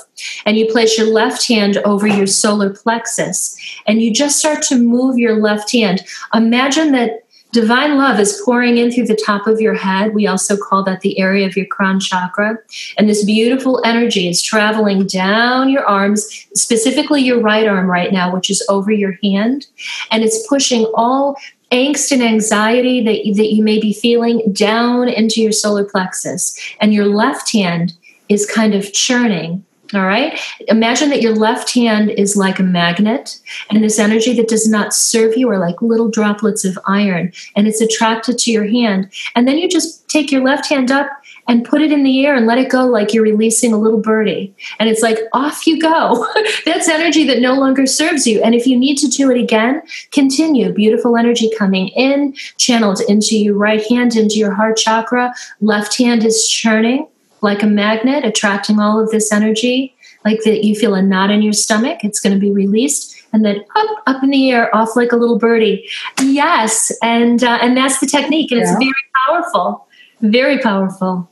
And 0.46 0.58
you 0.58 0.68
place 0.68 0.98
your 0.98 1.08
left 1.08 1.48
hand 1.48 1.78
over 1.78 2.06
your 2.06 2.28
solar 2.28 2.70
plexus. 2.70 3.56
And 3.88 4.02
you 4.02 4.14
just 4.14 4.38
start 4.38 4.62
to 4.64 4.78
move 4.78 5.18
your 5.18 5.40
left 5.40 5.72
hand. 5.72 6.06
Imagine 6.34 6.92
that 6.92 7.24
Divine 7.52 7.98
love 7.98 8.20
is 8.20 8.40
pouring 8.46 8.78
in 8.78 8.92
through 8.92 9.08
the 9.08 9.16
top 9.16 9.48
of 9.48 9.60
your 9.60 9.74
head. 9.74 10.14
We 10.14 10.28
also 10.28 10.56
call 10.56 10.84
that 10.84 11.02
the 11.02 11.18
area 11.18 11.48
of 11.48 11.58
your 11.58 11.66
crown 11.66 12.00
chakra. 12.00 12.60
And 12.98 13.10
this 13.10 13.26
beautiful 13.26 13.82
energy 13.84 14.28
is 14.28 14.44
traveling 14.44 15.08
down 15.08 15.70
your 15.70 15.84
arms, 15.84 16.48
specifically 16.54 17.24
your 17.24 17.40
right 17.40 17.68
arm 17.68 17.88
right 17.88 18.12
now, 18.12 18.32
which 18.32 18.52
is 18.52 18.64
over 18.70 18.92
your 18.92 19.18
hand. 19.24 19.66
And 20.12 20.24
it's 20.24 20.46
pushing 20.48 20.86
all 20.94 21.38
angst 21.72 22.12
and 22.12 22.22
anxiety 22.22 23.04
that, 23.04 23.38
that 23.38 23.54
you 23.54 23.64
may 23.64 23.80
be 23.80 23.94
feeling 23.94 24.54
down 24.54 25.10
into 25.10 25.42
your 25.42 25.52
solar 25.52 25.86
plexus. 25.86 26.60
And 26.80 26.94
your 26.94 27.08
left 27.08 27.52
hand 27.52 27.94
is 28.28 28.46
kind 28.46 28.76
of 28.76 28.94
churning. 28.94 29.66
All 29.94 30.06
right. 30.06 30.40
Imagine 30.68 31.10
that 31.10 31.22
your 31.22 31.36
left 31.36 31.74
hand 31.74 32.12
is 32.12 32.38
like 32.38 32.60
a 32.60 32.64
magnet, 32.64 33.40
and 33.70 33.84
this 33.84 33.98
energy 33.98 34.34
that 34.36 34.48
does 34.48 34.70
not 34.70 34.94
serve 34.94 35.36
you 35.36 35.50
are 35.50 35.58
like 35.58 35.82
little 35.82 36.10
droplets 36.10 36.64
of 36.64 36.78
iron, 36.86 37.32
and 37.56 37.68
it's 37.68 37.82
attracted 37.82 38.38
to 38.40 38.52
your 38.52 38.68
hand. 38.68 39.12
And 39.36 39.48
then 39.48 39.58
you 39.58 39.68
just 39.68 40.08
take 40.08 40.32
your 40.32 40.44
left 40.44 40.70
hand 40.70 40.92
up 40.92 41.08
and 41.48 41.66
put 41.66 41.82
it 41.82 41.92
in 41.92 42.04
the 42.04 42.24
air 42.24 42.36
and 42.36 42.46
let 42.46 42.60
it 42.60 42.70
go 42.70 42.86
like 42.86 43.14
you're 43.14 43.24
releasing 43.24 43.74
a 43.74 43.78
little 43.78 44.00
birdie. 44.00 44.54
And 44.80 44.88
it's 44.88 45.02
like, 45.02 45.18
off 45.34 45.66
you 45.66 45.82
go. 45.82 46.28
That's 46.66 46.88
energy 46.88 47.26
that 47.26 47.40
no 47.40 47.56
longer 47.56 47.88
serves 47.88 48.28
you. 48.28 48.42
And 48.44 48.54
if 48.54 48.68
you 48.68 48.78
need 48.78 48.98
to 49.00 49.08
do 49.08 49.32
it 49.32 49.42
again, 49.42 49.82
continue. 50.12 50.72
Beautiful 50.72 51.18
energy 51.18 51.50
coming 51.58 51.88
in, 51.90 52.36
channeled 52.58 53.02
into 53.08 53.36
your 53.36 53.56
right 53.56 53.84
hand, 53.90 54.16
into 54.16 54.36
your 54.36 54.54
heart 54.54 54.78
chakra. 54.78 55.34
Left 55.60 55.98
hand 55.98 56.24
is 56.24 56.48
churning 56.48 57.08
like 57.42 57.64
a 57.64 57.68
magnet, 57.68 58.26
attracting 58.26 58.80
all 58.80 59.00
of 59.00 59.10
this 59.12 59.32
energy. 59.32 59.96
Like 60.26 60.44
that, 60.44 60.66
you 60.66 60.76
feel 60.76 60.96
a 60.96 61.02
knot 61.02 61.32
in 61.32 61.42
your 61.42 61.54
stomach, 61.54 62.04
it's 62.04 62.20
going 62.20 62.34
to 62.34 62.40
be 62.40 62.52
released 62.52 63.16
and 63.32 63.46
then 63.46 63.64
up 63.76 64.04
up 64.08 64.24
in 64.24 64.32
the 64.32 64.52
air 64.52 64.76
off 64.76 64.96
like 64.96 65.12
a 65.12 65.16
little 65.16 65.38
birdie 65.38 65.88
yes 66.20 66.92
and 67.04 67.44
uh, 67.44 67.60
and 67.62 67.78
that's 67.78 68.00
the 68.00 68.08
technique 68.08 68.52
and 68.52 68.62
yeah. 68.62 68.72
it's 68.72 68.80
very 68.80 68.92
powerful 69.28 69.88
very 70.22 70.58
powerful 70.58 71.30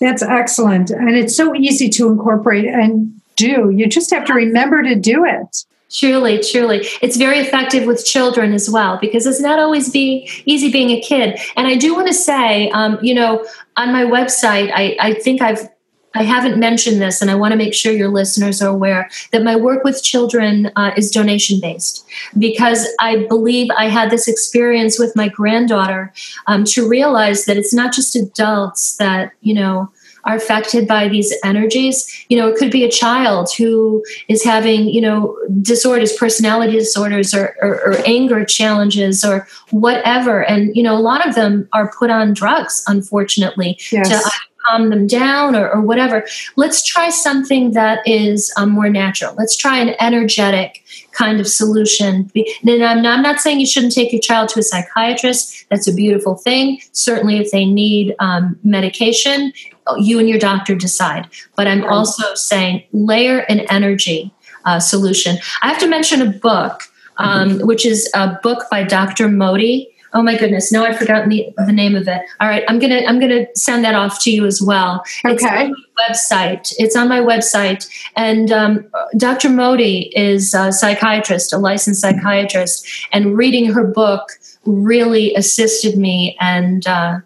that's 0.00 0.22
excellent. 0.22 0.90
And 0.90 1.10
it's 1.10 1.36
so 1.36 1.54
easy 1.54 1.88
to 1.90 2.08
incorporate 2.08 2.66
and 2.66 3.12
do. 3.36 3.70
You 3.70 3.88
just 3.88 4.10
have 4.10 4.24
to 4.26 4.34
remember 4.34 4.82
to 4.82 4.94
do 4.94 5.24
it. 5.24 5.64
Truly, 5.90 6.38
truly. 6.42 6.86
It's 7.00 7.16
very 7.16 7.38
effective 7.38 7.86
with 7.86 8.04
children 8.04 8.52
as 8.52 8.68
well 8.68 8.98
because 9.00 9.26
it's 9.26 9.40
not 9.40 9.58
always 9.58 9.90
be 9.90 10.28
easy 10.44 10.70
being 10.70 10.90
a 10.90 11.00
kid. 11.00 11.40
And 11.56 11.66
I 11.66 11.76
do 11.76 11.94
want 11.94 12.08
to 12.08 12.14
say, 12.14 12.70
um, 12.70 12.98
you 13.00 13.14
know, 13.14 13.46
on 13.76 13.92
my 13.92 14.04
website, 14.04 14.70
I, 14.74 14.96
I 15.00 15.14
think 15.14 15.40
I've 15.40 15.68
I 16.14 16.22
haven't 16.22 16.58
mentioned 16.58 17.00
this, 17.02 17.20
and 17.20 17.30
I 17.30 17.34
want 17.34 17.52
to 17.52 17.56
make 17.56 17.74
sure 17.74 17.92
your 17.92 18.08
listeners 18.08 18.62
are 18.62 18.68
aware 18.68 19.10
that 19.30 19.44
my 19.44 19.56
work 19.56 19.84
with 19.84 20.02
children 20.02 20.72
uh, 20.74 20.92
is 20.96 21.10
donation 21.10 21.60
based 21.60 22.04
because 22.38 22.88
I 22.98 23.26
believe 23.28 23.68
I 23.76 23.88
had 23.88 24.10
this 24.10 24.26
experience 24.26 24.98
with 24.98 25.14
my 25.14 25.28
granddaughter 25.28 26.12
um, 26.46 26.64
to 26.64 26.88
realize 26.88 27.44
that 27.44 27.58
it's 27.58 27.74
not 27.74 27.92
just 27.92 28.16
adults 28.16 28.96
that, 28.96 29.32
you 29.42 29.54
know, 29.54 29.92
are 30.28 30.36
affected 30.36 30.86
by 30.86 31.08
these 31.08 31.34
energies. 31.42 32.26
You 32.28 32.36
know, 32.36 32.48
it 32.48 32.58
could 32.58 32.70
be 32.70 32.84
a 32.84 32.90
child 32.90 33.48
who 33.56 34.04
is 34.28 34.44
having, 34.44 34.88
you 34.88 35.00
know, 35.00 35.36
disorders, 35.62 36.12
personality 36.12 36.72
disorders, 36.72 37.34
or, 37.34 37.56
or, 37.62 37.74
or, 37.76 37.96
anger 38.04 38.44
challenges, 38.44 39.24
or 39.24 39.48
whatever. 39.70 40.44
And, 40.44 40.76
you 40.76 40.82
know, 40.82 40.96
a 40.96 41.00
lot 41.00 41.26
of 41.26 41.34
them 41.34 41.66
are 41.72 41.90
put 41.98 42.10
on 42.10 42.34
drugs, 42.34 42.84
unfortunately, 42.86 43.78
yes. 43.90 44.08
to 44.10 44.30
calm 44.66 44.90
them 44.90 45.06
down 45.06 45.56
or, 45.56 45.70
or 45.70 45.80
whatever. 45.80 46.26
Let's 46.56 46.84
try 46.84 47.08
something 47.08 47.72
that 47.72 48.06
is 48.06 48.52
um, 48.58 48.70
more 48.70 48.90
natural. 48.90 49.34
Let's 49.38 49.56
try 49.56 49.78
an 49.78 49.94
energetic 49.98 50.84
kind 51.12 51.40
of 51.40 51.48
solution. 51.48 52.30
And 52.66 52.84
I'm 52.84 53.02
not, 53.02 53.16
I'm 53.16 53.22
not, 53.22 53.40
saying 53.40 53.60
you 53.60 53.66
shouldn't 53.66 53.94
take 53.94 54.12
your 54.12 54.20
child 54.20 54.50
to 54.50 54.60
a 54.60 54.62
psychiatrist. 54.62 55.66
That's 55.70 55.88
a 55.88 55.94
beautiful 55.94 56.36
thing. 56.36 56.80
Certainly, 56.92 57.38
if 57.38 57.50
they 57.50 57.64
need 57.64 58.14
um, 58.18 58.58
medication, 58.62 59.52
you 59.96 60.18
and 60.18 60.28
your 60.28 60.38
doctor 60.38 60.74
decide. 60.74 61.28
But 61.56 61.66
I'm 61.66 61.84
also 61.84 62.34
saying 62.34 62.84
layer 62.92 63.40
an 63.40 63.60
energy 63.70 64.32
uh, 64.64 64.80
solution. 64.80 65.38
I 65.62 65.68
have 65.68 65.78
to 65.78 65.88
mention 65.88 66.22
a 66.22 66.30
book, 66.30 66.82
um, 67.16 67.60
which 67.60 67.86
is 67.86 68.10
a 68.14 68.38
book 68.42 68.64
by 68.70 68.84
Dr. 68.84 69.28
Modi. 69.28 69.88
Oh 70.14 70.22
my 70.22 70.38
goodness! 70.38 70.72
No, 70.72 70.84
I've 70.84 70.98
forgotten 70.98 71.28
the, 71.28 71.52
the 71.66 71.72
name 71.72 71.94
of 71.94 72.08
it. 72.08 72.22
All 72.40 72.48
right, 72.48 72.64
I'm 72.66 72.78
gonna 72.78 73.02
I'm 73.06 73.20
gonna 73.20 73.46
send 73.54 73.84
that 73.84 73.94
off 73.94 74.22
to 74.22 74.30
you 74.30 74.46
as 74.46 74.62
well. 74.62 75.04
Okay. 75.24 75.34
It's 75.34 75.44
on 75.44 75.70
my 75.70 75.74
website. 76.08 76.74
It's 76.78 76.96
on 76.96 77.08
my 77.08 77.20
website, 77.20 77.86
and 78.16 78.50
um, 78.50 78.90
Dr. 79.18 79.50
Modi 79.50 80.10
is 80.16 80.54
a 80.54 80.72
psychiatrist, 80.72 81.52
a 81.52 81.58
licensed 81.58 82.00
psychiatrist, 82.00 82.88
and 83.12 83.36
reading 83.36 83.70
her 83.70 83.84
book 83.84 84.30
really 84.64 85.34
assisted 85.34 85.98
me 85.98 86.36
and 86.40 86.86
uh, 86.86 87.18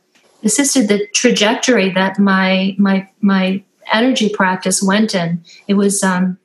assisted 0.45 0.89
the 0.89 1.07
trajectory 1.15 1.91
that 1.91 2.19
my 2.19 2.75
my 2.79 3.09
my 3.21 3.63
energy 3.93 4.29
practice 4.29 4.83
went 4.83 5.15
in. 5.15 5.45
It 5.69 5.75
was 5.75 6.03
um, 6.03 6.39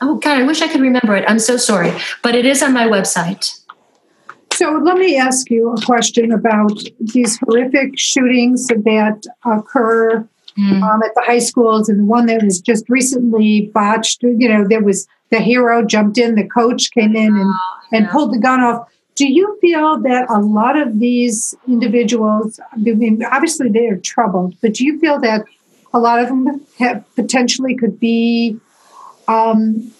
oh 0.00 0.16
god, 0.16 0.38
I 0.38 0.42
wish 0.42 0.62
I 0.62 0.68
could 0.68 0.80
remember 0.80 1.16
it. 1.16 1.24
I'm 1.28 1.38
so 1.38 1.56
sorry, 1.56 1.92
but 2.22 2.34
it 2.34 2.46
is 2.46 2.62
on 2.62 2.72
my 2.72 2.86
website. 2.86 3.60
So 4.52 4.70
let 4.84 4.98
me 4.98 5.16
ask 5.16 5.50
you 5.50 5.72
a 5.72 5.80
question 5.80 6.30
about 6.30 6.80
these 7.00 7.38
horrific 7.38 7.98
shootings 7.98 8.68
that 8.68 9.26
occur 9.44 10.28
mm. 10.56 10.82
um, 10.82 11.02
at 11.02 11.10
the 11.16 11.22
high 11.22 11.40
schools, 11.40 11.88
and 11.88 11.98
the 12.00 12.04
one 12.04 12.26
that 12.26 12.44
was 12.44 12.60
just 12.60 12.88
recently 12.88 13.72
botched. 13.74 14.22
You 14.22 14.48
know, 14.48 14.66
there 14.68 14.82
was 14.82 15.08
the 15.30 15.40
hero 15.40 15.84
jumped 15.84 16.18
in, 16.18 16.36
the 16.36 16.46
coach 16.46 16.92
came 16.92 17.16
in 17.16 17.34
and, 17.34 17.52
oh, 17.52 17.78
yeah. 17.90 17.98
and 17.98 18.08
pulled 18.10 18.32
the 18.32 18.38
gun 18.38 18.60
off. 18.60 18.88
Do 19.14 19.32
you 19.32 19.58
feel 19.60 20.00
that 20.00 20.26
a 20.28 20.40
lot 20.40 20.76
of 20.76 20.98
these 20.98 21.54
individuals, 21.68 22.58
I 22.72 22.76
mean, 22.76 23.22
obviously 23.24 23.68
they 23.68 23.86
are 23.86 23.96
troubled, 23.96 24.56
but 24.60 24.74
do 24.74 24.84
you 24.84 24.98
feel 24.98 25.20
that 25.20 25.44
a 25.92 26.00
lot 26.00 26.18
of 26.18 26.28
them 26.28 26.66
have 26.78 27.04
potentially 27.14 27.76
could 27.76 28.00
be 28.00 28.58
um, 29.28 29.92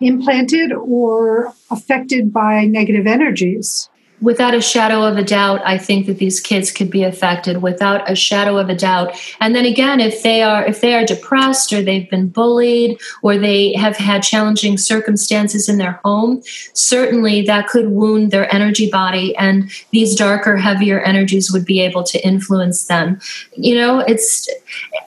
implanted 0.00 0.72
or 0.72 1.52
affected 1.70 2.32
by 2.32 2.64
negative 2.64 3.06
energies? 3.06 3.88
Without 4.20 4.54
a 4.54 4.60
shadow 4.60 5.02
of 5.04 5.16
a 5.16 5.24
doubt 5.24 5.60
i 5.64 5.78
think 5.78 6.06
that 6.06 6.18
these 6.18 6.40
kids 6.40 6.70
could 6.70 6.90
be 6.90 7.02
affected 7.04 7.62
without 7.62 8.08
a 8.10 8.14
shadow 8.14 8.56
of 8.58 8.68
a 8.68 8.74
doubt. 8.74 9.14
And 9.40 9.54
then 9.54 9.64
again 9.64 10.00
if 10.00 10.22
they 10.22 10.42
are 10.42 10.64
if 10.66 10.80
they 10.80 10.94
are 10.94 11.04
depressed 11.04 11.72
or 11.72 11.82
they've 11.82 12.08
been 12.10 12.28
bullied 12.28 12.98
or 13.22 13.38
they 13.38 13.72
have 13.74 13.96
had 13.96 14.22
challenging 14.22 14.78
circumstances 14.78 15.68
in 15.68 15.78
their 15.78 16.00
home 16.04 16.42
certainly 16.72 17.42
that 17.42 17.68
could 17.68 17.90
wound 17.90 18.30
their 18.30 18.52
energy 18.54 18.90
body 18.90 19.36
and 19.36 19.70
these 19.90 20.14
darker 20.14 20.56
heavier 20.56 21.00
energies 21.00 21.52
would 21.52 21.64
be 21.64 21.80
able 21.80 22.02
to 22.04 22.24
influence 22.26 22.86
them. 22.86 23.20
You 23.56 23.74
know 23.74 24.00
it's 24.00 24.48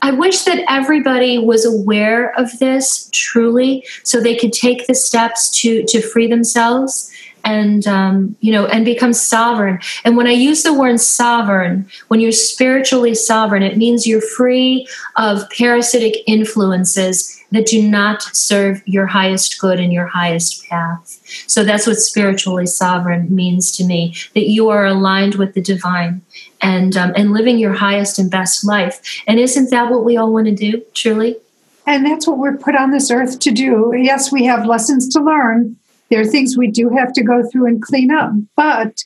i 0.01 0.11
wish 0.11 0.43
that 0.43 0.63
everybody 0.69 1.37
was 1.37 1.65
aware 1.65 2.37
of 2.39 2.57
this 2.59 3.09
truly 3.11 3.85
so 4.03 4.19
they 4.19 4.35
could 4.35 4.53
take 4.53 4.87
the 4.87 4.95
steps 4.95 5.49
to 5.61 5.83
to 5.87 6.01
free 6.01 6.27
themselves 6.27 7.11
and 7.43 7.87
um, 7.87 8.35
you 8.39 8.51
know 8.51 8.65
and 8.67 8.85
become 8.85 9.13
sovereign. 9.13 9.79
And 10.03 10.17
when 10.17 10.27
i 10.27 10.31
use 10.31 10.63
the 10.63 10.73
word 10.73 10.99
sovereign 10.99 11.87
when 12.07 12.19
you're 12.19 12.31
spiritually 12.31 13.15
sovereign 13.15 13.63
it 13.63 13.77
means 13.77 14.07
you're 14.07 14.21
free 14.21 14.87
of 15.15 15.49
parasitic 15.49 16.17
influences 16.27 17.41
that 17.51 17.65
do 17.65 17.81
not 17.87 18.23
serve 18.35 18.81
your 18.85 19.05
highest 19.05 19.59
good 19.59 19.79
and 19.79 19.91
your 19.91 20.07
highest 20.07 20.67
path. 20.67 21.21
So 21.47 21.63
that's 21.63 21.85
what 21.85 21.97
spiritually 21.97 22.65
sovereign 22.65 23.33
means 23.33 23.71
to 23.73 23.83
me 23.83 24.15
that 24.33 24.49
you 24.49 24.69
are 24.69 24.85
aligned 24.85 25.35
with 25.35 25.53
the 25.53 25.61
divine 25.61 26.21
and 26.61 26.95
um, 26.95 27.13
and 27.15 27.33
living 27.33 27.57
your 27.57 27.73
highest 27.73 28.19
and 28.19 28.31
best 28.31 28.65
life. 28.65 29.01
And 29.27 29.39
isn't 29.39 29.69
that 29.71 29.91
what 29.91 30.05
we 30.05 30.17
all 30.17 30.31
want 30.31 30.47
to 30.47 30.55
do 30.55 30.83
truly? 30.93 31.37
And 31.85 32.05
that's 32.05 32.27
what 32.27 32.37
we're 32.37 32.57
put 32.57 32.75
on 32.75 32.91
this 32.91 33.11
earth 33.11 33.39
to 33.39 33.51
do. 33.51 33.93
Yes 33.95 34.31
we 34.31 34.45
have 34.45 34.65
lessons 34.65 35.09
to 35.09 35.21
learn 35.21 35.75
there 36.11 36.19
are 36.19 36.25
things 36.25 36.57
we 36.57 36.67
do 36.67 36.89
have 36.89 37.13
to 37.13 37.23
go 37.23 37.41
through 37.49 37.67
and 37.67 37.81
clean 37.81 38.11
up, 38.11 38.31
but 38.57 39.03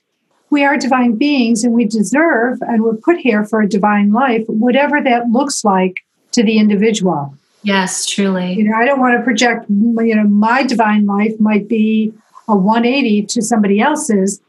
we 0.49 0.65
are 0.65 0.75
divine 0.75 1.15
beings 1.15 1.63
and 1.63 1.73
we 1.73 1.85
deserve 1.85 2.57
and 2.61 2.83
we're 2.83 2.95
put 2.95 3.17
here 3.17 3.45
for 3.45 3.61
a 3.61 3.69
divine 3.69 4.11
life, 4.11 4.43
whatever 4.47 5.01
that 5.01 5.29
looks 5.29 5.63
like 5.63 5.97
to 6.31 6.43
the 6.43 6.57
individual. 6.57 7.35
Yes, 7.61 8.07
truly. 8.07 8.53
You 8.53 8.65
know, 8.65 8.75
I 8.75 8.85
don't 8.85 8.99
want 8.99 9.17
to 9.17 9.23
project, 9.23 9.65
you 9.69 10.15
know, 10.15 10.23
my 10.23 10.63
divine 10.63 11.05
life 11.05 11.39
might 11.39 11.67
be 11.67 12.11
a 12.47 12.55
180 12.55 13.23
to 13.27 13.41
somebody 13.41 13.79
else's, 13.79 14.41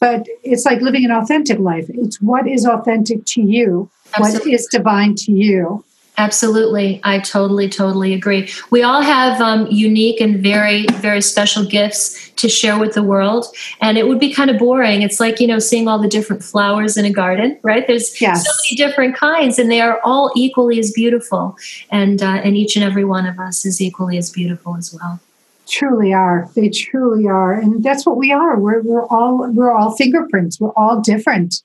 but 0.00 0.26
it's 0.42 0.64
like 0.64 0.80
living 0.80 1.04
an 1.04 1.12
authentic 1.12 1.60
life. 1.60 1.86
It's 1.88 2.20
what 2.20 2.48
is 2.48 2.66
authentic 2.66 3.24
to 3.26 3.42
you, 3.42 3.90
Absolutely. 4.16 4.50
what 4.50 4.60
is 4.60 4.66
divine 4.66 5.14
to 5.16 5.32
you. 5.32 5.84
Absolutely. 6.18 7.00
I 7.04 7.20
totally, 7.20 7.68
totally 7.70 8.12
agree. 8.12 8.50
We 8.70 8.82
all 8.82 9.00
have 9.00 9.40
um, 9.40 9.66
unique 9.70 10.20
and 10.20 10.42
very, 10.42 10.86
very 10.94 11.22
special 11.22 11.64
gifts 11.64 12.30
to 12.36 12.50
share 12.50 12.78
with 12.78 12.92
the 12.92 13.02
world. 13.02 13.46
And 13.80 13.96
it 13.96 14.06
would 14.06 14.20
be 14.20 14.32
kind 14.32 14.50
of 14.50 14.58
boring. 14.58 15.00
It's 15.00 15.20
like, 15.20 15.40
you 15.40 15.46
know, 15.46 15.58
seeing 15.58 15.88
all 15.88 15.98
the 15.98 16.08
different 16.08 16.44
flowers 16.44 16.98
in 16.98 17.06
a 17.06 17.10
garden, 17.10 17.58
right? 17.62 17.86
There's 17.86 18.20
yes. 18.20 18.44
so 18.44 18.52
many 18.62 18.76
different 18.76 19.16
kinds, 19.16 19.58
and 19.58 19.70
they 19.70 19.80
are 19.80 20.00
all 20.04 20.30
equally 20.36 20.78
as 20.78 20.92
beautiful. 20.92 21.56
And, 21.90 22.22
uh, 22.22 22.42
and 22.44 22.56
each 22.56 22.76
and 22.76 22.84
every 22.84 23.04
one 23.04 23.26
of 23.26 23.38
us 23.38 23.64
is 23.64 23.80
equally 23.80 24.18
as 24.18 24.30
beautiful 24.30 24.76
as 24.76 24.94
well 24.94 25.20
truly 25.68 26.12
are 26.12 26.50
they 26.56 26.68
truly 26.68 27.28
are 27.28 27.52
and 27.52 27.84
that's 27.84 28.04
what 28.04 28.16
we 28.16 28.32
are 28.32 28.58
we're, 28.58 28.82
we're 28.82 29.06
all 29.06 29.48
we're 29.52 29.72
all 29.72 29.94
fingerprints 29.96 30.60
we're 30.60 30.72
all 30.76 31.00
different 31.00 31.62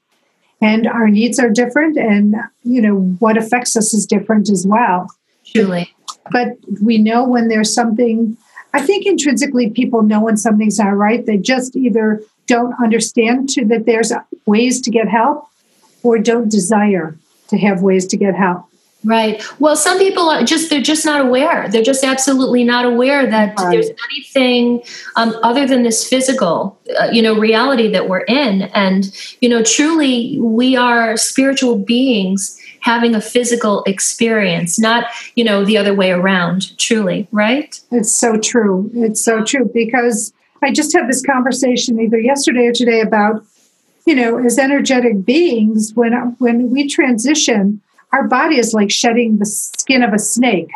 and 0.62 0.88
our 0.88 1.08
needs 1.08 1.39
are 1.39 1.49
different 1.49 1.97
and 1.97 2.36
you 2.64 2.82
know 2.82 2.95
what 3.20 3.38
affects 3.38 3.76
us 3.76 3.93
is 3.93 4.05
different 4.05 4.49
as 4.49 4.66
well. 4.66 5.08
Truly. 5.45 5.93
But 6.32 6.58
we 6.82 6.97
know 6.97 7.28
when 7.28 7.47
there's 7.47 7.74
something 7.74 8.38
i 8.74 8.82
think 8.82 9.05
intrinsically 9.05 9.70
people 9.70 10.01
know 10.03 10.22
when 10.22 10.38
something's 10.38 10.80
not 10.80 10.95
right. 10.95 11.26
They 11.26 11.38
just 11.38 11.76
either 11.76 12.22
don't 12.47 12.74
understand 12.82 13.49
to, 13.49 13.66
that 13.66 13.86
there's 13.86 14.12
ways 14.45 14.82
to 14.82 14.89
get 14.89 15.08
help 15.08 15.47
or 16.03 16.18
don't 16.18 16.49
desire 16.49 17.18
to 17.49 17.58
have 17.58 17.82
ways 17.82 18.08
to 18.08 18.18
get 18.18 18.36
help 18.36 18.66
Right. 19.04 19.41
Well, 19.60 19.76
some 19.76 20.00
people 20.00 20.28
are 20.30 20.43
just, 20.43 20.70
they're 20.70 20.82
just 20.82 21.06
not 21.06 21.22
aware. 21.22 21.70
They're 21.70 21.84
just 21.84 22.04
absolutely 22.04 22.64
not 22.64 22.84
aware 22.84 23.26
that 23.26 23.58
right. 23.58 23.72
there's 23.72 23.89
anything 24.12 24.82
um, 25.16 25.36
other 25.43 25.68
than 25.68 25.84
this 25.84 26.08
physical, 26.08 26.78
uh, 27.00 27.10
you 27.12 27.22
know, 27.22 27.38
reality 27.38 27.89
that 27.89 28.10
we're 28.10 28.22
in. 28.22 28.64
And, 28.74 29.16
you 29.39 29.50
know, 29.50 29.64
truly 29.64 30.39
we 30.39 30.76
are 30.76 31.16
spiritual 31.16 31.78
beings 31.78 32.60
having 32.82 33.14
a 33.16 33.22
physical 33.22 33.84
experience, 33.84 34.80
not, 34.80 35.06
you 35.36 35.43
know, 35.43 35.64
the 35.64 35.78
other 35.78 35.93
way 35.93 36.12
around, 36.12 36.78
truly, 36.78 37.28
right? 37.32 37.80
It's 37.91 38.12
so 38.12 38.38
true. 38.38 38.89
It's 38.93 39.24
so 39.24 39.43
true 39.43 39.70
because 39.74 40.34
I 40.64 40.72
just 40.72 40.93
had 40.93 41.08
this 41.08 41.24
conversation 41.26 42.00
either 42.00 42.20
yesterday 42.20 42.66
or 42.66 42.74
today 42.74 43.02
about, 43.02 43.45
you 44.06 44.16
know, 44.16 44.38
as 44.43 44.58
energetic 44.58 45.26
beings, 45.26 45.91
when 45.93 46.14
when 46.39 46.72
we 46.72 46.88
transition, 46.88 47.82
our 48.12 48.28
body 48.28 48.58
is 48.58 48.74
like 48.74 48.91
shedding 48.91 49.38
the 49.38 49.45
skin 49.45 50.03
of 50.03 50.14
a 50.14 50.20
snake. 50.20 50.70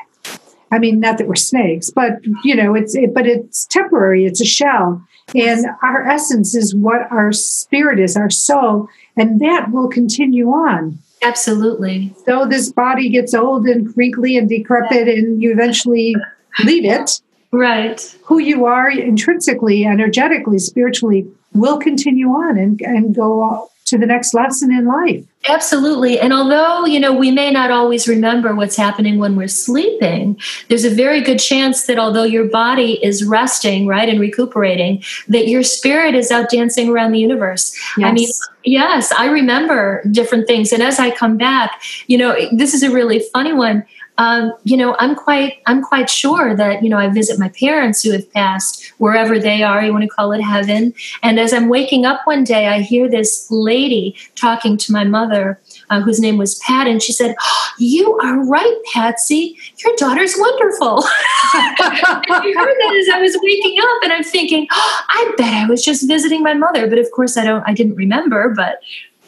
I 0.72 0.80
mean, 0.80 1.00
not 1.00 1.18
that 1.18 1.28
we're 1.28 1.36
snakes, 1.36 1.90
but 1.90 2.14
you 2.44 2.56
know, 2.56 2.76
it's 2.76 2.96
it, 2.96 3.14
but 3.14 3.28
it's 3.28 3.66
temporary. 3.66 4.26
It's 4.26 4.40
a 4.40 4.46
shell, 4.46 5.06
and 5.36 5.66
our 5.84 6.08
essence 6.08 6.56
is 6.56 6.74
what 6.74 7.12
our 7.12 7.34
spirit 7.34 8.00
is, 8.00 8.16
our 8.16 8.30
soul, 8.30 8.88
and 9.18 9.42
that 9.42 9.72
will 9.72 9.90
continue 9.90 10.50
on. 10.50 11.00
Absolutely. 11.24 12.14
So 12.26 12.46
this 12.46 12.72
body 12.72 13.10
gets 13.10 13.34
old 13.34 13.68
and 13.68 13.96
wrinkly 13.96 14.38
and 14.38 14.48
decrepit, 14.48 15.08
and 15.08 15.42
you 15.42 15.52
eventually 15.52 16.16
leave 16.64 16.86
it. 16.86 17.22
Right. 17.52 18.02
Who 18.24 18.40
you 18.40 18.66
are 18.66 18.90
intrinsically, 18.90 19.86
energetically, 19.86 20.58
spiritually 20.58 21.28
will 21.54 21.78
continue 21.78 22.30
on 22.30 22.58
and, 22.58 22.82
and 22.82 23.14
go 23.14 23.70
to 23.86 23.98
the 23.98 24.06
next 24.06 24.34
lesson 24.34 24.72
in 24.72 24.86
life. 24.86 25.26
Absolutely. 25.48 26.20
And 26.20 26.34
although, 26.34 26.86
you 26.86 27.00
know, 27.00 27.14
we 27.14 27.32
may 27.32 27.50
not 27.50 27.72
always 27.72 28.08
remember 28.08 28.54
what's 28.54 28.76
happening 28.76 29.18
when 29.18 29.36
we're 29.36 29.48
sleeping, 29.48 30.40
there's 30.68 30.86
a 30.86 30.90
very 30.90 31.20
good 31.22 31.40
chance 31.40 31.86
that 31.86 31.98
although 31.98 32.24
your 32.24 32.46
body 32.46 33.04
is 33.04 33.24
resting, 33.24 33.88
right, 33.88 34.08
and 34.08 34.20
recuperating, 34.20 35.04
that 35.30 35.48
your 35.48 35.64
spirit 35.64 36.14
is 36.14 36.30
out 36.30 36.52
dancing 36.52 36.90
around 36.90 37.14
the 37.14 37.20
universe. 37.20 37.76
Yes. 37.98 38.08
I 38.08 38.14
mean, 38.14 38.30
yes, 38.66 39.12
I 39.14 39.28
remember 39.28 40.04
different 40.12 40.46
things. 40.46 40.72
And 40.72 40.84
as 40.84 41.00
I 41.00 41.10
come 41.10 41.38
back, 41.38 41.82
you 42.06 42.20
know, 42.20 42.36
this 42.52 42.76
is 42.76 42.84
a 42.84 42.92
really 42.92 43.20
funny 43.34 43.54
one 43.54 43.84
um, 44.22 44.54
you 44.64 44.78
know, 44.78 44.96
I'm 45.00 45.16
quite 45.16 45.62
I'm 45.66 45.82
quite 45.82 46.08
sure 46.08 46.56
that 46.56 46.84
you 46.84 46.90
know 46.90 46.98
I 46.98 47.10
visit 47.10 47.40
my 47.40 47.50
parents 47.50 48.04
who 48.04 48.12
have 48.12 48.32
passed 48.32 48.94
wherever 49.00 49.40
they 49.40 49.64
are. 49.64 49.84
You 49.84 49.92
want 49.92 50.04
to 50.04 50.10
call 50.10 50.32
it 50.32 50.42
heaven. 50.42 50.94
And 51.24 51.40
as 51.40 51.54
I'm 51.54 51.70
waking 51.70 52.06
up 52.06 52.22
one 52.26 52.44
day, 52.44 52.68
I 52.68 52.82
hear 52.82 53.10
this 53.10 53.48
lady 53.50 54.16
talking 54.36 54.78
to 54.78 54.92
my 54.92 55.04
mother, 55.06 55.31
uh, 55.32 56.02
whose 56.02 56.20
name 56.20 56.38
was 56.38 56.60
Pat, 56.60 56.88
and 56.88 57.02
she 57.02 57.14
said, 57.14 57.36
oh, 57.42 57.70
"You 57.78 58.18
are 58.20 58.46
right, 58.46 58.78
Patsy. 58.94 59.58
Your 59.84 59.96
daughter's 59.98 60.36
wonderful." 60.38 61.04
I 61.54 62.54
heard 62.56 62.76
that 62.80 62.96
as 63.02 63.10
I 63.10 63.22
was 63.22 63.38
waking 63.42 63.80
up, 63.82 64.04
and 64.04 64.14
I'm 64.14 64.24
thinking, 64.24 64.68
oh, 64.72 65.02
"I 65.10 65.34
bet 65.38 65.54
I 65.54 65.66
was 65.68 65.84
just 65.84 66.08
visiting 66.08 66.44
my 66.44 66.54
mother." 66.54 66.88
But 66.88 67.00
of 67.00 67.10
course, 67.12 67.38
I 67.38 67.44
don't. 67.44 67.64
I 67.68 67.74
didn't 67.74 67.96
remember, 67.96 68.54
but 68.56 68.80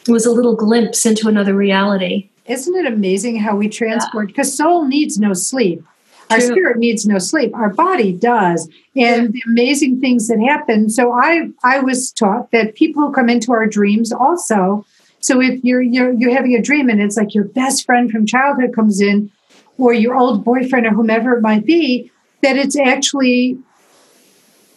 it 0.08 0.12
was 0.12 0.26
a 0.26 0.32
little 0.32 0.56
glimpse 0.56 1.06
into 1.06 1.28
another 1.28 1.54
reality. 1.54 2.30
Isn't 2.46 2.76
it 2.76 2.86
amazing 2.86 3.38
how 3.38 3.56
we 3.56 3.70
transport? 3.70 4.28
Because 4.28 4.50
yeah. 4.50 4.66
soul 4.66 4.86
needs 4.86 5.18
no 5.18 5.34
sleep. 5.34 5.84
Our 6.30 6.40
True. 6.40 6.48
spirit 6.48 6.78
needs 6.78 7.06
no 7.06 7.20
sleep. 7.20 7.54
Our 7.56 7.70
body 7.70 8.12
does. 8.12 8.68
And 8.96 9.26
yeah. 9.26 9.28
the 9.28 9.44
amazing 9.48 10.00
things 10.00 10.28
that 10.28 10.40
happen. 10.40 10.90
So 10.90 11.12
I 11.12 11.50
I 11.64 11.80
was 11.80 12.12
taught 12.12 12.52
that 12.52 12.76
people 12.76 13.04
who 13.04 13.14
come 13.14 13.30
into 13.30 13.52
our 13.52 13.68
dreams 13.68 14.12
also. 14.12 14.86
So 15.24 15.42
if 15.42 15.64
you're 15.64 15.82
you're 15.82 16.12
you're 16.12 16.36
having 16.36 16.54
a 16.54 16.62
dream 16.62 16.90
and 16.90 17.02
it's 17.02 17.16
like 17.16 17.34
your 17.34 17.46
best 17.46 17.86
friend 17.86 18.12
from 18.12 18.26
childhood 18.26 18.76
comes 18.76 19.00
in, 19.00 19.32
or 19.78 19.94
your 19.94 20.16
old 20.16 20.44
boyfriend 20.44 20.86
or 20.86 20.92
whomever 20.92 21.38
it 21.38 21.42
might 21.42 21.66
be, 21.66 22.12
that 22.42 22.58
it's 22.58 22.78
actually 22.78 23.58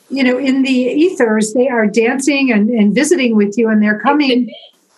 you 0.09 0.23
know 0.23 0.39
in 0.39 0.63
the 0.63 0.71
ethers 0.71 1.53
they 1.53 1.69
are 1.69 1.89
dancing 1.89 2.53
and, 2.53 2.71
and 2.71 2.95
visiting 2.95 3.35
with 3.35 3.59
you 3.59 3.69
and 3.69 3.83
they're 3.83 3.99
coming 3.99 4.49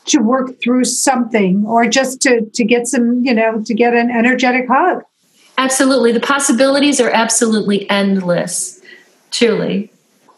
to 0.05 0.19
work 0.19 0.61
through 0.63 0.85
something 0.85 1.65
or 1.65 1.89
just 1.89 2.21
to 2.21 2.45
to 2.53 2.63
get 2.63 2.87
some 2.87 3.25
you 3.25 3.33
know 3.33 3.63
to 3.65 3.73
get 3.73 3.95
an 3.95 4.11
energetic 4.11 4.69
hug. 4.69 5.03
Absolutely. 5.57 6.13
The 6.13 6.21
possibilities 6.21 7.01
are 7.01 7.11
absolutely 7.11 7.89
endless 7.89 8.81
truly. 9.31 9.91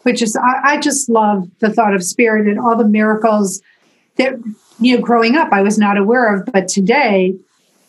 Which 0.03 0.21
is 0.21 0.37
I, 0.37 0.75
I 0.75 0.79
just 0.79 1.09
love 1.09 1.49
the 1.59 1.69
thought 1.69 1.93
of 1.93 2.01
spirit 2.01 2.47
and 2.47 2.57
all 2.57 2.77
the 2.77 2.87
miracles 2.87 3.61
that 4.15 4.35
you 4.81 4.95
know 4.95 5.01
growing 5.01 5.35
up 5.35 5.49
i 5.51 5.61
was 5.61 5.77
not 5.77 5.97
aware 5.97 6.35
of 6.35 6.45
but 6.51 6.67
today 6.67 7.33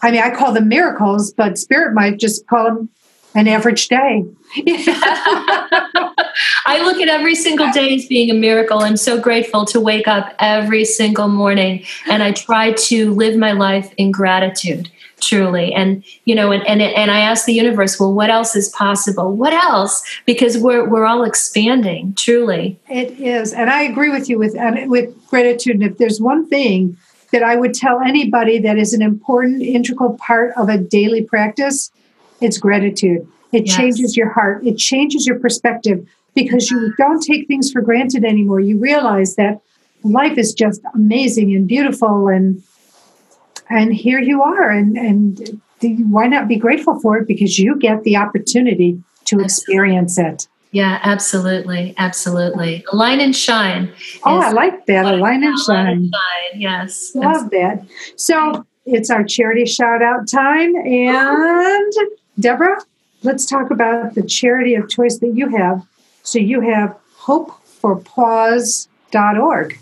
i 0.02 0.10
mean 0.10 0.22
i 0.22 0.30
call 0.30 0.52
them 0.52 0.68
miracles 0.68 1.32
but 1.32 1.58
spirit 1.58 1.94
might 1.94 2.18
just 2.18 2.46
call 2.46 2.64
them 2.66 2.88
an 3.34 3.48
average 3.48 3.88
day 3.88 4.24
I 6.66 6.82
look 6.84 6.98
at 6.98 7.08
every 7.08 7.34
single 7.34 7.70
day 7.72 7.94
as 7.94 8.06
being 8.06 8.30
a 8.30 8.34
miracle. 8.34 8.80
I'm 8.80 8.98
so 8.98 9.18
grateful 9.18 9.64
to 9.66 9.80
wake 9.80 10.06
up 10.06 10.34
every 10.38 10.84
single 10.84 11.28
morning 11.28 11.84
and 12.06 12.22
I 12.22 12.32
try 12.32 12.72
to 12.72 13.14
live 13.14 13.36
my 13.36 13.52
life 13.52 13.92
in 13.96 14.12
gratitude 14.12 14.90
truly. 15.22 15.72
And 15.72 16.04
you 16.24 16.34
know 16.34 16.52
and, 16.52 16.66
and 16.66 16.82
and 16.82 17.10
i 17.10 17.20
ask 17.20 17.46
the 17.46 17.54
universe 17.54 17.98
well 17.98 18.12
what 18.12 18.30
else 18.30 18.54
is 18.56 18.68
possible? 18.70 19.34
What 19.34 19.52
else? 19.52 20.02
Because 20.26 20.58
we're 20.58 20.88
we're 20.88 21.06
all 21.06 21.24
expanding 21.24 22.14
truly. 22.14 22.78
It 22.90 23.12
is. 23.20 23.52
And 23.52 23.70
i 23.70 23.82
agree 23.82 24.10
with 24.10 24.28
you 24.28 24.38
with 24.38 24.54
with 24.88 25.26
gratitude. 25.28 25.76
And 25.76 25.84
if 25.84 25.98
there's 25.98 26.20
one 26.20 26.48
thing 26.48 26.96
that 27.32 27.42
i 27.42 27.56
would 27.56 27.72
tell 27.72 28.00
anybody 28.00 28.58
that 28.58 28.76
is 28.76 28.92
an 28.92 29.00
important 29.00 29.62
integral 29.62 30.14
part 30.18 30.52
of 30.56 30.68
a 30.68 30.76
daily 30.76 31.22
practice 31.22 31.90
it's 32.42 32.58
gratitude. 32.58 33.26
It 33.52 33.66
yes. 33.66 33.76
changes 33.76 34.16
your 34.16 34.30
heart. 34.30 34.66
It 34.66 34.76
changes 34.76 35.26
your 35.26 35.38
perspective 35.38 36.06
because 36.34 36.70
you 36.70 36.92
don't 36.98 37.22
take 37.22 37.46
things 37.46 37.70
for 37.70 37.80
granted 37.80 38.24
anymore. 38.24 38.60
You 38.60 38.78
realize 38.78 39.36
that 39.36 39.60
life 40.02 40.36
is 40.36 40.52
just 40.52 40.80
amazing 40.94 41.54
and 41.54 41.68
beautiful 41.68 42.28
and 42.28 42.62
and 43.72 43.94
here 43.94 44.20
you 44.20 44.42
are 44.42 44.70
and 44.70 44.96
and 44.96 45.60
why 46.12 46.26
not 46.26 46.46
be 46.46 46.56
grateful 46.56 47.00
for 47.00 47.16
it 47.18 47.26
because 47.26 47.58
you 47.58 47.76
get 47.78 48.04
the 48.04 48.16
opportunity 48.16 49.02
to 49.24 49.40
experience 49.40 50.18
it. 50.18 50.46
Yeah, 50.70 51.00
absolutely, 51.02 51.94
absolutely. 51.98 52.84
Align 52.92 53.20
and 53.20 53.36
shine. 53.36 53.92
Oh, 54.24 54.38
I 54.38 54.52
like 54.52 54.86
that. 54.86 55.04
Align 55.04 55.44
and 55.44 55.58
shine. 55.58 56.10
shine. 56.10 56.60
Yes, 56.60 57.14
love 57.14 57.50
that. 57.50 57.84
So 58.16 58.64
it's 58.86 59.10
our 59.10 59.24
charity 59.24 59.66
shout 59.66 60.02
out 60.02 60.28
time, 60.28 60.74
and 60.76 61.92
Debra, 62.38 62.80
let's 63.22 63.44
talk 63.44 63.70
about 63.70 64.14
the 64.14 64.22
charity 64.22 64.74
of 64.74 64.88
choice 64.88 65.18
that 65.18 65.34
you 65.34 65.54
have 65.56 65.86
so 66.22 66.38
you 66.38 66.60
have 66.60 66.96
hopeforpaws.org. 67.18 69.78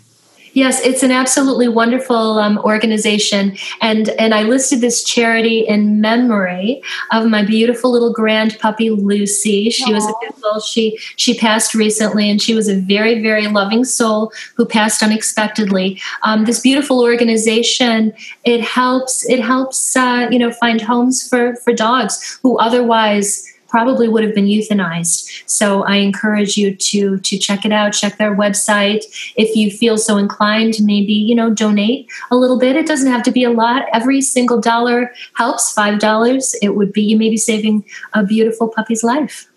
Yes, 0.53 0.81
it's 0.85 1.01
an 1.01 1.11
absolutely 1.11 1.69
wonderful 1.69 2.37
um, 2.39 2.57
organization, 2.59 3.55
and 3.79 4.09
and 4.09 4.33
I 4.33 4.43
listed 4.43 4.81
this 4.81 5.03
charity 5.03 5.59
in 5.59 6.01
memory 6.01 6.81
of 7.11 7.27
my 7.27 7.43
beautiful 7.43 7.91
little 7.91 8.11
grand 8.11 8.57
puppy 8.59 8.89
Lucy. 8.89 9.69
She 9.69 9.91
Aww. 9.91 9.93
was 9.93 10.05
a 10.07 10.13
bull. 10.41 10.59
She 10.59 10.97
she 11.15 11.37
passed 11.37 11.73
recently, 11.73 12.29
and 12.29 12.41
she 12.41 12.53
was 12.53 12.67
a 12.67 12.75
very 12.75 13.21
very 13.21 13.47
loving 13.47 13.85
soul 13.85 14.33
who 14.55 14.65
passed 14.65 15.01
unexpectedly. 15.01 16.01
Um, 16.23 16.43
this 16.43 16.59
beautiful 16.59 17.01
organization 17.01 18.13
it 18.43 18.61
helps 18.61 19.27
it 19.29 19.39
helps 19.39 19.95
uh, 19.95 20.27
you 20.29 20.39
know 20.39 20.51
find 20.51 20.81
homes 20.81 21.27
for 21.27 21.55
for 21.57 21.71
dogs 21.71 22.39
who 22.43 22.57
otherwise 22.57 23.50
probably 23.71 24.07
would 24.07 24.23
have 24.23 24.35
been 24.35 24.45
euthanized. 24.45 25.43
So 25.45 25.83
I 25.83 25.95
encourage 25.95 26.57
you 26.57 26.75
to 26.75 27.17
to 27.19 27.37
check 27.37 27.65
it 27.65 27.71
out, 27.71 27.93
check 27.93 28.17
their 28.17 28.35
website. 28.35 29.03
If 29.35 29.55
you 29.55 29.71
feel 29.71 29.97
so 29.97 30.17
inclined, 30.17 30.75
maybe 30.81 31.13
you 31.13 31.33
know 31.33 31.49
donate 31.49 32.07
a 32.29 32.35
little 32.35 32.59
bit. 32.59 32.75
It 32.75 32.85
doesn't 32.85 33.11
have 33.11 33.23
to 33.23 33.31
be 33.31 33.43
a 33.43 33.49
lot. 33.49 33.85
Every 33.93 34.21
single 34.21 34.59
dollar 34.59 35.11
helps. 35.35 35.71
Five 35.71 35.99
dollars, 35.99 36.53
it 36.61 36.75
would 36.75 36.91
be 36.91 37.01
you 37.01 37.17
may 37.17 37.29
be 37.29 37.37
saving 37.37 37.85
a 38.13 38.23
beautiful 38.23 38.67
puppy's 38.67 39.03
life. 39.03 39.47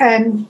And 0.00 0.46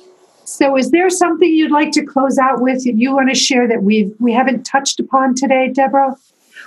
So 0.46 0.76
is 0.78 0.92
there 0.92 1.10
something 1.10 1.48
you'd 1.48 1.72
like 1.72 1.92
to 1.92 2.04
close 2.04 2.38
out 2.38 2.60
with 2.60 2.84
that 2.84 2.96
you 2.96 3.14
want 3.14 3.30
to 3.30 3.36
share 3.36 3.68
that 3.68 3.84
we've 3.84 4.14
we 4.20 4.34
haven't 4.34 4.64
touched 4.64 5.00
upon 5.00 5.36
today, 5.36 5.70
Deborah? 5.70 6.16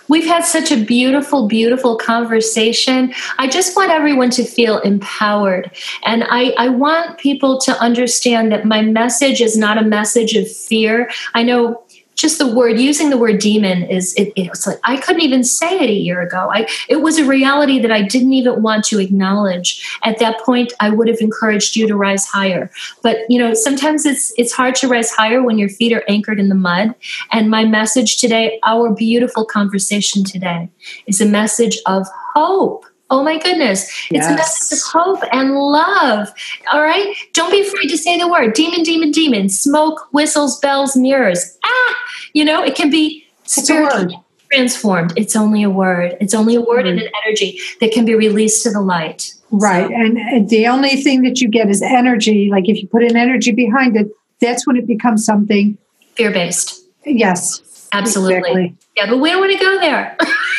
We've 0.08 0.26
had 0.26 0.44
such 0.44 0.70
a 0.70 0.76
beautiful, 0.76 1.48
beautiful 1.48 1.96
conversation. 1.96 3.12
I 3.38 3.48
just 3.48 3.76
want 3.76 3.90
everyone 3.90 4.30
to 4.30 4.44
feel 4.44 4.78
empowered. 4.80 5.70
And 6.04 6.24
I, 6.28 6.54
I 6.58 6.68
want 6.68 7.18
people 7.18 7.58
to 7.60 7.72
understand 7.80 8.52
that 8.52 8.64
my 8.64 8.82
message 8.82 9.40
is 9.40 9.56
not 9.56 9.78
a 9.78 9.82
message 9.82 10.34
of 10.34 10.50
fear. 10.50 11.10
I 11.34 11.42
know 11.42 11.82
just 12.16 12.38
the 12.38 12.46
word 12.46 12.80
using 12.80 13.10
the 13.10 13.18
word 13.18 13.38
demon 13.38 13.84
is 13.84 14.14
it, 14.14 14.32
it, 14.34 14.50
was 14.50 14.66
like 14.66 14.80
i 14.84 14.96
couldn't 14.96 15.22
even 15.22 15.44
say 15.44 15.78
it 15.78 15.90
a 15.90 15.92
year 15.92 16.20
ago. 16.22 16.50
I 16.52 16.66
it 16.88 16.96
was 16.96 17.18
a 17.18 17.24
reality 17.24 17.78
that 17.80 17.92
i 17.92 18.02
didn't 18.02 18.32
even 18.32 18.62
want 18.62 18.84
to 18.86 18.98
acknowledge. 18.98 19.86
At 20.02 20.18
that 20.18 20.40
point 20.40 20.72
i 20.80 20.90
would 20.90 21.08
have 21.08 21.20
encouraged 21.20 21.76
you 21.76 21.86
to 21.86 21.96
rise 21.96 22.26
higher. 22.26 22.70
But 23.02 23.18
you 23.28 23.38
know 23.38 23.54
sometimes 23.54 24.06
it's 24.06 24.32
it's 24.36 24.52
hard 24.52 24.74
to 24.76 24.88
rise 24.88 25.10
higher 25.10 25.42
when 25.42 25.58
your 25.58 25.68
feet 25.68 25.92
are 25.92 26.04
anchored 26.08 26.40
in 26.40 26.48
the 26.48 26.54
mud. 26.54 26.94
And 27.30 27.50
my 27.50 27.64
message 27.64 28.16
today 28.16 28.58
our 28.64 28.92
beautiful 28.92 29.44
conversation 29.44 30.24
today 30.24 30.70
is 31.06 31.20
a 31.20 31.26
message 31.26 31.78
of 31.86 32.06
hope 32.34 32.86
Oh 33.08 33.22
my 33.22 33.38
goodness. 33.38 33.88
It's 34.10 34.26
a 34.26 34.34
message 34.34 34.78
of 34.78 34.82
hope 34.92 35.22
and 35.32 35.54
love. 35.54 36.28
All 36.72 36.82
right. 36.82 37.14
Don't 37.34 37.50
be 37.50 37.60
afraid 37.60 37.88
to 37.88 37.98
say 37.98 38.18
the 38.18 38.28
word 38.28 38.52
demon, 38.54 38.82
demon, 38.82 39.12
demon, 39.12 39.48
smoke, 39.48 40.08
whistles, 40.12 40.58
bells, 40.58 40.96
mirrors. 40.96 41.56
Ah, 41.64 41.96
you 42.32 42.44
know, 42.44 42.64
it 42.64 42.74
can 42.74 42.90
be 42.90 43.24
spiritually 43.44 44.18
transformed. 44.52 45.12
It's 45.16 45.36
only 45.36 45.62
a 45.62 45.70
word. 45.70 46.16
It's 46.20 46.34
only 46.34 46.56
a 46.56 46.60
word 46.60 46.86
and 46.86 47.00
an 47.00 47.08
energy 47.24 47.60
that 47.80 47.92
can 47.92 48.04
be 48.04 48.14
released 48.14 48.62
to 48.64 48.70
the 48.70 48.80
light. 48.80 49.32
Right. 49.50 49.88
So. 49.88 49.94
And 49.94 50.48
the 50.48 50.66
only 50.66 51.00
thing 51.00 51.22
that 51.22 51.40
you 51.40 51.48
get 51.48 51.68
is 51.68 51.82
energy. 51.82 52.48
Like 52.50 52.68
if 52.68 52.82
you 52.82 52.88
put 52.88 53.04
an 53.04 53.16
energy 53.16 53.52
behind 53.52 53.96
it, 53.96 54.08
that's 54.40 54.66
when 54.66 54.76
it 54.76 54.86
becomes 54.86 55.24
something 55.24 55.78
fear 56.14 56.32
based. 56.32 56.82
Yes. 57.04 57.62
Absolutely. 57.96 58.36
Exactly. 58.36 58.76
Yeah, 58.96 59.10
but 59.10 59.18
we 59.18 59.30
don't 59.30 59.40
want 59.40 59.52
to 59.52 59.58
go 59.58 59.78
there. 59.78 60.16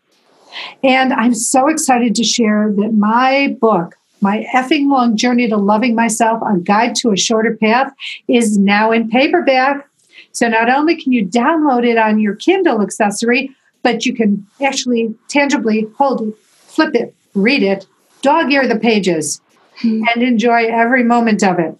And 0.83 1.13
I'm 1.13 1.35
so 1.35 1.69
excited 1.69 2.15
to 2.17 2.25
share 2.25 2.73
that 2.77 2.95
my 2.95 3.57
book, 3.61 3.97
My 4.21 4.47
Effing 4.55 4.91
Long 4.91 5.17
Journey 5.17 5.49
to 5.49 5.57
Loving 5.57 5.95
Myself, 5.95 6.43
A 6.43 6.59
Guide 6.59 6.95
to 6.97 7.13
a 7.13 7.17
Shorter 7.17 7.57
Path, 7.57 7.93
is 8.29 8.59
now 8.59 8.93
in 8.93 9.09
paperback. 9.09 9.89
So 10.33 10.49
not 10.49 10.71
only 10.71 11.01
can 11.01 11.13
you 11.13 11.27
download 11.27 11.87
it 11.87 11.99
on 11.99 12.21
your 12.21 12.35
Kindle 12.37 12.83
accessory, 12.83 13.55
but 13.83 14.05
you 14.07 14.15
can 14.15 14.47
actually 14.63 15.15
tangibly 15.29 15.87
hold 15.97 16.21
it, 16.21 16.37
flip 16.39 16.95
it, 16.95 17.15
read 17.35 17.63
it, 17.63 17.87
dog 18.23 18.53
ear 18.53 18.67
the 18.67 18.79
pages, 18.79 19.41
mm-hmm. 19.81 20.05
and 20.15 20.23
enjoy 20.23 20.67
every 20.67 21.03
moment 21.03 21.43
of 21.43 21.59
it. 21.59 21.77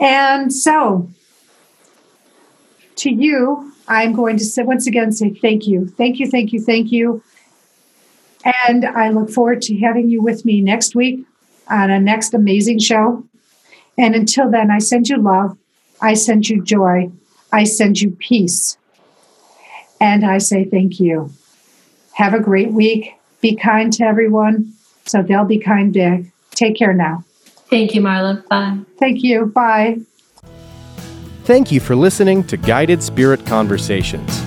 And 0.00 0.52
so, 0.52 1.08
to 2.96 3.10
you, 3.10 3.72
I'm 3.88 4.14
going 4.14 4.36
to 4.38 4.44
say, 4.44 4.62
once 4.62 4.86
again 4.86 5.12
say 5.12 5.30
thank 5.30 5.66
you, 5.66 5.86
thank 5.86 6.18
you, 6.18 6.28
thank 6.30 6.52
you, 6.52 6.60
thank 6.60 6.90
you 6.90 7.22
and 8.68 8.84
I 8.84 9.10
look 9.10 9.30
forward 9.30 9.62
to 9.62 9.76
having 9.78 10.08
you 10.08 10.22
with 10.22 10.44
me 10.44 10.60
next 10.60 10.94
week 10.94 11.24
on 11.68 11.90
a 11.90 11.98
next 11.98 12.32
amazing 12.32 12.78
show. 12.78 13.24
And 13.98 14.14
until 14.14 14.50
then, 14.50 14.70
I 14.70 14.78
send 14.78 15.08
you 15.08 15.16
love. 15.16 15.58
I 16.00 16.14
send 16.14 16.48
you 16.48 16.62
joy. 16.62 17.10
I 17.52 17.64
send 17.64 18.00
you 18.00 18.10
peace. 18.10 18.76
And 20.00 20.24
I 20.24 20.38
say 20.38 20.64
thank 20.64 21.00
you. 21.00 21.32
Have 22.12 22.34
a 22.34 22.40
great 22.40 22.72
week. 22.72 23.14
Be 23.40 23.56
kind 23.56 23.92
to 23.94 24.04
everyone 24.04 24.74
so 25.06 25.22
they'll 25.22 25.44
be 25.44 25.58
kind 25.58 25.92
back. 25.92 26.22
Take 26.50 26.76
care 26.76 26.92
now. 26.92 27.24
Thank 27.70 27.94
you, 27.94 28.00
Marla. 28.00 28.46
Bye. 28.48 28.78
Thank 28.98 29.22
you. 29.22 29.46
Bye. 29.46 30.00
Thank 31.44 31.70
you 31.70 31.80
for 31.80 31.94
listening 31.94 32.44
to 32.44 32.56
Guided 32.56 33.02
Spirit 33.02 33.46
Conversations. 33.46 34.42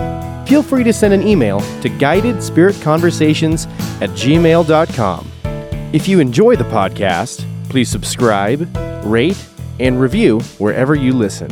feel 0.46 0.62
free 0.62 0.84
to 0.84 0.92
send 0.92 1.12
an 1.12 1.26
email 1.26 1.58
to 1.82 1.90
guidedspiritconversations 1.90 3.66
at 4.00 4.10
gmail.com. 4.10 5.32
If 5.92 6.06
you 6.08 6.20
enjoy 6.20 6.56
the 6.56 6.64
podcast, 6.64 7.44
please 7.68 7.90
subscribe, 7.90 8.74
rate, 9.04 9.36
and 9.78 10.00
review 10.00 10.40
wherever 10.58 10.94
you 10.94 11.12
listen. 11.12 11.50